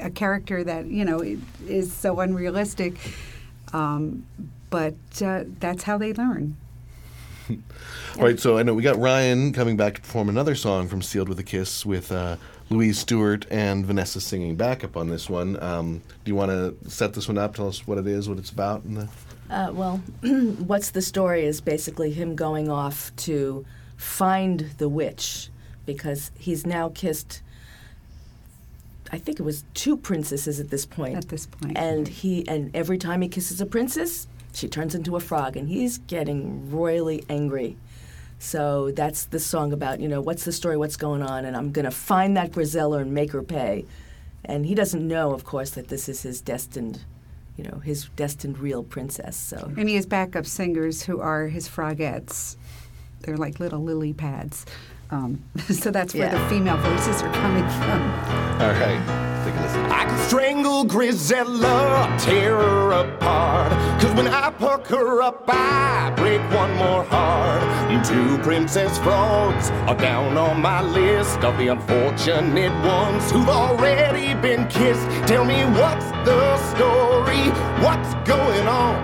[0.00, 1.22] a character that you know
[1.68, 2.94] is so unrealistic.
[3.72, 4.26] Um,
[4.70, 4.94] but
[5.24, 6.56] uh, that's how they learn.
[8.16, 11.00] All right, so I know we got Ryan coming back to perform another song from
[11.00, 12.36] Sealed with a Kiss with uh,
[12.70, 15.62] Louise Stewart and Vanessa singing backup on this one.
[15.62, 17.54] Um, do you want to set this one up?
[17.54, 19.08] Tell us what it is, what it's about, and the
[19.50, 23.64] Uh, well, what's the story is basically him going off to
[23.96, 25.50] find the witch
[25.86, 27.42] because he's now kissed.
[29.10, 31.16] I think it was two princesses at this point.
[31.16, 31.74] At this point.
[31.74, 35.56] point, and he and every time he kisses a princess, she turns into a frog,
[35.56, 37.76] and he's getting royally angry.
[38.42, 41.70] So that's the song about you know what's the story, what's going on, and I'm
[41.70, 43.84] gonna find that Braziller and make her pay.
[44.44, 46.98] And he doesn't know, of course, that this is his destined,
[47.56, 49.36] you know, his destined real princess.
[49.36, 52.56] So And he has backup singers who are his frogettes.
[53.20, 54.66] They're like little lily pads.
[55.12, 56.42] Um, so that's where Yeah.
[56.42, 58.02] the female voices are coming from.
[58.60, 59.31] All right, take a listen.
[59.90, 63.72] I can strangle Grisella, tear her apart.
[64.00, 67.62] Cause when I puck her up, I break one more heart.
[68.04, 74.66] Two princess frogs are down on my list of the unfortunate ones who've already been
[74.68, 75.06] kissed.
[75.28, 77.44] Tell me what's the story?
[77.80, 78.96] What's going on?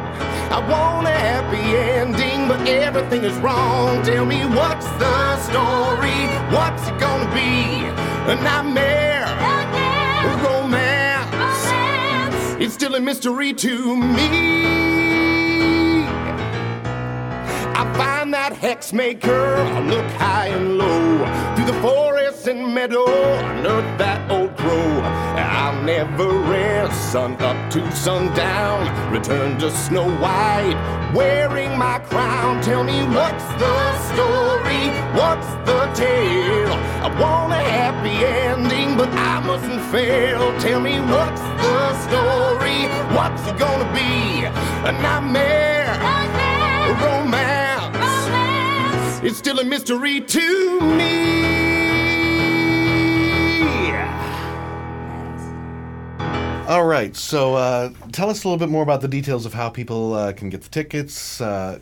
[0.50, 4.02] I want a happy ending, but everything is wrong.
[4.02, 6.26] Tell me what's the story?
[6.50, 7.86] What's it gonna be?
[8.32, 9.04] A nightmare?
[9.04, 9.07] A
[12.68, 14.28] It's still a mystery to me.
[17.72, 19.56] I find that hex maker.
[19.56, 21.24] I look high and low
[21.56, 25.27] through the forest and meadow, unearth that old crow.
[25.88, 29.10] Never rest, sun up to sundown.
[29.10, 30.76] Return to Snow White,
[31.14, 32.60] wearing my crown.
[32.60, 34.92] Tell me what's the story?
[35.16, 36.74] What's the tale?
[37.02, 40.52] I want a happy ending, but I mustn't fail.
[40.60, 42.80] Tell me what's the story?
[43.16, 44.44] What's it gonna be?
[44.90, 45.96] A nightmare?
[46.90, 47.96] A romance?
[49.24, 51.57] It's still a mystery to me.
[56.68, 59.70] All right, so uh, tell us a little bit more about the details of how
[59.70, 61.78] people uh, can get the tickets uh,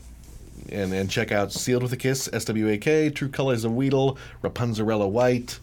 [0.71, 5.59] and, and check out Sealed with a Kiss, SWAK, True Colors of Weedle, Rapunzarella White,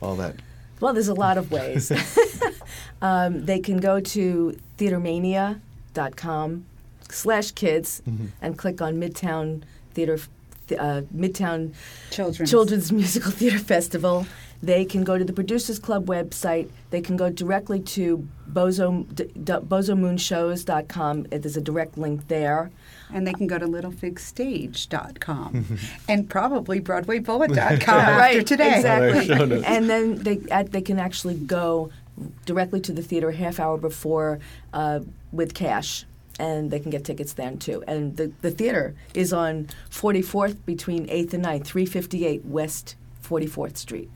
[0.00, 0.36] all that.
[0.80, 1.92] Well, there's a lot of ways.
[3.02, 6.64] um, they can go to theatermania.com
[7.10, 8.28] slash kids Mhm.
[8.40, 9.62] and click on Midtown
[9.92, 10.18] Theater,
[10.78, 11.74] uh, Midtown
[12.10, 12.48] Children's.
[12.50, 14.26] Children's Musical Theater Festival.
[14.62, 16.68] They can go to the Producers Club website.
[16.90, 21.22] They can go directly to bozo, d- d- bozomoonshows.com.
[21.30, 22.70] There's a direct link there.
[23.12, 25.78] And they can go to littlefigstage.com
[26.08, 28.76] and probably broadwaybullet.com right, after today.
[28.76, 29.64] Exactly.
[29.64, 31.90] and then they uh, they can actually go
[32.44, 34.40] directly to the theater a half hour before
[34.74, 35.00] uh,
[35.32, 36.04] with cash.
[36.40, 37.82] and they can get tickets then too.
[37.86, 44.10] And the, the theater is on 44th between 8th and 9th, 358 West 44th Street.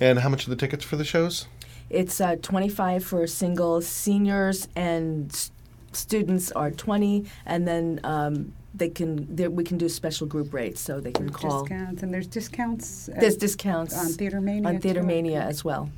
[0.00, 1.46] And how much are the tickets for the shows?
[1.90, 5.50] It's uh, 25 for singles, seniors and s-
[5.92, 11.00] students are 20, and then um, they can we can do special group rates, so
[11.00, 11.62] they can call.
[11.62, 13.10] discounts, and there's discounts.
[13.14, 14.68] There's discounts on Theater Mania.
[14.70, 15.02] on Theater.
[15.02, 15.90] Mania as well.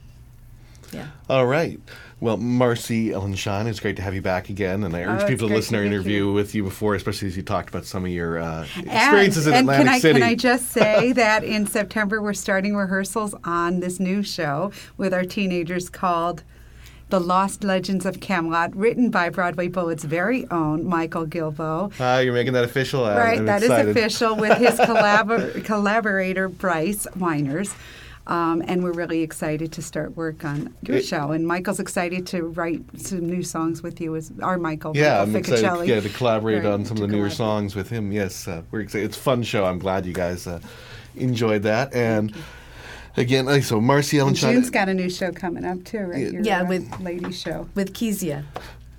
[0.93, 1.07] Yeah.
[1.29, 1.81] All right.
[2.25, 4.83] Well, Marcy Ellen Shine, it's great to have you back again.
[4.85, 6.33] And I Oh, urge it's people to listen to our interview you.
[6.33, 9.53] with you before, especially as you talked about some of your uh, And- experiences in
[9.53, 10.21] and Atlantic can I, City.
[10.21, 15.13] Can I just say that in September we're starting rehearsals on this new show with
[15.13, 16.45] our teenagers called
[17.11, 21.91] The Lost Legends of Camelot, written by Broadway Bullet's very own Michael Gilboe.
[22.01, 23.05] Ah, you're making that official.
[23.05, 27.75] Uh, right, I'm that is official with his collabor- collaborator Bryce Weiners.
[28.27, 31.33] Um, and we're really excited to start work on your It- show.
[31.33, 34.93] And Michael's excited to write some new songs with you, as our Michael.
[34.97, 35.87] Yeah, Michael I'm excited Ficcicelli.
[35.89, 38.13] yeah, to collaborate Right, on some of the newer songs with him.
[38.13, 39.05] Yes, uh, we're excited.
[39.07, 39.67] It's a fun show.
[39.67, 40.61] I'm glad you guys uh,
[41.17, 41.93] enjoyed that.
[41.95, 42.33] And
[43.19, 46.33] again, so Marcy Ellen And June's got a new show coming up too, right?
[46.33, 48.45] Your, Yeah, uh, with- lady show with Kezia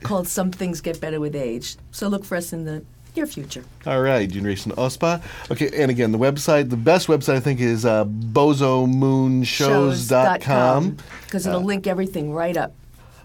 [0.03, 1.77] called Some Things Get Better with Age.
[1.89, 2.83] So look for us in the
[3.15, 3.63] near future.
[3.85, 5.21] All right, Generation OSPA.
[5.51, 10.97] Okay, and again, the website, the best website I think is uh, bozomoonshows.com.
[11.23, 12.73] Because it'll Uh, link everything right up.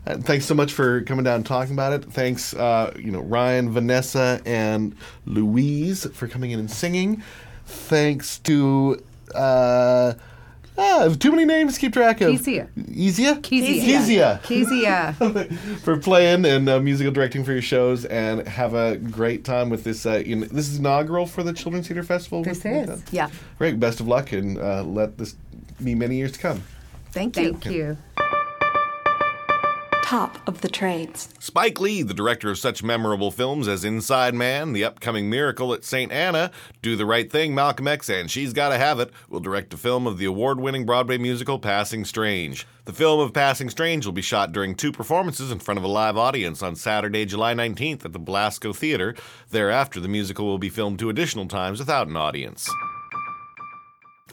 [0.07, 2.05] Uh, thanks so much for coming down and talking about it.
[2.13, 4.97] Thanks, uh, you know, Ryan, Vanessa, and
[5.27, 7.23] Louise for coming in and singing.
[7.67, 9.03] Thanks to
[9.35, 10.15] uh,
[10.81, 12.33] ah, too many names to keep track of.
[12.33, 12.69] Kezia.
[12.77, 13.43] Ezia?
[13.43, 14.41] Kezia.
[14.43, 15.15] Kezia.
[15.15, 15.49] Kezia.
[15.83, 19.85] for playing and uh, musical directing for your shows, and have a great time with
[19.85, 20.07] this.
[20.07, 22.43] Uh, you know, this is inaugural for the Children's Theater Festival.
[22.43, 23.03] This With- is.
[23.13, 23.29] Yeah.
[23.59, 23.79] Great.
[23.79, 25.37] Best of luck, and uh, let this
[25.83, 26.63] be many years to come.
[27.13, 27.53] Thank you.
[27.53, 27.97] Thank you.
[30.11, 31.29] Top of the trades.
[31.39, 35.85] Spike Lee, the director of such memorable films as Inside Man, The Upcoming Miracle at
[35.85, 36.11] St.
[36.11, 36.51] Anna,
[36.83, 40.09] Do the Right Thing, Malcolm X, and She's Gotta Have It, will direct a film
[40.09, 42.67] of the award winning Broadway musical Passing Strange.
[42.87, 45.87] The film of Passing Strange will be shot during two performances in front of a
[45.87, 49.15] live audience on Saturday, July 19th at the Belasco Theater.
[49.51, 52.69] Thereafter, the musical will be filmed two additional times without an audience.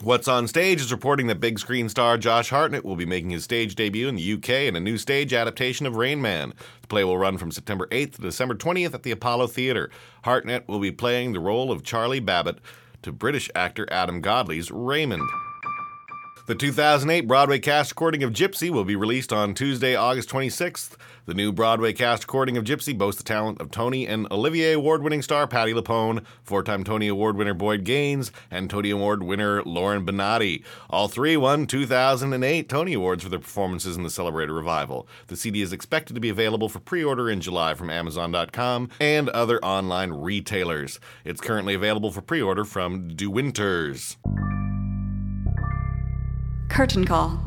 [0.00, 3.42] What's on Stage is reporting that big screen star Josh Hartnett will be making his
[3.42, 6.54] stage debut in the UK in a new stage adaptation of Rain Man.
[6.82, 9.90] The play will run from September 8th to December 20th at the Apollo Theatre.
[10.22, 12.60] Hartnett will be playing the role of Charlie Babbitt
[13.02, 15.28] to British actor Adam Godley's Raymond.
[16.48, 20.96] The 2008 Broadway cast recording of Gypsy will be released on Tuesday, August 26th.
[21.26, 25.02] The new Broadway cast recording of Gypsy boasts the talent of Tony and Olivier Award
[25.02, 29.62] winning star Patti LuPone, four time Tony Award winner Boyd Gaines, and Tony Award winner
[29.64, 30.64] Laura Benanti.
[30.88, 35.06] All three won 2008 Tony Awards for their performances in the celebrated revival.
[35.26, 39.28] The CD is expected to be available for pre order in July from Amazon.com and
[39.28, 40.98] other online retailers.
[41.26, 44.16] It's currently available for pre order from De Winters.
[46.68, 47.40] Curtain call.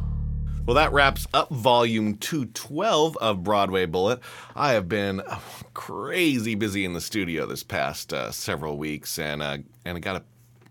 [0.65, 4.19] Well, that wraps up volume 212 of Broadway Bullet.
[4.56, 5.39] I have been uh,
[5.73, 10.18] crazy busy in the studio this past uh, several weeks, and uh, and I got
[10.18, 10.23] a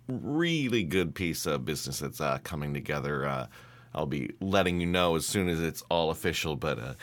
[0.09, 3.27] really good piece of business that's uh, coming together.
[3.27, 3.47] Uh,
[3.93, 6.95] I'll be letting you know as soon as it's all official, but uh,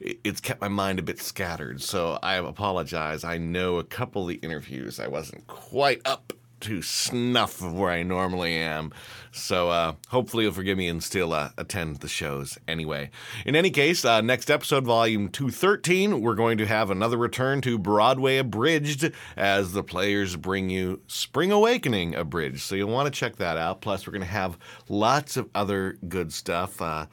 [0.00, 3.24] it's kept my mind a bit scattered, so I apologize.
[3.24, 7.90] I know a couple of the interviews I wasn't quite up to snuff of where
[7.90, 8.92] I normally am.
[9.32, 13.10] So uh, hopefully you'll forgive me and still uh, attend the shows anyway.
[13.46, 17.78] In any case, uh, next episode, volume 213, we're going to have another return to
[17.78, 22.60] Broadway Abridged as the players bring you Spring Awakening Abridged.
[22.60, 23.80] So you'll want to check that out.
[23.80, 24.58] Plus, we're going to have
[24.88, 26.82] lots of other good stuff.
[26.82, 27.06] Uh,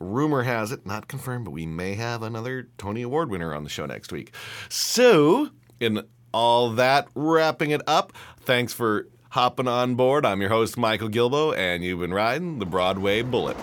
[0.00, 3.70] rumor has it, not confirmed, but we may have another Tony Award winner on the
[3.70, 4.34] show next week.
[4.68, 10.26] So, in all that wrapping it up, thanks for hopping on board.
[10.26, 13.56] I'm your host, Michael Gilboe, and you've been riding the Broadway Bullet.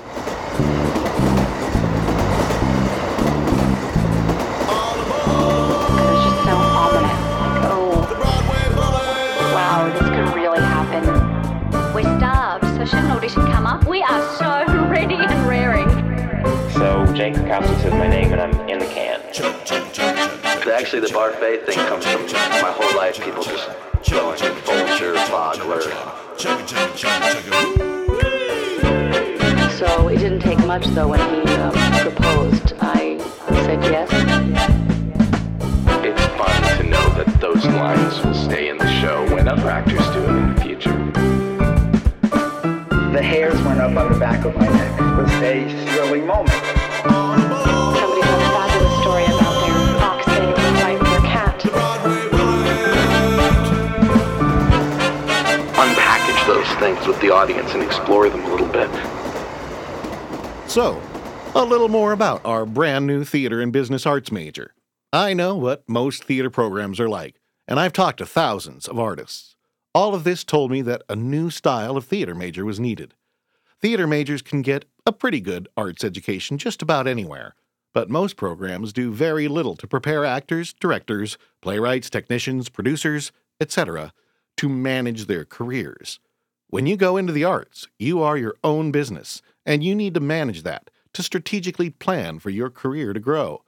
[4.80, 7.20] It's just so ominous.
[7.70, 8.06] Oh,
[9.54, 11.04] wow, this could really happen.
[11.94, 13.86] We're starved, so should an audition come up?
[13.88, 15.90] We are so ready and raring.
[16.72, 20.27] So Jake Krakowski says my name and I'm in the can.
[20.70, 23.24] Actually, the Barfay thing comes from my whole life.
[23.24, 23.68] People just
[24.10, 25.82] going Folger, Bogler.
[29.72, 31.72] So it didn't take much, though, when he um,
[32.02, 32.74] proposed.
[32.82, 33.18] I
[33.66, 34.10] said yes.
[36.04, 40.06] It's fun to know that those lines will stay in the show when other actors
[40.12, 41.12] do it in the future.
[43.12, 45.00] The hairs went up on the back of my neck.
[45.00, 46.57] It was a thrilling moment.
[56.80, 58.90] With the audience and explore them a little bit.
[60.70, 61.02] So,
[61.56, 64.76] a little more about our brand new theater and business arts major.
[65.12, 69.56] I know what most theater programs are like, and I've talked to thousands of artists.
[69.96, 73.16] All of this told me that a new style of theater major was needed.
[73.82, 77.56] Theater majors can get a pretty good arts education just about anywhere,
[77.92, 84.14] but most programs do very little to prepare actors, directors, playwrights, technicians, producers, etc.,
[84.58, 86.20] to manage their careers.
[86.70, 90.20] When you go into the arts, you are your own business, and you need to
[90.20, 93.64] manage that to strategically plan for your career to grow.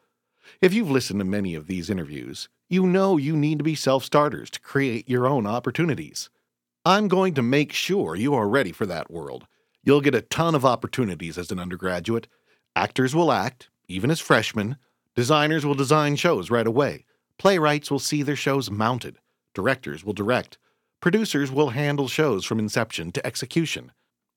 [0.61, 4.03] If you've listened to many of these interviews, you know you need to be self
[4.03, 6.29] starters to create your own opportunities.
[6.83, 9.47] I'm going to make sure you are ready for that world.
[9.81, 12.27] You'll get a ton of opportunities as an undergraduate.
[12.75, 14.75] Actors will act, even as freshmen.
[15.15, 17.05] Designers will design shows right away.
[17.37, 19.19] Playwrights will see their shows mounted.
[19.53, 20.57] Directors will direct.
[21.01, 23.93] Producers will handle shows from inception to execution.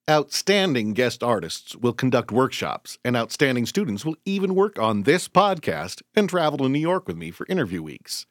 [0.09, 6.01] Outstanding guest artists will conduct workshops, and outstanding students will even work on this podcast
[6.15, 8.27] and travel to New York with me for interview weeks.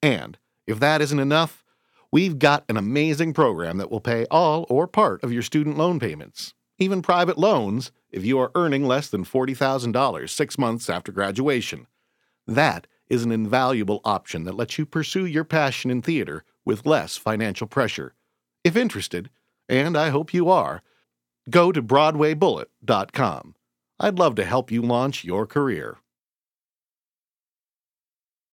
[0.00, 1.64] And if that isn't enough,
[2.12, 5.98] we've got an amazing program that will pay all or part of your student loan
[5.98, 11.88] payments, even private loans if you are earning less than $40,000 six months after graduation.
[12.46, 17.16] That is an invaluable option that lets you pursue your passion in theater with less
[17.16, 18.14] financial pressure.
[18.64, 19.30] If interested,
[19.68, 20.82] and I hope you are,
[21.50, 23.54] go to BroadwayBullet.com.
[23.98, 25.98] I'd love to help you launch your career.